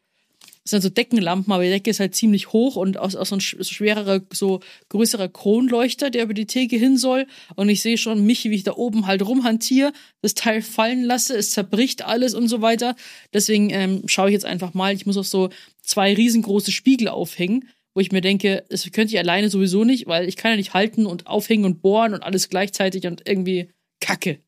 es 0.65 0.71
sind 0.71 0.83
so 0.83 0.89
Deckenlampen, 0.89 1.53
aber 1.53 1.65
die 1.65 1.71
Decke 1.71 1.91
ist 1.91 1.99
halt 1.99 2.15
ziemlich 2.15 2.53
hoch 2.53 2.77
und 2.77 2.97
aus, 2.97 3.17
aus 3.17 3.31
so 3.31 3.37
ein 3.37 3.41
schwererer, 3.41 4.21
so 4.33 4.61
größerer 4.91 5.29
Kronleuchter, 5.29 6.11
der 6.11 6.23
über 6.23 6.35
die 6.35 6.47
Theke 6.47 6.77
hin 6.77 6.97
soll. 6.97 7.27
Und 7.57 7.69
ich 7.69 7.83
sehe 7.83 7.99
schon 7.99 8.25
mich, 8.25 8.45
wie 8.45 8.55
ich 8.55 8.63
da 8.63 8.75
oben 8.77 9.07
halt 9.07 9.27
rumhantiere, 9.27 9.93
das 10.21 10.35
Teil 10.35 10.63
fallen 10.63 11.03
lasse, 11.03 11.37
es 11.37 11.51
zerbricht 11.51 12.03
alles 12.03 12.35
und 12.35 12.47
so 12.47 12.63
weiter. 12.63 12.95
Deswegen 13.33 13.71
ähm, 13.71 14.03
schaue 14.07 14.29
ich 14.29 14.35
jetzt 14.35 14.45
einfach 14.45 14.73
mal. 14.73 14.95
Ich 14.95 15.05
muss 15.05 15.17
auch 15.17 15.25
so 15.25 15.51
zwei 15.83 16.15
riesengroße 16.15 16.71
Spiegel 16.71 17.09
aufhängen, 17.09 17.69
wo 17.95 18.01
ich 18.01 18.13
mir 18.13 18.21
denke, 18.21 18.65
das 18.69 18.85
könnte 18.93 19.15
ich 19.15 19.19
alleine 19.19 19.51
sowieso 19.51 19.83
nicht, 19.83 20.07
weil 20.07 20.29
ich 20.29 20.37
kann 20.37 20.53
ja 20.53 20.57
nicht 20.57 20.75
halten 20.75 21.07
und 21.07 21.27
aufhängen 21.27 21.65
und 21.65 21.83
bohren 21.83 22.15
und 22.15 22.23
alles 22.23 22.49
gleichzeitig 22.49 23.07
und 23.09 23.29
irgendwie 23.29 23.71
Kacke. 24.01 24.39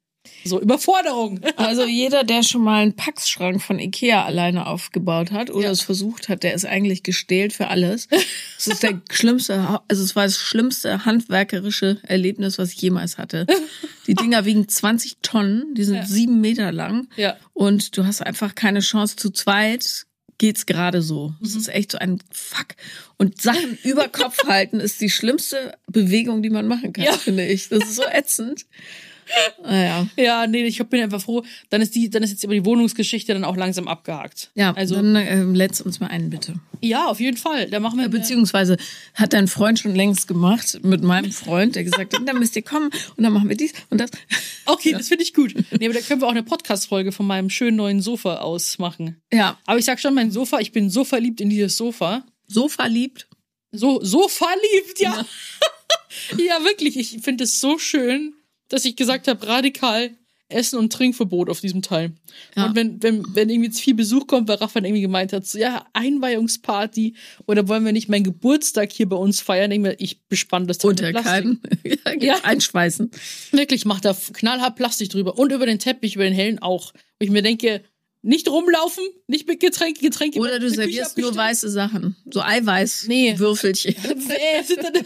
So, 0.45 0.61
Überforderung. 0.61 1.41
Also 1.57 1.85
jeder, 1.85 2.25
der 2.25 2.43
schon 2.43 2.63
mal 2.63 2.83
einen 2.83 2.95
Packschrank 2.97 3.63
von 3.63 3.79
Ikea 3.79 4.25
alleine 4.25 4.67
aufgebaut 4.67 5.31
hat 5.33 5.51
oder 5.51 5.67
Ja. 5.67 5.71
es 5.71 5.81
versucht 5.83 6.29
hat, 6.29 6.43
der 6.43 6.55
ist 6.55 6.65
eigentlich 6.67 7.03
gestählt 7.03 7.53
für 7.53 7.69
alles. 7.69 8.09
Es 8.59 8.67
ist 8.67 8.83
der 8.83 9.01
schlimmste, 9.11 9.81
also 9.89 10.03
es 10.03 10.17
war 10.17 10.25
das 10.25 10.37
schlimmste 10.39 11.05
handwerkerische 11.05 11.99
Erlebnis, 12.03 12.59
was 12.59 12.73
ich 12.73 12.81
jemals 12.83 13.19
hatte. 13.19 13.47
Die 14.07 14.15
Dinger 14.15 14.45
wiegen 14.45 14.69
20 14.69 15.19
Tonnen, 15.23 15.75
die 15.75 15.85
sind 15.85 15.97
Ja. 15.97 16.07
sieben 16.07 16.41
Meter 16.41 16.73
lang 16.73 17.09
Ja. 17.17 17.37
und 17.53 17.97
du 17.97 18.05
hast 18.07 18.21
einfach 18.23 18.55
keine 18.55 18.81
Chance. 18.81 19.17
Zu 19.17 19.31
zweit 19.31 20.07
geht's 20.39 20.67
gerade 20.67 21.01
so. 21.01 21.29
Mhm. 21.29 21.47
Es 21.47 21.55
ist 21.55 21.69
echt 21.69 21.93
so 21.93 21.99
ein 21.99 22.19
Fuck. 22.31 22.69
Und 23.19 23.41
Sachen 23.41 23.79
über 23.85 24.09
Kopf 24.09 24.45
halten 24.47 24.81
ist 24.81 25.01
die 25.01 25.11
schlimmste 25.11 25.77
Bewegung, 25.87 26.43
die 26.43 26.51
man 26.51 26.67
machen 26.67 26.93
kann, 26.93 27.05
Ja. 27.05 27.13
finde 27.13 27.47
ich. 27.47 27.69
Das 27.69 27.85
ist 27.85 27.97
so 27.97 28.03
ätzend. 28.05 28.67
Naja. 29.63 30.07
Ja, 30.17 30.47
nee, 30.47 30.65
ich 30.65 30.79
bin 30.89 31.03
einfach 31.03 31.21
froh. 31.21 31.43
Dann 31.71 31.81
ist 31.81 31.95
die, 31.95 32.11
dann 32.11 32.23
ist 32.23 32.31
jetzt 32.31 32.45
aber 32.45 32.55
die 32.55 32.65
Wohnungsgeschichte 32.65 33.33
dann 33.33 33.45
auch 33.45 33.57
langsam 33.57 33.89
abgehakt. 33.89 34.51
Ja, 34.55 34.73
also 34.75 34.95
dann 34.97 35.17
ähm, 35.17 35.55
let's 35.55 35.81
uns 35.81 36.01
mal 36.01 36.09
einen 36.09 36.31
bitte. 36.31 36.55
ja, 36.81 37.07
auf 37.07 37.21
jeden 37.21 37.37
Fall. 37.37 37.69
Da 37.71 37.81
machen 37.81 37.99
wir 37.99 38.09
Beziehungsweise 38.09 38.77
hat 39.15 39.33
dein 39.33 39.49
Freund 39.49 39.79
schon 39.79 39.95
längst 39.95 40.29
gemacht 40.29 40.81
mit 40.83 41.03
meinem 41.03 41.33
Freund, 41.33 41.75
der 41.77 41.85
gesagt 41.85 42.15
hat, 42.15 42.29
dann 42.29 42.39
müsst 42.39 42.55
ihr 42.57 42.63
kommen 42.63 42.91
und 43.17 43.25
dann 43.25 43.33
machen 43.33 43.49
wir 43.49 43.57
dies 43.57 43.73
und 43.91 44.01
das. 44.01 44.11
Okay, 44.67 44.93
das 44.93 45.09
finde 45.09 45.25
ich 45.25 45.35
gut. 45.35 45.55
Nee, 45.79 45.87
aber 45.87 45.95
da 45.95 46.01
können 46.01 46.21
wir 46.21 46.27
auch 46.27 46.31
eine 46.33 46.43
Podcast-Folge 46.43 47.13
von 47.13 47.27
meinem 47.27 47.51
schönen 47.51 47.77
neuen 47.77 48.01
Sofa 48.03 48.37
ausmachen. 48.37 49.21
Ja, 49.33 49.59
Aber 49.67 49.79
ich 49.79 49.85
sag 49.85 50.01
schon, 50.01 50.15
mein 50.15 50.31
Sofa, 50.31 50.59
ich 50.61 50.73
bin 50.73 50.91
so 50.91 51.05
verliebt 51.05 51.41
in 51.41 51.51
dieses 51.51 51.77
Sofa. 51.77 52.25
so 52.47 52.69
verliebt. 52.69 53.27
So, 53.73 54.01
so 54.03 54.29
verliebt, 54.29 55.01
ja. 55.01 55.25
Ja, 56.39 56.61
wirklich. 56.65 56.97
Ich 56.97 57.21
finde 57.23 57.45
es 57.45 57.61
so 57.61 57.79
schön, 57.79 58.35
dass 58.75 58.85
ich 58.85 58.97
gesagt 58.97 59.29
habe, 59.29 59.47
radikal 59.47 60.11
Essen- 60.51 60.79
und 60.79 60.93
Trinkverbot 60.93 61.49
auf 61.49 61.61
diesem 61.61 61.81
Teil. 61.81 62.13
Ja. 62.55 62.67
Und 62.67 62.77
wenn, 62.77 63.03
wenn, 63.03 63.25
wenn 63.35 63.49
irgendwie 63.49 63.69
jetzt 63.69 63.81
viel 63.81 63.95
Besuch 63.95 64.27
kommt, 64.27 64.47
weil 64.47 64.57
Rafa 64.57 64.79
dann 64.79 64.85
irgendwie 64.85 65.01
gemeint 65.03 65.33
hat, 65.33 65.47
so, 65.47 65.59
ja, 65.59 65.87
Einweihungsparty 65.95 67.15
oder 67.47 67.67
wollen 67.67 67.85
wir 67.85 67.93
nicht 67.93 68.09
meinen 68.11 68.25
Geburtstag 68.25 68.93
hier 68.93 69.09
bei 69.09 69.17
uns 69.17 69.41
feiern, 69.41 69.71
denke 69.71 69.97
ich, 69.99 70.23
bespanne 70.29 70.67
das 70.67 70.79
Teil 70.79 70.91
Unterkalben. 70.91 71.61
Ja. 72.21 72.41
Einschweißen. 72.43 73.11
Wirklich, 73.53 73.85
macht 73.87 74.05
da 74.05 74.15
knallhart 74.35 74.77
Plastik 74.77 75.09
drüber. 75.11 75.39
Und 75.39 75.51
über 75.53 75.67
den 75.67 75.79
Teppich, 75.79 76.15
über 76.15 76.25
den 76.25 76.35
hellen 76.35 76.59
auch. 76.61 76.93
Wo 77.19 77.25
ich 77.25 77.31
mir 77.31 77.43
denke, 77.43 77.83
nicht 78.23 78.49
rumlaufen, 78.49 79.05
nicht 79.27 79.49
mit 79.49 79.61
Getränke, 79.61 80.01
Getränke. 80.01 80.39
Oder 80.39 80.59
du 80.59 80.69
servierst 80.71 81.17
nur 81.19 81.35
weiße 81.35 81.71
Sachen. 81.71 82.17
So 82.31 82.41
Eiweiß. 82.43 83.07
Nee. 83.09 83.39
Würfelchen. 83.39 83.95
Nee, 84.03 84.63
sind 84.63 84.83
dann- 84.83 84.95
Äh, 84.95 85.01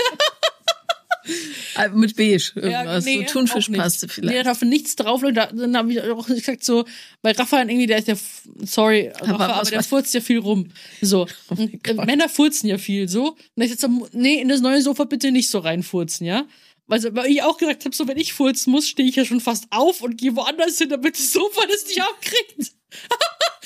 Mit 1.95 2.17
beige. 2.17 2.53
Irgendwas. 2.55 3.05
nee, 3.05 3.25
so 3.27 3.33
Thunfischpaste 3.33 4.09
vielleicht. 4.09 4.35
Nee, 4.35 4.43
da 4.43 4.51
darf 4.51 4.63
nichts 4.63 4.97
drauf. 4.97 5.23
Und 5.23 5.35
da, 5.35 5.47
dann 5.47 5.77
habe 5.77 5.93
ich 5.93 6.01
auch 6.03 6.27
gesagt 6.27 6.65
so, 6.65 6.85
weil 7.23 7.35
Rafa 7.35 7.61
irgendwie, 7.61 7.87
der 7.87 7.99
ist 7.99 8.09
ja, 8.09 8.17
sorry, 8.65 9.13
Rafa, 9.21 9.39
was 9.39 9.51
aber 9.51 9.71
der 9.71 9.83
furzt 9.83 10.15
ja 10.15 10.21
viel 10.21 10.39
rum. 10.39 10.71
So. 11.01 11.27
Und, 11.49 11.87
äh. 11.87 11.95
Männer 11.95 12.29
furzen 12.29 12.69
ja 12.69 12.79
viel, 12.79 13.09
so. 13.09 13.37
Und 13.55 13.63
ich 13.63 13.71
jetzt 13.71 13.81
so, 13.81 14.09
nee, 14.13 14.41
in 14.41 14.49
das 14.49 14.61
neue 14.61 14.83
Sofa 14.83 15.05
bitte 15.05 15.33
nicht 15.33 15.51
so 15.51 15.59
reinfurzen, 15.59 16.27
ja? 16.27 16.47
Also, 16.89 17.15
weil 17.15 17.31
ich 17.31 17.43
auch 17.43 17.59
gesagt 17.59 17.85
habe, 17.85 17.95
so, 17.95 18.09
wenn 18.09 18.17
ich 18.17 18.33
furzen 18.33 18.71
muss, 18.71 18.89
stehe 18.89 19.09
ich 19.09 19.17
ja 19.17 19.25
schon 19.25 19.41
fast 19.41 19.67
auf 19.71 20.01
und 20.01 20.17
gehe 20.17 20.35
woanders 20.37 20.79
hin, 20.79 20.89
damit 20.89 21.19
das 21.19 21.33
Sofa 21.33 21.63
das 21.71 21.87
nicht 21.87 22.01
abkriegt. 22.01 22.73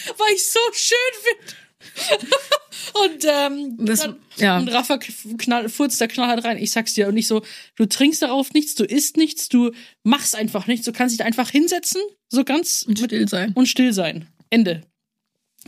weil 0.19 0.35
ich 0.35 0.45
so 0.45 0.59
schön 0.73 0.99
finde. 1.23 1.63
und, 2.95 3.25
ähm, 3.25 3.77
Das- 3.79 4.01
dann, 4.01 4.17
ja. 4.37 4.59
und 4.59 4.69
Rafa 4.69 4.99
knall, 4.99 5.69
furzt 5.69 6.01
da 6.01 6.07
knallhart 6.07 6.45
rein. 6.45 6.59
Ich 6.59 6.71
sag's 6.71 6.95
dir 6.95 7.09
und 7.09 7.15
nicht 7.15 7.27
so, 7.29 7.43
du 7.77 7.87
trinkst 7.87 8.23
darauf 8.23 8.53
nichts, 8.53 8.75
du 8.75 8.85
isst 8.85 9.17
nichts, 9.17 9.49
du 9.49 9.73
machst 10.05 10.35
einfach 10.37 10.67
nichts, 10.67 10.85
du 10.87 10.93
kannst 10.93 11.19
dich 11.19 11.25
einfach 11.25 11.51
hinsetzen, 11.51 12.01
so 12.29 12.45
ganz 12.45 12.83
Und 12.89 12.99
still 12.99 13.29
sein. 13.29 13.53
und 13.55 13.67
still 13.67 13.93
sein. 13.93 14.27
Ende. 14.51 14.83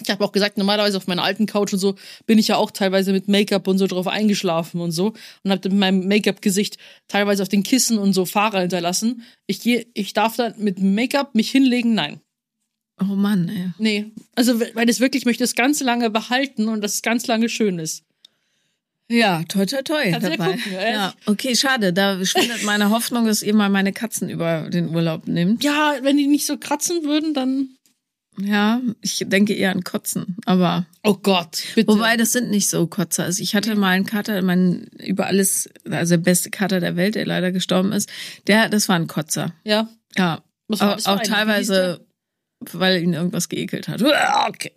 Ich 0.03 0.11
habe 0.11 0.25
auch 0.25 0.33
gesagt, 0.33 0.59
normalerweise 0.59 0.97
auf 0.97 1.07
meiner 1.07 1.23
alten 1.23 1.47
Couch 1.47 1.73
und 1.73 1.79
so 1.79 1.95
bin 2.27 2.37
ich 2.37 2.49
ja 2.49 2.57
auch 2.57 2.73
teilweise 2.73 3.13
mit 3.13 3.29
Make-up 3.29 3.69
und 3.69 3.79
so 3.79 3.87
drauf 3.87 4.09
eingeschlafen 4.09 4.81
und 4.81 4.91
so 4.91 5.15
und 5.45 5.51
habe 5.53 5.69
mit 5.69 5.79
meinem 5.79 6.09
Make-up-Gesicht 6.09 6.79
teilweise 7.07 7.43
auf 7.45 7.49
den 7.49 7.63
Kissen 7.63 7.99
und 7.99 8.13
so 8.13 8.27
Fahrer 8.27 8.61
hinterlassen. 8.63 9.23
Ich 9.47 9.61
gehe, 9.61 9.87
ich 9.95 10.13
darf 10.13 10.35
dann 10.35 10.55
mit 10.59 10.81
Make-up 10.81 11.37
mich 11.37 11.51
hinlegen, 11.53 11.95
nein. 11.95 12.21
Oh 13.01 13.15
Mann, 13.17 13.49
ey. 13.49 13.71
Nee. 13.79 14.13
Also, 14.35 14.61
weil 14.61 14.87
das 14.87 15.01
wirklich 15.01 15.25
möchte 15.25 15.43
das 15.45 15.55
ganz 15.55 15.81
lange 15.81 16.11
behalten 16.11 16.69
und 16.69 16.81
das 16.83 17.03
ganz 17.03 17.27
lange 17.27 17.49
schön 17.49 17.79
ist. 17.79 18.05
Ja, 19.09 19.43
toi, 19.45 19.67
toi, 19.67 19.83
toi 19.83 20.11
Kannst 20.11 20.27
dabei. 20.29 20.53
gucken, 20.53 20.73
ja. 20.73 21.13
okay, 21.27 21.55
schade. 21.55 21.93
Da 21.93 22.25
schwindet 22.25 22.63
meine 22.65 22.91
Hoffnung, 22.91 23.27
dass 23.27 23.43
ihr 23.43 23.55
mal 23.55 23.69
meine 23.69 23.93
Katzen 23.93 24.31
über 24.31 24.71
den 24.71 24.95
Urlaub 24.95 25.27
nimmt. 25.29 25.63
Ja, 25.63 25.97
wenn 26.03 26.17
die 26.17 26.27
nicht 26.27 26.47
so 26.47 26.57
kratzen 26.57 27.05
würden, 27.05 27.35
dann. 27.35 27.71
Ja, 28.41 28.81
ich 29.01 29.23
denke 29.29 29.53
eher 29.55 29.71
an 29.71 29.85
Kotzen, 29.85 30.37
aber 30.45 30.87
Oh 31.05 31.15
Gott, 31.15 31.63
bitte. 31.77 31.87
wobei 31.93 32.17
das 32.17 32.33
sind 32.33 32.51
nicht 32.51 32.69
so 32.69 32.87
Kotzer. 32.89 33.23
Also 33.25 33.41
ich 33.43 33.55
hatte 33.55 33.77
mal 33.77 33.91
einen 33.91 34.07
Kater, 34.07 34.43
mein 34.43 34.89
über 34.99 35.27
alles, 35.27 35.69
also 35.89 36.17
der 36.17 36.23
beste 36.23 36.51
Kater 36.51 36.81
der 36.81 36.97
Welt, 36.97 37.15
der 37.15 37.27
leider 37.27 37.53
gestorben 37.53 37.93
ist. 37.93 38.11
Der, 38.49 38.69
das 38.69 38.89
war 38.89 38.97
ein 38.97 39.07
Kotzer. 39.07 39.55
Ja. 39.63 39.89
Ja, 40.17 40.43
auch, 40.69 41.21
teilweise, 41.23 42.05
weil 42.61 43.03
ihn 43.03 43.15
irgendwas 43.15 43.49
geekelt 43.49 43.89
hat. 43.89 44.03
Okay. 44.49 44.73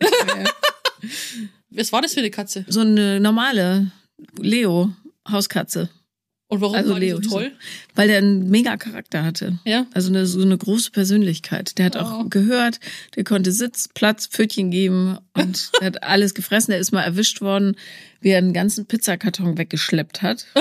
Was 1.69 1.91
war 1.91 2.01
das 2.01 2.13
für 2.13 2.19
eine 2.21 2.31
Katze? 2.31 2.65
so 2.67 2.79
eine 2.81 3.19
normale 3.19 3.91
Leo 4.39 4.91
Hauskatze, 5.29 5.89
Und 6.47 6.61
warum 6.61 6.75
Also 6.75 6.91
war 6.91 6.99
Leo 6.99 7.21
so 7.21 7.29
toll? 7.29 7.51
weil 7.93 8.07
der 8.07 8.17
einen 8.19 8.49
mega 8.49 8.77
Charakter 8.77 9.23
hatte. 9.23 9.59
Ja. 9.65 9.85
Also 9.93 10.09
eine, 10.09 10.25
so 10.25 10.41
eine 10.41 10.57
große 10.57 10.89
Persönlichkeit. 10.91 11.77
Der 11.77 11.85
hat 11.87 11.97
auch 11.97 12.21
Oh. 12.21 12.23
gehört, 12.29 12.79
der 13.15 13.23
konnte 13.25 13.51
Sitz, 13.51 13.89
Platz, 13.93 14.25
Pfötchen 14.27 14.71
geben 14.71 15.17
und 15.33 15.69
der 15.81 15.87
hat 15.87 16.03
alles 16.03 16.33
gefressen. 16.33 16.71
Der 16.71 16.79
ist 16.79 16.91
mal 16.93 17.03
erwischt 17.03 17.41
worden, 17.41 17.75
wie 18.21 18.29
er 18.29 18.37
einen 18.39 18.53
ganzen 18.53 18.85
Pizzakarton 18.87 19.57
weggeschleppt 19.57 20.21
hat. 20.21 20.45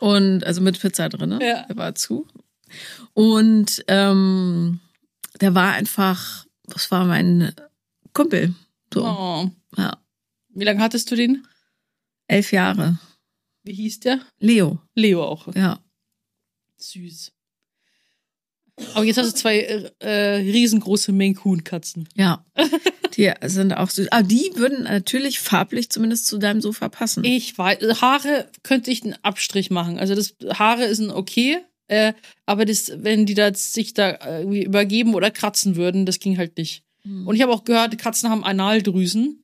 Und 0.00 0.44
also 0.44 0.60
mit 0.60 0.80
Pizza 0.80 1.08
drin, 1.08 1.28
ne? 1.28 1.38
Ja. 1.40 1.64
Der 1.68 1.76
war 1.76 1.94
zu. 1.94 2.26
Und 3.14 3.84
ähm, 3.86 4.80
der 5.42 5.54
war 5.54 5.72
einfach, 5.72 6.46
das 6.64 6.90
war 6.90 7.04
mein 7.04 7.54
Kumpel. 8.14 8.54
So, 8.94 9.04
Oh. 9.04 9.50
ja. 9.76 9.98
Wie 10.54 10.64
lange 10.64 10.80
hattest 10.82 11.10
du 11.10 11.16
den? 11.16 11.46
Elf 12.28 12.52
Jahre. 12.52 12.98
Wie 13.64 13.74
hieß 13.74 14.00
der? 14.00 14.20
Leo, 14.38 14.80
Leo 14.94 15.22
auch. 15.22 15.54
ja. 15.54 15.78
Süß. 16.78 17.32
Aber 18.94 19.04
jetzt 19.04 19.18
hast 19.18 19.32
du 19.32 19.34
zwei 19.34 19.58
äh, 20.00 20.34
riesengroße 20.36 21.12
Maine-Coon-Katzen. 21.12 22.08
Ja. 22.16 22.44
Die 23.16 23.30
sind 23.44 23.72
auch 23.74 23.90
süß. 23.90 24.08
Aber 24.10 24.22
die 24.24 24.50
würden 24.56 24.84
natürlich 24.84 25.38
farblich 25.38 25.90
zumindest 25.90 26.26
zu 26.26 26.38
deinem 26.38 26.60
Sofa 26.60 26.88
passen. 26.88 27.22
Ich 27.24 27.56
weiß, 27.56 28.00
Haare 28.00 28.50
könnte 28.64 28.90
ich 28.90 29.04
einen 29.04 29.14
Abstrich 29.22 29.70
machen. 29.70 29.98
Also 29.98 30.14
das 30.14 30.34
Haare 30.58 30.86
ist 30.86 30.98
ein 30.98 31.10
okay, 31.10 31.58
äh, 31.92 32.12
aber 32.46 32.64
das, 32.64 32.90
wenn 32.96 33.26
die 33.26 33.34
da 33.34 33.52
sich 33.54 33.94
da 33.94 34.18
irgendwie 34.38 34.64
übergeben 34.64 35.14
oder 35.14 35.30
kratzen 35.30 35.76
würden, 35.76 36.06
das 36.06 36.18
ging 36.20 36.38
halt 36.38 36.56
nicht. 36.56 36.82
Und 37.04 37.34
ich 37.34 37.42
habe 37.42 37.52
auch 37.52 37.64
gehört, 37.64 37.98
Katzen 37.98 38.30
haben 38.30 38.44
Analdrüsen, 38.44 39.42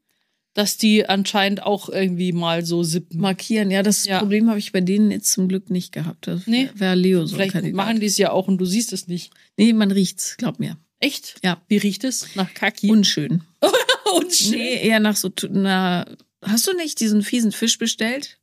dass 0.54 0.76
die 0.76 1.08
anscheinend 1.08 1.62
auch 1.62 1.88
irgendwie 1.88 2.32
mal 2.32 2.64
so 2.64 2.82
sippen. 2.84 3.20
Markieren, 3.20 3.70
ja, 3.72 3.82
das 3.82 4.04
Ja. 4.06 4.20
Problem 4.20 4.48
habe 4.48 4.58
ich 4.60 4.70
bei 4.72 4.80
denen 4.80 5.10
jetzt 5.10 5.32
zum 5.32 5.48
Glück 5.48 5.68
nicht 5.68 5.92
gehabt. 5.92 6.26
Das 6.28 6.46
Nee. 6.46 6.70
wäre 6.74 6.94
Leo 6.94 7.26
so 7.26 7.34
Vielleicht 7.36 7.52
Kandidat. 7.52 7.76
machen 7.76 7.98
die 8.00 8.06
es 8.06 8.16
ja 8.16 8.30
auch 8.30 8.46
und 8.48 8.58
du 8.58 8.64
siehst 8.64 8.92
es 8.92 9.08
nicht. 9.08 9.32
Nee, 9.56 9.72
man 9.72 9.90
riecht's, 9.90 10.36
glaub 10.36 10.58
mir. 10.60 10.76
Echt? 11.00 11.36
Ja. 11.44 11.60
Wie 11.68 11.76
riecht 11.78 12.04
es? 12.04 12.34
Nach 12.36 12.52
Kaki? 12.54 12.90
Unschön. 12.90 13.42
Unschön. 14.16 14.52
Nee, 14.52 14.86
eher 14.88 15.00
nach 15.00 15.16
so, 15.16 15.30
na, 15.50 16.06
hast 16.42 16.66
du 16.66 16.72
nicht 16.74 16.98
diesen 17.00 17.22
fiesen 17.22 17.52
Fisch 17.52 17.78
bestellt? 17.78 18.37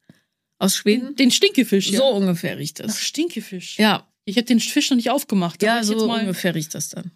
Aus 0.65 0.75
Schweden? 0.77 1.15
Den 1.15 1.31
Stinkefisch, 1.31 1.89
ja. 1.89 1.99
So 1.99 2.07
ungefähr 2.07 2.57
riecht 2.57 2.79
Nach 2.79 2.87
das. 2.87 3.01
Stinkefisch. 3.01 3.77
Ja, 3.77 4.07
Ich 4.25 4.37
habe 4.37 4.45
den 4.45 4.59
Fisch 4.59 4.89
noch 4.89 4.97
nicht 4.97 5.11
aufgemacht. 5.11 5.61
Ja, 5.61 5.83
so 5.83 6.11
ungefähr 6.11 6.55
riecht 6.55 6.73
das 6.73 6.89
dann. 6.89 7.11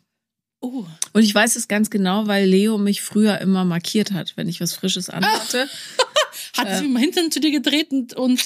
Oh. 0.62 0.86
Und 1.14 1.24
ich 1.24 1.34
weiß 1.34 1.56
es 1.56 1.68
ganz 1.68 1.90
genau, 1.90 2.28
weil 2.28 2.46
Leo 2.46 2.78
mich 2.78 3.02
früher 3.02 3.40
immer 3.40 3.66
markiert 3.66 4.12
hat, 4.12 4.34
wenn 4.36 4.48
ich 4.50 4.62
was 4.62 4.74
Frisches 4.74 5.10
anhatte. 5.10 5.68
Hat 6.58 6.68
sie 6.78 6.84
mit 6.84 6.92
dem 6.92 6.98
Hintern 6.98 7.32
zu 7.32 7.40
dir 7.40 7.52
gedreht 7.52 7.92
und, 7.92 8.14
und 8.14 8.44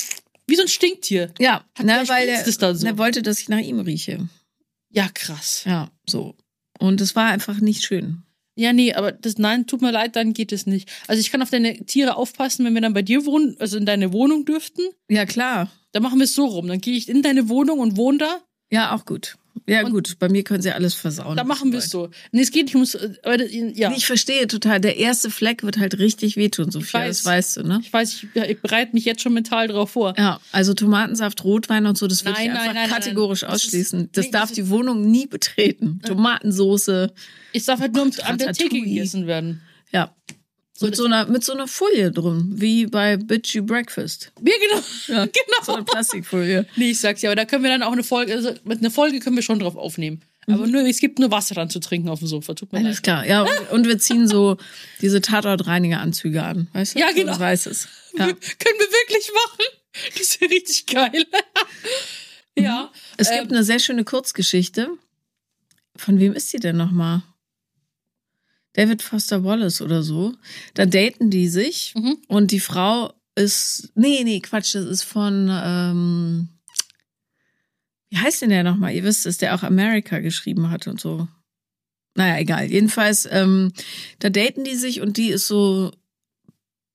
wie 0.47 0.55
so 0.55 0.61
ein 0.61 0.67
Stinktier. 0.67 1.33
Ja, 1.39 1.65
Hat 1.75 1.85
na, 1.85 2.07
weil 2.07 2.27
er, 2.27 2.47
es 2.47 2.57
da 2.57 2.75
so. 2.75 2.85
er 2.85 2.97
wollte, 2.97 3.21
dass 3.23 3.39
ich 3.39 3.49
nach 3.49 3.59
ihm 3.59 3.79
rieche. 3.79 4.29
Ja, 4.89 5.09
krass. 5.13 5.63
Ja, 5.65 5.91
so. 6.07 6.35
Und 6.79 7.01
es 7.01 7.15
war 7.15 7.25
einfach 7.27 7.59
nicht 7.59 7.83
schön. 7.83 8.23
Ja, 8.55 8.71
nee, 8.71 8.93
aber 8.93 9.11
das, 9.11 9.37
nein, 9.37 9.65
tut 9.65 9.81
mir 9.81 9.91
leid, 9.91 10.15
dann 10.15 10.33
geht 10.33 10.51
es 10.51 10.67
nicht. 10.67 10.91
Also 11.07 11.19
ich 11.19 11.31
kann 11.31 11.41
auf 11.41 11.49
deine 11.49 11.85
Tiere 11.85 12.15
aufpassen, 12.17 12.65
wenn 12.65 12.73
wir 12.73 12.81
dann 12.81 12.93
bei 12.93 13.01
dir 13.01 13.25
wohnen, 13.25 13.55
also 13.59 13.77
in 13.77 13.85
deine 13.85 14.13
Wohnung 14.13 14.45
dürften. 14.45 14.83
Ja, 15.09 15.25
klar. 15.25 15.71
Dann 15.91 16.03
machen 16.03 16.19
wir 16.19 16.25
es 16.25 16.35
so 16.35 16.45
rum. 16.45 16.67
Dann 16.67 16.81
gehe 16.81 16.95
ich 16.95 17.09
in 17.09 17.21
deine 17.21 17.49
Wohnung 17.49 17.79
und 17.79 17.97
wohne 17.97 18.19
da. 18.19 18.41
Ja, 18.71 18.95
auch 18.95 19.05
gut. 19.05 19.37
Ja, 19.67 19.85
Und- 19.85 19.91
gut. 19.91 20.15
Bei 20.19 20.27
mir 20.29 20.43
können 20.43 20.61
sie 20.61 20.71
alles 20.71 20.93
versauen. 20.93 21.37
Was 21.37 21.45
machen 21.47 21.71
wir 21.71 21.79
es 21.79 21.89
so. 21.89 22.09
Nee, 22.31 22.41
es 22.41 22.51
geht 22.51 22.65
nicht 22.65 22.75
ums, 22.75 22.93
ja. 22.93 22.99
wollen. 23.23 23.97
Ich 23.97 24.05
verstehe 24.05 24.47
total. 24.47 24.81
Der 24.81 24.97
erste 24.97 25.29
Fleck 25.29 25.63
wird 25.63 25.77
halt 25.77 25.99
richtig 25.99 26.35
wehtun, 26.35 26.69
Sophia. 26.71 27.01
weiß. 27.01 27.17
Das 27.23 27.25
weißt 27.25 27.57
du, 27.57 27.63
ne? 27.63 27.79
Ich 27.81 27.93
weiß, 27.93 28.23
ich, 28.23 28.41
ich 28.49 28.61
bereite 28.61 28.93
mich 28.93 29.05
jetzt 29.05 29.21
schon 29.21 29.33
mental 29.33 29.67
drauf 29.67 29.91
vor. 29.91 30.15
Ja, 30.17 30.39
also 30.51 30.73
Tomatensaft, 30.73 31.43
Rotwein 31.43 31.85
und 31.85 31.97
so, 31.97 32.07
das 32.07 32.25
würde 32.25 32.39
ich 32.41 32.47
Nein, 32.47 32.57
einfach 32.57 32.73
nein, 32.73 32.75
nein, 32.75 32.89
kategorisch 32.89 33.43
nein. 33.43 33.51
Das 33.51 33.61
ist- 33.63 33.67
ausschließen. 33.69 34.09
Das 34.11 34.25
nee, 34.25 34.31
darf 34.31 34.49
das 34.49 34.53
die 34.53 34.69
Wohnung 34.69 35.09
nie 35.09 35.27
betreten. 35.27 36.01
Tomatensoße, 36.05 37.13
Ich 37.53 37.65
darf 37.65 37.79
halt 37.79 37.93
nur 37.93 38.05
Gott, 38.05 38.19
an 38.25 38.37
der 38.37 38.53
Theke 38.53 38.81
gegessen 38.81 39.27
werden. 39.27 39.61
ja. 39.91 40.13
So, 40.83 40.87
mit, 40.87 40.95
so 40.97 41.05
einer, 41.05 41.25
mit 41.27 41.43
so 41.45 41.53
einer 41.53 41.67
Folie 41.67 42.11
drum, 42.11 42.49
wie 42.55 42.87
bei 42.87 43.15
Bitchy 43.15 43.61
Breakfast. 43.61 44.33
Ja, 44.43 44.53
genau. 44.59 44.83
Ja, 45.07 45.25
genau. 45.31 45.63
So 45.63 45.75
eine 45.75 45.85
Plastikfolie. 45.85 46.65
Nee, 46.75 46.91
ich 46.91 46.99
sag's 46.99 47.21
ja, 47.21 47.29
aber 47.29 47.37
da 47.37 47.45
können 47.45 47.63
wir 47.63 47.69
dann 47.69 47.83
auch 47.83 47.93
eine 47.93 48.03
Folge, 48.03 48.33
also 48.33 48.53
mit 48.65 48.79
einer 48.79 48.91
Folge 48.91 49.19
können 49.21 49.37
wir 49.37 49.43
schon 49.43 49.59
drauf 49.59 49.77
aufnehmen. 49.77 50.21
Mhm. 50.45 50.53
Aber 50.53 50.67
nur, 50.67 50.81
es 50.81 50.99
gibt 50.99 51.19
nur 51.19 51.31
Wasser 51.31 51.55
dann 51.55 51.69
zu 51.69 51.79
trinken 51.79 52.09
auf 52.09 52.19
dem 52.19 52.27
Sofa. 52.27 52.53
Tut 52.53 52.73
mir 52.73 52.79
Alles 52.79 52.97
leid. 52.97 53.03
klar, 53.03 53.25
ja. 53.25 53.43
Und, 53.43 53.71
und 53.71 53.87
wir 53.87 53.97
ziehen 53.97 54.27
so 54.27 54.57
diese 55.01 55.21
Tatortreinigeranzüge 55.21 56.43
an, 56.43 56.67
weißt 56.73 56.95
du? 56.95 56.99
Ja, 56.99 57.09
So 57.09 57.15
genau. 57.15 57.33
ein 57.33 57.39
weißes. 57.39 57.87
Ja. 58.17 58.25
Können 58.25 58.35
wir 58.79 58.87
wirklich 58.87 59.31
machen? 59.33 59.65
Das 60.13 60.21
ist 60.21 60.41
ja 60.41 60.47
richtig 60.47 60.87
geil. 60.87 61.23
ja. 62.57 62.91
Es 63.17 63.29
ähm, 63.29 63.41
gibt 63.41 63.51
eine 63.51 63.63
sehr 63.63 63.77
schöne 63.77 64.03
Kurzgeschichte. 64.03 64.89
Von 65.95 66.19
wem 66.19 66.33
ist 66.33 66.51
die 66.51 66.57
denn 66.59 66.77
nochmal? 66.77 67.21
David 68.73 69.01
Foster 69.01 69.43
Wallace 69.43 69.81
oder 69.81 70.03
so. 70.03 70.33
Da 70.73 70.85
daten 70.85 71.29
die 71.29 71.47
sich 71.47 71.93
Mhm. 71.95 72.17
und 72.27 72.51
die 72.51 72.59
Frau 72.59 73.13
ist. 73.35 73.91
Nee, 73.95 74.23
nee, 74.23 74.39
Quatsch, 74.39 74.75
das 74.75 74.85
ist 74.85 75.03
von. 75.03 75.49
Ähm, 75.51 76.49
wie 78.09 78.17
heißt 78.17 78.41
denn 78.43 78.49
der 78.49 78.63
nochmal? 78.63 78.93
Ihr 78.93 79.03
wisst 79.03 79.25
es, 79.25 79.37
der 79.37 79.55
auch 79.55 79.63
America 79.63 80.19
geschrieben 80.19 80.69
hat 80.69 80.87
und 80.87 80.99
so. 81.01 81.27
Naja, 82.15 82.37
egal. 82.39 82.65
Jedenfalls, 82.71 83.27
ähm, 83.31 83.73
da 84.19 84.29
daten 84.29 84.63
die 84.63 84.75
sich 84.75 85.01
und 85.01 85.17
die 85.17 85.29
ist 85.29 85.47
so 85.47 85.91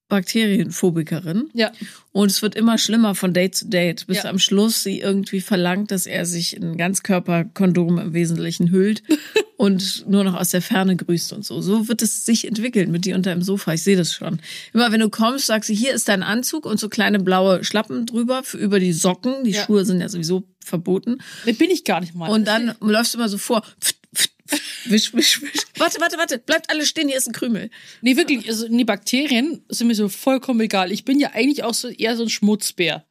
Bakterienphobikerin. 0.09 1.51
Ja. 1.55 1.73
Und 2.13 2.31
es 2.31 2.41
wird 2.41 2.55
immer 2.55 2.79
schlimmer 2.79 3.15
von 3.15 3.35
Date 3.35 3.55
zu 3.57 3.67
Date, 3.69 4.07
bis 4.07 4.19
Ja. 4.19 4.31
am 4.31 4.39
Schluss 4.39 4.83
sie 4.83 5.01
irgendwie 5.01 5.41
verlangt, 5.41 5.91
dass 5.91 6.07
er 6.07 6.25
sich 6.25 6.57
in 6.57 6.77
Ganzkörperkondom 6.77 7.99
im 7.99 8.13
Wesentlichen 8.15 8.71
hüllt 8.71 9.03
und 9.59 10.05
nur 10.09 10.23
noch 10.23 10.35
aus 10.35 10.51
der 10.51 10.63
Ferne 10.63 10.95
grüßt 10.95 11.33
und 11.33 11.45
so. 11.45 11.61
So 11.61 11.89
wird 11.89 12.01
es 12.01 12.25
sich 12.25 12.47
entwickeln 12.47 12.93
mit 12.93 13.05
dir 13.05 13.17
unter 13.17 13.33
dem 13.35 13.43
Sofa. 13.43 13.75
Ich 13.75 13.83
sehe 13.83 13.97
das 13.97 14.15
schon. 14.15 14.39
Immer 14.73 14.93
wenn 14.93 15.01
du 15.01 15.11
kommst, 15.11 15.47
sagst 15.47 15.67
sie, 15.67 15.75
hier 15.75 15.93
ist 15.93 16.09
dein 16.09 16.23
Anzug 16.23 16.65
und 16.65 16.79
so 16.79 16.89
kleine 16.89 17.19
blaue 17.19 17.65
Schlappen 17.65 18.07
drüber 18.07 18.45
für 18.45 18.57
über 18.57 18.79
die 18.79 18.93
Socken. 18.93 19.43
Die 19.43 19.51
Ja. 19.51 19.65
Schuhe 19.67 19.85
sind 19.85 20.01
ja 20.01 20.09
sowieso 20.09 20.45
verboten. 20.65 21.19
Nee, 21.45 21.55
bin 21.55 21.71
ich 21.73 21.83
gar 21.85 22.01
nicht 22.01 22.15
mal. 22.15 22.31
Und 22.31 22.47
dann 22.47 22.77
läufst 22.81 23.15
du 23.15 23.19
immer 23.19 23.29
so 23.29 23.37
vor. 23.37 23.63
Pft, 23.81 23.97
pft, 24.15 24.31
pft, 24.47 24.63
Wisch, 24.85 25.13
wisch, 25.13 25.43
wisch. 25.43 25.67
Warte, 25.77 26.01
warte, 26.01 26.19
warte. 26.19 26.39
Bleibt 26.39 26.71
alle 26.71 26.87
stehen, 26.87 27.09
hier 27.09 27.19
ist 27.19 27.27
ein 27.27 27.33
Krümel. 27.35 27.69
Nee, 28.01 28.17
wirklich, 28.17 28.49
also 28.49 28.69
die 28.69 28.85
Bakterien 28.85 29.65
sind 29.69 29.89
mir 29.89 29.95
so 29.97 30.09
vollkommen 30.09 30.61
egal. 30.61 30.93
Ich 30.93 31.05
bin 31.05 31.19
ja 31.19 31.33
eigentlich 31.35 31.65
auch 31.65 31.75
so 31.75 31.89
eher 31.89 32.17
so 32.17 32.23
ein 32.23 32.29
Schmutzbär. 32.31 33.05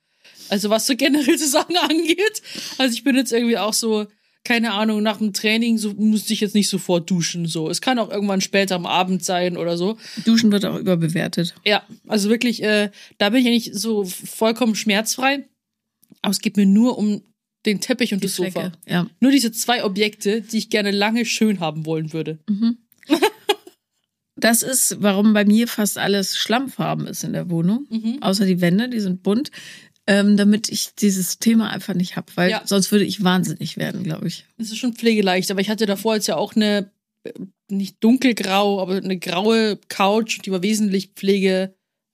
Also 0.49 0.69
was 0.69 0.87
so 0.87 0.95
generell 0.95 1.37
so 1.37 1.45
Sachen 1.45 1.75
angeht. 1.89 2.41
Also 2.77 2.93
ich 2.93 3.03
bin 3.03 3.17
jetzt 3.17 3.33
irgendwie 3.33 3.57
auch 3.57 3.73
so, 3.73 4.07
keine 4.47 4.71
Ahnung, 4.71 5.03
nach 5.03 5.17
dem 5.17 5.33
Training 5.33 5.77
so 5.77 5.93
musste 5.93 6.31
ich 6.31 6.39
jetzt 6.39 6.55
nicht 6.55 6.69
sofort 6.69 7.09
duschen. 7.11 7.47
So, 7.47 7.69
es 7.69 7.81
kann 7.81 7.99
auch 7.99 8.09
irgendwann 8.09 8.39
später 8.39 8.75
am 8.75 8.85
Abend 8.85 9.21
sein 9.25 9.57
oder 9.57 9.75
so. 9.77 9.97
Duschen 10.23 10.53
wird 10.53 10.63
auch 10.63 10.79
überbewertet. 10.79 11.53
Ja, 11.65 11.83
also 12.07 12.29
wirklich, 12.29 12.63
äh, 12.63 12.89
da 13.17 13.29
bin 13.31 13.41
ich 13.41 13.47
eigentlich 13.47 13.71
so 13.73 14.05
vollkommen 14.05 14.75
schmerzfrei. 14.75 15.45
Aber 16.21 16.31
es 16.31 16.39
geht 16.39 16.55
mir 16.55 16.65
nur 16.65 16.97
um 16.97 17.23
den 17.65 17.81
Teppich 17.81 18.13
und 18.13 18.23
Die 18.23 18.27
das 18.27 18.37
Sofa. 18.37 18.51
Flecke. 18.51 18.77
Ja. 18.87 19.09
Nur 19.19 19.31
diese 19.31 19.51
zwei 19.51 19.83
Objekte, 19.83 20.39
die 20.41 20.59
ich 20.59 20.69
gerne 20.69 20.91
lange 20.91 21.25
schön 21.25 21.59
haben 21.59 21.85
wollen 21.85 22.13
würde. 22.13 22.39
Das 24.39 24.61
ist, 24.61 24.97
warum 25.01 25.33
bei 25.33 25.45
mir 25.45 25.67
fast 25.67 25.97
alles 25.97 26.37
Schlammfarben 26.37 27.07
ist 27.07 27.23
in 27.23 27.33
der 27.33 27.49
Wohnung. 27.49 27.87
Mhm. 27.89 28.21
Außer 28.21 28.45
die 28.45 28.61
Wände, 28.61 28.87
die 28.87 28.99
sind 28.99 29.23
bunt. 29.23 29.49
Ähm, 30.09 30.37
damit 30.37 30.69
ich 30.69 30.95
dieses 30.95 31.37
Thema 31.37 31.69
einfach 31.69 31.93
nicht 31.93 32.15
hab, 32.15 32.35
weil 32.37 32.49
Ja. 32.49 32.61
sonst 32.65 32.91
würde 32.93 33.03
ich 33.03 33.23
wahnsinnig 33.25 33.75
werden, 33.75 34.03
glaube 34.03 34.27
ich. 34.27 34.45
Das 34.57 34.67
ist 34.69 34.77
schon 34.77 34.93
pflegeleicht, 34.93 35.51
aber 35.51 35.59
ich 35.59 35.69
hatte 35.69 35.85
davor 35.85 36.15
jetzt 36.15 36.27
ja 36.27 36.37
auch 36.37 36.55
eine, 36.55 36.89
äh, 37.25 37.33
nicht 37.69 37.97
dunkelgrau, 38.01 38.81
aber 38.81 38.95
eine 38.95 39.19
graue 39.19 39.77
Couch, 39.89 40.39
die 40.45 40.51
war 40.51 40.63
wesentlich 40.63 41.11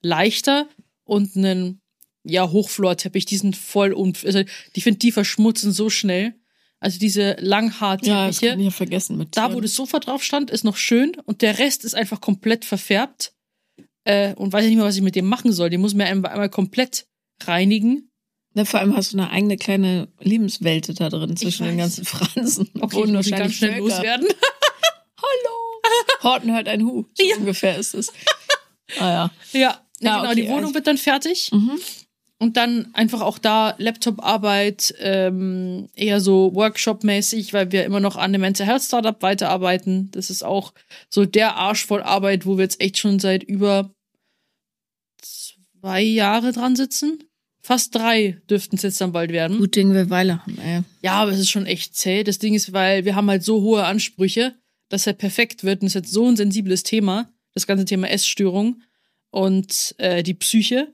pflegeleichter 0.01 0.67
und 1.03 1.35
einen, 1.35 1.81
ja, 2.23 2.49
Hochflorteppich, 2.49 3.25
die 3.25 3.37
sind 3.37 3.55
voll 3.55 3.93
un, 3.93 4.13
also, 4.25 4.41
die 4.75 4.81
finde, 4.81 4.99
die 4.99 5.11
verschmutzen 5.11 5.71
so 5.71 5.89
schnell. 5.89 6.33
Also 6.79 6.99
diese 6.99 7.37
Langhaarteppiche. 7.39 8.55
ich 8.57 8.61
ja 8.65 8.69
vergessen 8.71 9.17
mit 9.17 9.37
Da, 9.37 9.53
wo 9.53 9.61
das 9.61 9.73
Sofa 9.75 9.99
drauf 9.99 10.21
stand, 10.23 10.51
ist 10.51 10.65
noch 10.65 10.75
schön 10.75 11.13
und 11.25 11.41
der 11.41 11.57
Rest 11.59 11.85
ist 11.85 11.95
einfach 11.95 12.19
komplett 12.19 12.65
verfärbt. 12.65 13.33
äh, 14.05 14.33
und 14.33 14.51
weiß 14.51 14.63
ja 14.63 14.67
nicht 14.69 14.77
mehr, 14.77 14.85
was 14.85 14.97
ich 14.97 15.01
mit 15.01 15.15
dem 15.15 15.27
machen 15.27 15.53
soll. 15.53 15.69
Den 15.69 15.79
muss 15.79 15.93
man 15.93 16.07
einmal, 16.07 16.31
einmal 16.31 16.49
komplett 16.49 17.05
reinigen. 17.43 18.09
Ja, 18.55 18.65
vor 18.65 18.79
allem 18.79 18.95
hast 18.95 19.13
du 19.13 19.17
eine 19.17 19.31
eigene 19.31 19.57
kleine 19.57 20.09
Lebenswelt 20.19 20.99
da 20.99 21.09
drin 21.09 21.36
zwischen 21.36 21.65
den 21.65 21.77
ganzen 21.77 22.05
Fransen. 22.05 22.69
Okay, 22.79 22.95
Wohnen 22.97 23.09
ich 23.09 23.13
muss 23.15 23.27
ihn 23.27 23.31
ganz 23.31 23.41
wahrscheinlich 23.41 23.57
schnell 23.57 23.71
Völker. 23.73 23.88
loswerden. 23.95 24.27
Horten 26.23 26.53
hört 26.53 26.67
ein 26.67 26.84
Hu. 26.84 27.05
So 27.13 27.25
Ja. 27.25 27.36
ungefähr 27.38 27.77
ist 27.77 27.93
es. 27.95 28.11
Ah 28.99 29.09
ja. 29.09 29.31
Ja, 29.53 29.59
Ja, 29.59 29.81
genau, 30.19 30.31
okay, 30.31 30.36
die 30.41 30.47
Wohnung 30.47 30.63
also- 30.65 30.73
wird 30.75 30.88
dann 30.88 30.97
fertig. 30.97 31.51
Mhm. 31.51 31.79
Und 32.39 32.57
dann 32.57 32.89
einfach 32.93 33.21
auch 33.21 33.38
da 33.39 33.73
Laptop-Arbeit, 33.77 34.93
ähm, 34.99 35.88
eher 35.95 36.19
so 36.19 36.53
Workshop-mäßig, 36.53 37.53
weil 37.53 37.71
wir 37.71 37.86
immer 37.86 38.01
noch 38.01 38.17
an 38.17 38.34
dem 38.34 38.41
Mental 38.41 38.67
Health 38.67 38.81
Startup 38.84 39.21
weiterarbeiten. 39.21 40.11
Das 40.11 40.29
ist 40.29 40.43
auch 40.43 40.73
so 41.09 41.23
der 41.25 41.55
Arsch 41.55 41.86
voll 41.86 42.01
Arbeit, 42.03 42.45
wo 42.45 42.57
wir 42.57 42.63
jetzt 42.63 42.81
echt 42.81 42.97
schon 42.97 43.19
seit 43.19 43.43
über 43.43 43.91
zwei 45.84 46.01
Jahre 46.01 46.53
dran 46.53 46.77
sitzen. 46.77 47.25
Fast 47.61 47.93
drei 47.93 48.41
dürften 48.49 48.77
es 48.77 48.84
jetzt 48.84 49.01
dann 49.01 49.11
bald 49.11 49.34
werden. 49.34 49.57
Gut 49.57 49.75
Ding 49.75 49.93
wir 49.93 50.09
Weile 50.09 50.41
haben, 50.41 50.57
ey. 50.59 50.81
Ja, 51.01 51.15
aber 51.15 51.31
es 51.31 51.39
ist 51.39 51.49
schon 51.49 51.65
echt 51.65 51.93
zäh. 51.93 52.23
Das 52.23 52.39
Ding 52.39 52.53
ist, 52.53 52.71
weil 52.71 53.03
wir 53.03 53.15
haben 53.15 53.29
halt 53.29 53.43
so 53.43 53.61
hohe 53.61 53.84
Ansprüche, 53.84 54.55
dass 54.88 55.07
er 55.07 55.13
perfekt 55.13 55.65
wird. 55.65 55.81
Und 55.81 55.88
es 55.88 55.91
ist 55.95 56.01
jetzt 56.01 56.13
so 56.13 56.25
ein 56.25 56.38
sensibles 56.38 56.84
Thema, 56.84 57.29
das 57.53 57.67
ganze 57.67 57.84
Thema 57.84 58.09
Essstörung 58.09 58.81
und 59.29 59.93
äh, 59.97 60.23
die 60.23 60.34
Psyche. 60.34 60.93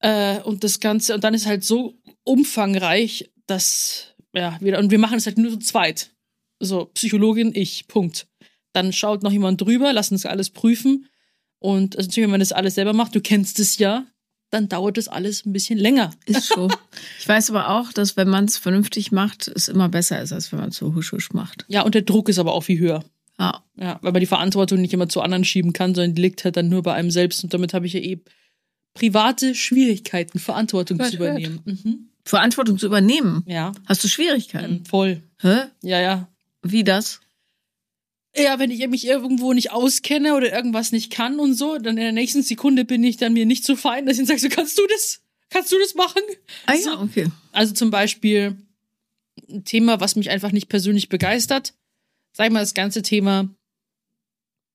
Äh, 0.00 0.40
und 0.40 0.64
das 0.64 0.80
Ganze, 0.80 1.14
und 1.14 1.24
dann 1.24 1.32
ist 1.32 1.46
halt 1.46 1.64
so 1.64 1.94
umfangreich, 2.24 3.30
dass, 3.46 4.14
ja, 4.34 4.58
wir, 4.60 4.78
und 4.78 4.90
wir 4.90 4.98
machen 4.98 5.16
es 5.16 5.24
halt 5.24 5.38
nur 5.38 5.52
zu 5.52 5.58
zweit. 5.60 6.10
So, 6.60 6.86
Psychologin, 6.92 7.52
ich, 7.54 7.88
Punkt. 7.88 8.26
Dann 8.74 8.92
schaut 8.92 9.22
noch 9.22 9.32
jemand 9.32 9.62
drüber, 9.62 9.94
lassen 9.94 10.14
es 10.14 10.26
alles 10.26 10.50
prüfen. 10.50 11.06
Und 11.60 11.96
also 11.96 12.08
natürlich, 12.08 12.26
wenn 12.26 12.32
man 12.32 12.40
das 12.40 12.52
alles 12.52 12.74
selber 12.74 12.92
macht, 12.92 13.14
du 13.14 13.20
kennst 13.20 13.58
es 13.58 13.78
ja, 13.78 14.06
dann 14.50 14.68
dauert 14.68 14.96
das 14.96 15.08
alles 15.08 15.44
ein 15.44 15.52
bisschen 15.52 15.78
länger. 15.78 16.10
Ist 16.26 16.46
so. 16.46 16.68
Ich 17.18 17.28
weiß 17.28 17.50
aber 17.50 17.68
auch, 17.70 17.92
dass 17.92 18.16
wenn 18.16 18.28
man 18.28 18.46
es 18.46 18.56
vernünftig 18.56 19.12
macht, 19.12 19.48
es 19.48 19.68
immer 19.68 19.88
besser 19.88 20.22
ist, 20.22 20.32
als 20.32 20.52
wenn 20.52 20.60
man 20.60 20.70
es 20.70 20.76
so 20.76 20.94
husch 20.94 21.12
husch 21.12 21.32
macht. 21.32 21.64
Ja, 21.68 21.82
und 21.82 21.94
der 21.94 22.02
Druck 22.02 22.28
ist 22.28 22.38
aber 22.38 22.52
auch 22.54 22.62
viel 22.62 22.78
höher. 22.78 23.04
Ja. 23.38 23.62
Ja, 23.76 23.98
weil 24.02 24.12
man 24.12 24.20
die 24.20 24.26
Verantwortung 24.26 24.80
nicht 24.80 24.92
immer 24.94 25.08
zu 25.08 25.20
anderen 25.20 25.44
schieben 25.44 25.72
kann, 25.72 25.94
sondern 25.94 26.14
die 26.14 26.22
liegt 26.22 26.44
halt 26.44 26.56
dann 26.56 26.68
nur 26.68 26.82
bei 26.82 26.94
einem 26.94 27.10
selbst. 27.10 27.44
Und 27.44 27.52
damit 27.54 27.74
habe 27.74 27.86
ich 27.86 27.92
ja 27.92 28.00
eh 28.00 28.20
private 28.94 29.54
Schwierigkeiten, 29.54 30.38
Verantwortung 30.38 30.98
Hört, 30.98 31.10
zu 31.10 31.16
übernehmen. 31.16 31.60
Mhm. 31.64 32.08
Verantwortung 32.24 32.78
zu 32.78 32.86
übernehmen. 32.86 33.44
Ja, 33.46 33.72
Hast 33.86 34.02
du 34.02 34.08
Schwierigkeiten? 34.08 34.84
voll. 34.84 35.22
Hä? 35.40 35.66
Ja, 35.82 36.00
ja. 36.00 36.28
Wie 36.62 36.84
das? 36.84 37.20
Ja, 38.38 38.58
wenn 38.58 38.70
ich 38.70 38.86
mich 38.88 39.06
irgendwo 39.06 39.52
nicht 39.52 39.70
auskenne 39.70 40.34
oder 40.34 40.52
irgendwas 40.52 40.92
nicht 40.92 41.10
kann 41.10 41.38
und 41.38 41.54
so, 41.54 41.78
dann 41.78 41.96
in 41.96 42.02
der 42.04 42.12
nächsten 42.12 42.42
Sekunde 42.42 42.84
bin 42.84 43.02
ich 43.04 43.16
dann 43.16 43.32
mir 43.32 43.46
nicht 43.46 43.64
so 43.64 43.76
fein, 43.76 44.06
dass 44.06 44.18
ich 44.18 44.26
dann 44.26 44.38
sage, 44.38 44.40
so, 44.40 44.48
kannst 44.48 44.78
du 44.78 44.86
das? 44.86 45.20
Kannst 45.50 45.72
du 45.72 45.76
das 45.78 45.94
machen? 45.94 46.22
Ah 46.66 46.76
So. 46.76 46.90
ja, 46.90 47.00
okay. 47.00 47.30
Also 47.52 47.74
zum 47.74 47.90
Beispiel 47.90 48.56
ein 49.48 49.64
Thema, 49.64 50.00
was 50.00 50.16
mich 50.16 50.30
einfach 50.30 50.52
nicht 50.52 50.68
persönlich 50.68 51.08
begeistert. 51.08 51.74
Sag 52.32 52.46
ich 52.46 52.52
mal, 52.52 52.60
das 52.60 52.74
ganze 52.74 53.02
Thema 53.02 53.48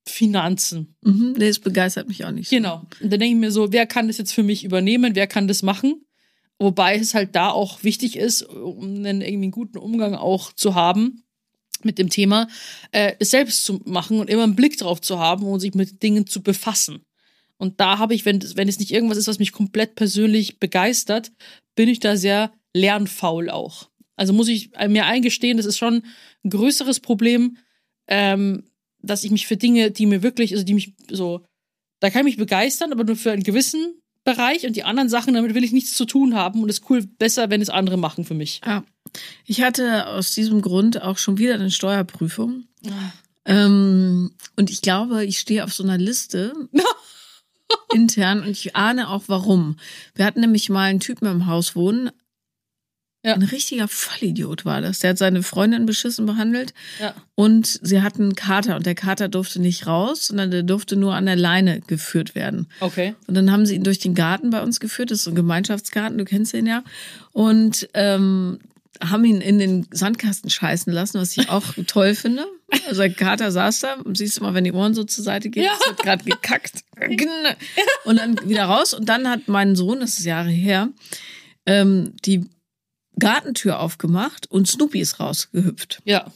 Finanzen. 0.08 0.96
Mhm. 1.02 1.36
Es 1.40 1.60
begeistert 1.60 2.08
mich 2.08 2.26
auch 2.26 2.32
nicht. 2.32 2.50
so. 2.50 2.56
Genau. 2.56 2.86
Und 3.02 3.12
dann 3.12 3.20
denke 3.20 3.36
ich 3.36 3.36
mir 3.36 3.52
so, 3.52 3.72
wer 3.72 3.86
kann 3.86 4.08
das 4.08 4.18
jetzt 4.18 4.34
für 4.34 4.44
mich 4.44 4.64
übernehmen? 4.64 5.16
Wer 5.16 5.28
kann 5.28 5.48
das 5.48 5.64
machen? 5.64 6.06
Wobei 6.60 6.96
es 6.98 7.14
halt 7.14 7.36
da 7.36 7.50
auch 7.50 7.84
wichtig 7.84 8.16
ist, 8.16 8.44
um 8.44 8.84
einen 8.84 9.22
irgendwie 9.22 9.46
einen 9.46 9.52
guten 9.52 9.78
Umgang 9.78 10.16
auch 10.16 10.54
zu 10.54 10.76
haben 10.76 11.24
mit 11.86 11.98
dem 11.98 12.10
Thema, 12.10 12.48
äh, 12.92 13.14
es 13.20 13.32
selbst 13.32 13.66
zu 13.66 13.82
machen 13.86 14.20
und 14.20 14.30
immer 14.30 14.44
einen 14.44 14.56
Blick 14.56 14.78
drauf 14.78 15.02
zu 15.02 15.20
haben 15.20 15.46
und 15.46 15.60
sich 15.60 15.74
mit 15.74 16.04
Dingen 16.04 16.28
zu 16.28 16.42
befassen. 16.42 17.04
Und 17.58 17.80
da 17.80 17.98
habe 17.98 18.14
ich, 18.14 18.26
wenn, 18.26 18.44
wenn 18.58 18.68
es 18.68 18.80
nicht 18.80 18.92
irgendwas 18.92 19.18
ist, 19.18 19.28
was 19.28 19.40
mich 19.40 19.52
komplett 19.52 19.96
persönlich 19.96 20.60
begeistert, 20.60 21.32
bin 21.76 21.88
ich 21.90 22.00
da 22.00 22.18
sehr 22.18 22.52
lernfaul 22.74 23.50
auch. 23.50 23.90
Also 24.16 24.34
muss 24.34 24.48
ich 24.48 24.72
mir 24.88 25.06
eingestehen, 25.06 25.58
das 25.58 25.66
ist 25.66 25.78
schon 25.78 26.04
ein 26.44 26.50
größeres 26.50 27.00
Problem, 27.00 27.58
ähm, 28.08 28.64
dass 29.02 29.24
ich 29.24 29.32
mich 29.32 29.48
für 29.48 29.58
Dinge, 29.58 29.92
die 29.92 30.06
mir 30.06 30.24
wirklich, 30.24 30.54
also 30.54 30.64
die 30.64 30.74
mich 30.74 30.94
so, 31.10 31.46
da 32.00 32.10
kann 32.10 32.22
ich 32.22 32.36
mich 32.36 32.38
begeistern, 32.38 32.92
aber 32.92 33.04
nur 33.04 33.16
für 33.16 33.32
einen 33.32 33.44
gewissen 33.44 34.02
Bereich 34.24 34.66
und 34.66 34.76
die 34.76 34.84
anderen 34.84 35.10
Sachen, 35.10 35.34
damit 35.34 35.54
will 35.54 35.64
ich 35.64 35.74
nichts 35.74 35.96
zu 35.96 36.06
tun 36.06 36.36
haben 36.36 36.64
und 36.64 36.70
es 36.70 36.80
ist 36.80 36.90
cool, 36.90 37.06
besser, 37.06 37.50
wenn 37.50 37.62
es 37.62 37.70
andere 37.70 37.98
machen 37.98 38.24
für 38.24 38.34
mich. 38.34 38.62
Ja. 38.66 38.84
Ich 39.46 39.62
hatte 39.62 40.08
aus 40.08 40.32
diesem 40.32 40.62
Grund 40.62 41.02
auch 41.02 41.18
schon 41.18 41.38
wieder 41.38 41.54
eine 41.56 41.72
Steuerprüfung. 41.72 42.66
Ähm, 43.46 44.32
und 44.56 44.70
ich 44.70 44.82
glaube, 44.82 45.26
ich 45.26 45.40
stehe 45.40 45.64
auf 45.64 45.74
so 45.74 45.84
einer 45.84 45.98
Liste 45.98 46.54
intern 47.94 48.40
und 48.42 48.50
ich 48.50 48.76
ahne 48.76 49.10
auch 49.10 49.24
warum. 49.28 49.78
Wir 50.16 50.26
hatten 50.26 50.42
nämlich 50.42 50.70
mal 50.70 50.84
einen 50.90 51.00
Typen 51.00 51.28
im 51.28 51.46
Haus 51.48 51.76
wohnen. 51.76 52.10
Ja. 53.26 53.36
Ein 53.36 53.44
richtiger 53.44 53.88
Vollidiot 53.88 54.66
war 54.66 54.82
das. 54.82 55.00
Der 55.00 55.12
hat 55.12 55.18
seine 55.18 55.44
Freundin 55.44 55.86
beschissen 55.86 56.26
behandelt 56.26 56.74
Ja. 57.00 57.14
und 57.36 57.80
sie 57.82 58.02
hatten 58.02 58.24
einen 58.24 58.36
Kater 58.36 58.76
und 58.76 58.86
der 58.86 58.96
Kater 58.96 59.30
durfte 59.30 59.62
nicht 59.62 59.88
raus, 59.88 60.28
sondern 60.28 60.52
der 60.52 60.64
durfte 60.64 60.98
nur 60.98 61.16
an 61.16 61.26
der 61.26 61.38
Leine 61.38 61.80
geführt 61.88 62.36
werden. 62.36 62.68
Okay. 62.82 63.16
Und 63.28 63.36
dann 63.36 63.50
haben 63.50 63.66
sie 63.66 63.76
ihn 63.76 63.86
durch 63.86 64.00
den 64.00 64.14
Garten 64.14 64.50
bei 64.50 64.62
uns 64.62 64.82
geführt. 64.82 65.10
Das 65.10 65.20
ist 65.20 65.24
so 65.24 65.32
ein 65.32 65.36
Gemeinschaftsgarten, 65.36 66.18
du 66.18 66.26
kennst 66.26 66.52
den 66.52 66.66
ja. 66.66 66.84
Und 67.32 67.88
ähm, 67.94 68.60
haben 69.02 69.26
ihn 69.26 69.42
in 69.42 69.58
den 69.60 69.88
Sandkasten 69.92 70.50
scheißen 70.50 70.92
lassen, 70.94 71.20
was 71.20 71.36
ich 71.38 71.50
auch 71.50 71.64
toll 71.88 72.16
finde. 72.16 72.46
Also 72.88 73.02
der 73.02 73.14
Kater 73.14 73.52
saß 73.52 73.80
da 73.82 73.94
und 73.96 74.18
siehst 74.18 74.38
du 74.38 74.44
mal, 74.44 74.54
wenn 74.54 74.64
die 74.64 74.72
Ohren 74.72 74.94
so 74.94 75.04
zur 75.04 75.24
Seite 75.24 75.50
gehen, 75.50 75.64
Ja. 75.64 75.72
es 75.80 75.88
hat 75.90 75.98
gerade 75.98 76.24
gekackt. 76.24 76.84
Und 78.06 78.18
dann 78.18 78.48
wieder 78.48 78.66
raus. 78.66 78.94
Und 78.94 79.10
dann 79.10 79.28
hat 79.30 79.48
mein 79.48 79.76
Sohn, 79.76 80.00
das 80.00 80.20
ist 80.20 80.26
Jahre 80.26 80.50
her, 80.50 80.90
ähm, 81.66 82.14
die 82.26 82.46
Gartentür 83.20 83.80
aufgemacht 83.80 84.50
und 84.50 84.68
Snoopy 84.68 85.00
ist 85.00 85.20
rausgehüpft. 85.20 86.02
Ja. 86.06 86.32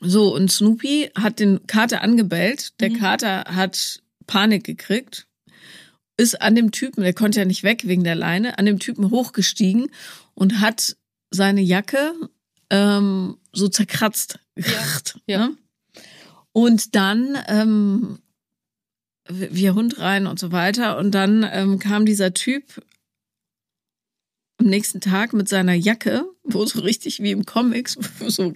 So, 0.00 0.34
und 0.34 0.50
Snoopy 0.50 1.10
hat 1.14 1.40
den 1.40 1.66
Kater 1.66 2.02
angebellt. 2.02 2.80
Der 2.80 2.90
Mhm. 2.90 2.98
Kater 2.98 3.44
hat 3.48 4.00
Panik 4.26 4.64
gekriegt, 4.64 5.26
ist 6.16 6.40
an 6.40 6.54
dem 6.54 6.70
Typen, 6.72 7.02
der 7.02 7.12
konnte 7.14 7.40
ja 7.40 7.44
nicht 7.44 7.62
weg 7.64 7.82
wegen 7.86 8.04
der 8.04 8.14
Leine, 8.14 8.58
an 8.58 8.64
dem 8.66 8.78
Typen 8.78 9.10
hochgestiegen 9.10 9.90
und 10.34 10.60
hat 10.60 10.96
seine 11.30 11.60
Jacke 11.60 12.14
ähm, 12.70 13.38
so 13.52 13.68
zerkratzt. 13.68 14.38
Ja. 15.26 15.48
Ne? 15.48 15.56
Und 16.52 16.94
dann 16.94 17.38
ähm, 17.48 18.18
wir 19.28 19.74
Hund 19.74 19.98
rein 19.98 20.26
und 20.26 20.38
so 20.38 20.52
weiter. 20.52 20.98
Und 20.98 21.12
dann 21.12 21.48
ähm, 21.50 21.78
kam 21.78 22.06
dieser 22.06 22.34
Typ 22.34 22.82
am 24.58 24.66
nächsten 24.66 25.00
Tag 25.00 25.32
mit 25.32 25.48
seiner 25.48 25.74
Jacke, 25.74 26.24
wo 26.42 26.64
so 26.66 26.80
richtig 26.80 27.20
wie 27.20 27.30
im 27.30 27.46
Comics, 27.46 27.96
so 28.26 28.52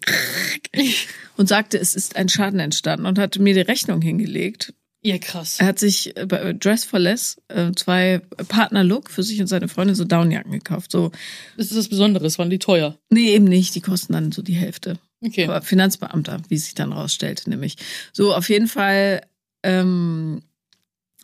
und 1.36 1.48
sagte, 1.48 1.78
es 1.78 1.94
ist 1.94 2.16
ein 2.16 2.28
Schaden 2.28 2.60
entstanden 2.60 3.06
und 3.06 3.18
hatte 3.18 3.40
mir 3.40 3.54
die 3.54 3.60
Rechnung 3.60 4.02
hingelegt. 4.02 4.74
Ja, 5.06 5.18
krass. 5.18 5.56
Er 5.60 5.66
hat 5.66 5.78
sich 5.78 6.16
äh, 6.16 6.24
bei 6.26 6.54
Dress 6.54 6.84
for 6.84 6.98
Less 6.98 7.36
äh, 7.48 7.72
zwei 7.76 8.20
Partner-Look 8.48 9.10
für 9.10 9.22
sich 9.22 9.40
und 9.40 9.48
seine 9.48 9.68
Freundin 9.68 9.94
so 9.94 10.04
Downjacken 10.04 10.52
gekauft. 10.52 10.90
So, 10.90 11.12
Das 11.58 11.66
ist 11.70 11.76
was 11.76 11.88
Besonderes, 11.88 12.38
waren 12.38 12.48
die 12.50 12.58
teuer. 12.58 12.98
nee, 13.10 13.34
eben 13.34 13.44
nicht, 13.44 13.74
die 13.74 13.80
kosten 13.82 14.14
dann 14.14 14.32
so 14.32 14.40
die 14.40 14.54
Hälfte. 14.54 14.98
Okay. 15.22 15.44
Aber 15.44 15.60
Finanzbeamter, 15.62 16.40
wie 16.48 16.54
es 16.54 16.64
sich 16.64 16.74
dann 16.74 16.92
rausstellte, 16.92 17.50
nämlich. 17.50 17.76
So, 18.12 18.34
auf 18.34 18.48
jeden 18.48 18.66
Fall 18.68 19.22
ähm, 19.62 20.42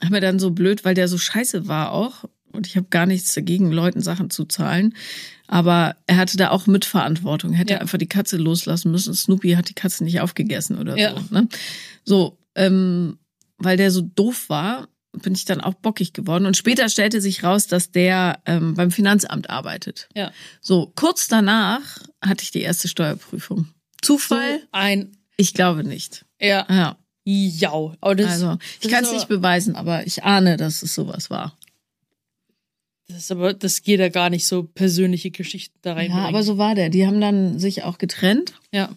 haben 0.03 0.13
wir 0.13 0.21
dann 0.21 0.39
so 0.39 0.51
blöd, 0.51 0.85
weil 0.85 0.95
der 0.95 1.09
so 1.09 1.17
scheiße 1.19 1.67
war 1.69 1.93
auch. 1.93 2.25
Und 2.53 2.67
ich 2.67 2.77
habe 2.77 2.89
gar 2.91 3.07
nichts 3.07 3.33
dagegen, 3.33 3.71
Leuten 3.71 4.01
Sachen 4.03 4.29
zu 4.29 4.45
zahlen. 4.45 4.95
Aber 5.47 5.97
er 6.07 6.17
hatte 6.17 6.37
da 6.37 6.51
auch 6.51 6.67
Mitverantwortung. 6.67 7.53
Er 7.53 7.59
hätte 7.61 7.75
Ja. 7.75 7.79
einfach 7.81 7.97
die 7.99 8.09
Katze 8.09 8.37
loslassen 8.37 8.91
müssen. 8.91 9.15
Snoopy 9.15 9.53
hat 9.53 9.69
die 9.69 9.75
Katze 9.75 10.05
nicht 10.05 10.21
aufgegessen 10.21 10.77
oder 10.79 10.97
Ja. 10.99 11.15
so. 11.15 11.35
Ne? 11.35 11.49
So, 12.05 12.39
ähm, 12.57 13.19
weil 13.61 13.77
der 13.77 13.91
so 13.91 14.01
doof 14.01 14.49
war, 14.49 14.89
bin 15.13 15.35
ich 15.35 15.45
dann 15.45 15.61
auch 15.61 15.75
bockig 15.75 16.13
geworden. 16.13 16.47
Und 16.47 16.57
später 16.57 16.89
stellte 16.89 17.21
sich 17.21 17.43
raus, 17.45 17.67
dass 17.67 17.91
der 17.91 18.41
ähm, 18.47 18.75
beim 18.75 18.91
Finanzamt 18.91 19.51
arbeitet. 19.51 20.09
Ja. 20.15 20.33
So, 20.61 20.93
kurz 20.95 21.29
danach 21.29 21.99
hatte 22.21 22.43
ich 22.45 22.51
die 22.51 22.63
erste 22.63 22.89
Steuerprüfung. 22.89 23.69
So 24.05 24.15
Zufall? 24.15 24.63
ein, 24.73 25.17
Ich 25.37 25.55
glaube 25.55 25.85
nicht. 25.85 26.25
ja, 26.41 26.67
Ja, 26.69 26.97
jau. 27.25 27.95
Aber 28.01 28.15
das, 28.15 28.31
also 28.31 28.59
ich 28.81 28.89
kann 28.91 29.05
es 29.05 29.13
nicht 29.13 29.29
beweisen, 29.29 29.75
aber 29.75 30.07
ich 30.07 30.25
ahne, 30.25 30.57
dass 30.57 30.83
es 30.83 30.95
sowas 30.95 31.29
war. 31.29 31.57
das 33.09 33.19
ist 33.19 33.33
aber, 33.33 33.53
das 33.53 33.83
geht 33.83 34.01
ja 34.01 34.09
gar 34.09 34.31
nicht 34.31 34.47
so 34.47 34.63
persönliche 34.63 35.31
Geschichten 35.31 35.79
da 35.83 35.95
rein. 35.95 36.11
Ja, 36.11 36.29
aber 36.29 36.43
so 36.43 36.57
war 36.57 36.75
der. 36.75 36.89
Die 36.89 37.07
haben 37.07 37.21
dann 37.21 37.59
sich 37.59 37.83
auch 37.83 37.99
getrennt 37.99 38.55
Ja. 38.73 38.91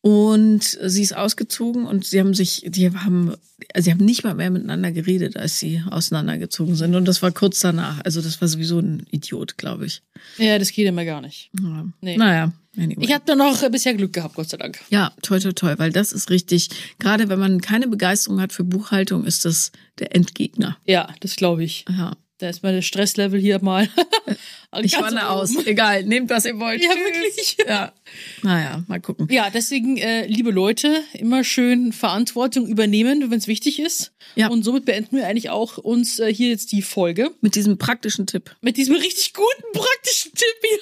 Und 0.00 0.62
sie 0.62 1.02
ist 1.02 1.16
ausgezogen 1.16 1.84
und 1.84 2.06
sie 2.06 2.20
haben 2.20 2.32
sich, 2.32 2.62
die 2.66 2.88
haben, 2.90 3.34
also 3.74 3.84
sie 3.86 3.90
haben 3.90 4.04
nicht 4.04 4.22
mal 4.22 4.34
mehr 4.34 4.50
miteinander 4.50 4.92
geredet, 4.92 5.36
als 5.36 5.58
sie 5.58 5.82
auseinandergezogen 5.90 6.76
sind. 6.76 6.94
Und 6.94 7.06
das 7.06 7.20
war 7.20 7.32
kurz 7.32 7.60
danach. 7.60 8.00
Also 8.04 8.22
das 8.22 8.40
war 8.40 8.46
sowieso 8.46 8.78
ein 8.78 9.06
Idiot, 9.10 9.58
glaube 9.58 9.86
ich. 9.86 10.02
Ja, 10.36 10.58
das 10.58 10.70
geht 10.70 10.86
immer 10.86 11.04
gar 11.04 11.20
nicht. 11.20 11.50
Ja. 11.60 11.86
Nee. 12.00 12.16
Naja, 12.16 12.52
anyway. 12.76 13.04
Ich 13.04 13.12
habe 13.12 13.24
da 13.26 13.34
noch 13.34 13.68
bisher 13.70 13.94
Glück 13.94 14.12
gehabt, 14.12 14.36
Gott 14.36 14.48
sei 14.48 14.56
Dank. 14.56 14.78
Ja, 14.88 15.12
toll, 15.22 15.40
toll, 15.40 15.54
toll, 15.54 15.74
weil 15.78 15.90
das 15.90 16.12
ist 16.12 16.30
richtig, 16.30 16.70
gerade 17.00 17.28
wenn 17.28 17.40
man 17.40 17.60
keine 17.60 17.88
Begeisterung 17.88 18.40
hat 18.40 18.52
für 18.52 18.64
Buchhaltung, 18.64 19.24
ist 19.24 19.44
das 19.44 19.72
der 19.98 20.14
Endgegner. 20.14 20.76
Ja, 20.84 21.12
das 21.20 21.34
glaube 21.34 21.64
ich. 21.64 21.84
Ja. 21.88 22.16
Da 22.38 22.48
ist 22.48 22.62
meine 22.62 22.82
Stresslevel 22.82 23.40
hier 23.40 23.60
mal. 23.62 23.88
Ich 24.82 25.00
wanne 25.00 25.30
aus. 25.30 25.56
Egal, 25.66 26.04
nehmt, 26.04 26.28
was 26.28 26.44
ihr 26.44 26.58
wollt. 26.58 26.82
Ja, 26.88 26.90
Tschüss. 26.90 27.04
wirklich. 27.04 27.56
Ja. 27.66 27.92
Naja, 28.42 28.84
mal 28.86 29.00
gucken. 29.00 29.26
Ja, 29.30 29.48
deswegen, 29.50 29.96
äh, 29.96 30.26
liebe 30.26 30.50
Leute, 30.50 31.02
immer 31.14 31.42
schön 31.42 31.92
Verantwortung 31.92 32.66
übernehmen, 32.66 33.30
wenn 33.30 33.38
es 33.38 33.46
wichtig 33.46 33.78
ist. 33.78 34.12
Ja. 34.34 34.48
Und 34.48 34.62
somit 34.62 34.84
beenden 34.84 35.16
wir 35.16 35.26
eigentlich 35.26 35.50
auch 35.50 35.78
uns 35.78 36.18
äh, 36.18 36.32
hier 36.32 36.48
jetzt 36.50 36.72
die 36.72 36.82
Folge. 36.82 37.30
Mit 37.40 37.54
diesem 37.54 37.78
praktischen 37.78 38.26
Tipp. 38.26 38.54
Mit 38.60 38.76
diesem 38.76 38.94
richtig 38.94 39.32
guten, 39.32 39.72
praktischen 39.72 40.32
Tipp 40.32 40.56
hier. 40.62 40.78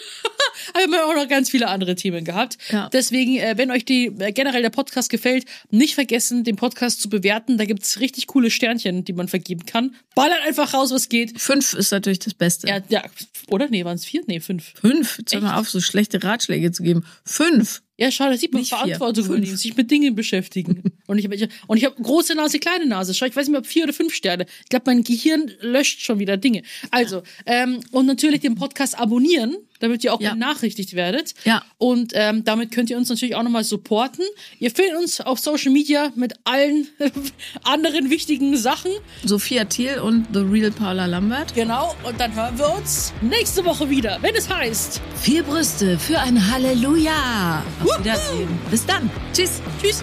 Aber 0.74 0.92
wir 0.92 0.98
haben 1.00 1.10
auch 1.10 1.22
noch 1.22 1.28
ganz 1.28 1.50
viele 1.50 1.68
andere 1.68 1.94
Themen 1.94 2.24
gehabt. 2.24 2.58
Ja. 2.70 2.88
Deswegen, 2.92 3.36
äh, 3.36 3.54
wenn 3.56 3.70
euch 3.70 3.84
die, 3.84 4.06
äh, 4.18 4.32
generell 4.32 4.62
der 4.62 4.70
Podcast 4.70 5.10
gefällt, 5.10 5.44
nicht 5.70 5.94
vergessen, 5.94 6.44
den 6.44 6.56
Podcast 6.56 7.00
zu 7.00 7.08
bewerten. 7.08 7.56
Da 7.56 7.64
gibt's 7.64 8.00
richtig 8.00 8.26
coole 8.26 8.50
Sternchen, 8.50 9.04
die 9.04 9.12
man 9.12 9.28
vergeben 9.28 9.64
kann. 9.64 9.94
Ballert 10.14 10.42
einfach 10.46 10.74
raus, 10.74 10.90
was 10.90 11.08
geht. 11.08 11.40
Fünf 11.40 11.72
ist 11.74 11.92
natürlich 11.92 12.18
das 12.18 12.34
Beste. 12.34 12.68
Ja, 12.68 12.80
ja, 12.88 13.04
oder? 13.48 13.68
Nee, 13.68 13.75
waren 13.84 13.96
es 13.96 14.04
vier? 14.04 14.22
Nee, 14.26 14.40
fünf. 14.40 14.72
Fünf. 14.80 15.18
Jetzt 15.18 15.34
hör 15.34 15.40
mal 15.40 15.58
auf, 15.58 15.68
so 15.68 15.80
schlechte 15.80 16.22
Ratschläge 16.22 16.72
zu 16.72 16.82
geben. 16.82 17.04
Fünf. 17.24 17.82
Ja, 17.98 18.10
schade, 18.10 18.32
da 18.32 18.36
sieht 18.36 18.52
man 18.52 18.60
Nicht 18.60 18.70
vier, 18.70 18.78
Verantwortung 18.78 19.24
fünf. 19.24 19.36
übernehmen, 19.38 19.56
sich 19.56 19.76
mit 19.76 19.90
Dingen 19.90 20.14
beschäftigen. 20.14 20.82
und 21.06 21.18
ich 21.18 21.24
habe 21.24 21.48
und 21.66 21.76
ich 21.78 21.84
habe 21.84 22.00
große 22.00 22.34
Nase, 22.34 22.58
kleine 22.58 22.86
Nase. 22.86 23.14
Schau, 23.14 23.26
ich 23.26 23.34
weiß 23.34 23.46
nicht 23.46 23.52
mehr, 23.52 23.60
ob 23.60 23.66
vier 23.66 23.84
oder 23.84 23.94
fünf 23.94 24.14
Sterne. 24.14 24.46
Ich 24.64 24.68
glaube, 24.68 24.84
mein 24.86 25.02
Gehirn 25.02 25.50
löscht 25.60 26.02
schon 26.02 26.18
wieder 26.18 26.36
Dinge. 26.36 26.62
Also, 26.90 27.22
ähm, 27.46 27.80
und 27.92 28.06
natürlich 28.06 28.40
den 28.40 28.54
Podcast 28.54 28.98
abonnieren, 28.98 29.56
damit 29.80 30.02
ihr 30.04 30.12
auch 30.14 30.20
Ja. 30.20 30.32
benachrichtigt 30.32 30.94
werdet. 30.94 31.34
Ja. 31.44 31.62
Und 31.78 32.12
ähm, 32.14 32.44
damit 32.44 32.70
könnt 32.72 32.90
ihr 32.90 32.96
uns 32.96 33.08
natürlich 33.08 33.34
auch 33.34 33.42
nochmal 33.42 33.64
supporten. 33.64 34.24
Ihr 34.58 34.70
findet 34.70 34.96
uns 34.96 35.20
auf 35.20 35.38
Social 35.38 35.72
Media 35.72 36.10
mit 36.14 36.34
allen 36.44 36.86
anderen 37.62 38.10
wichtigen 38.10 38.56
Sachen. 38.56 38.90
Sophia 39.24 39.64
Thiel 39.64 39.98
und 39.98 40.26
The 40.32 40.40
Real 40.40 40.70
Paula 40.70 41.06
Lambert. 41.06 41.54
Genau. 41.54 41.94
Und 42.04 42.18
dann 42.20 42.34
hören 42.34 42.58
wir 42.58 42.70
uns 42.74 43.12
nächste 43.20 43.64
Woche 43.64 43.90
wieder, 43.90 44.18
wenn 44.22 44.34
es 44.34 44.48
heißt. 44.48 45.00
Vier 45.20 45.42
Brüste 45.42 45.98
für 45.98 46.18
ein 46.20 46.50
Halleluja. 46.52 47.62
Auf 47.84 47.98
Wiedersehen. 48.00 48.48
Bis 48.70 48.84
dann. 48.86 49.10
Tschüss. 49.32 49.60
Tschüss. 49.82 50.02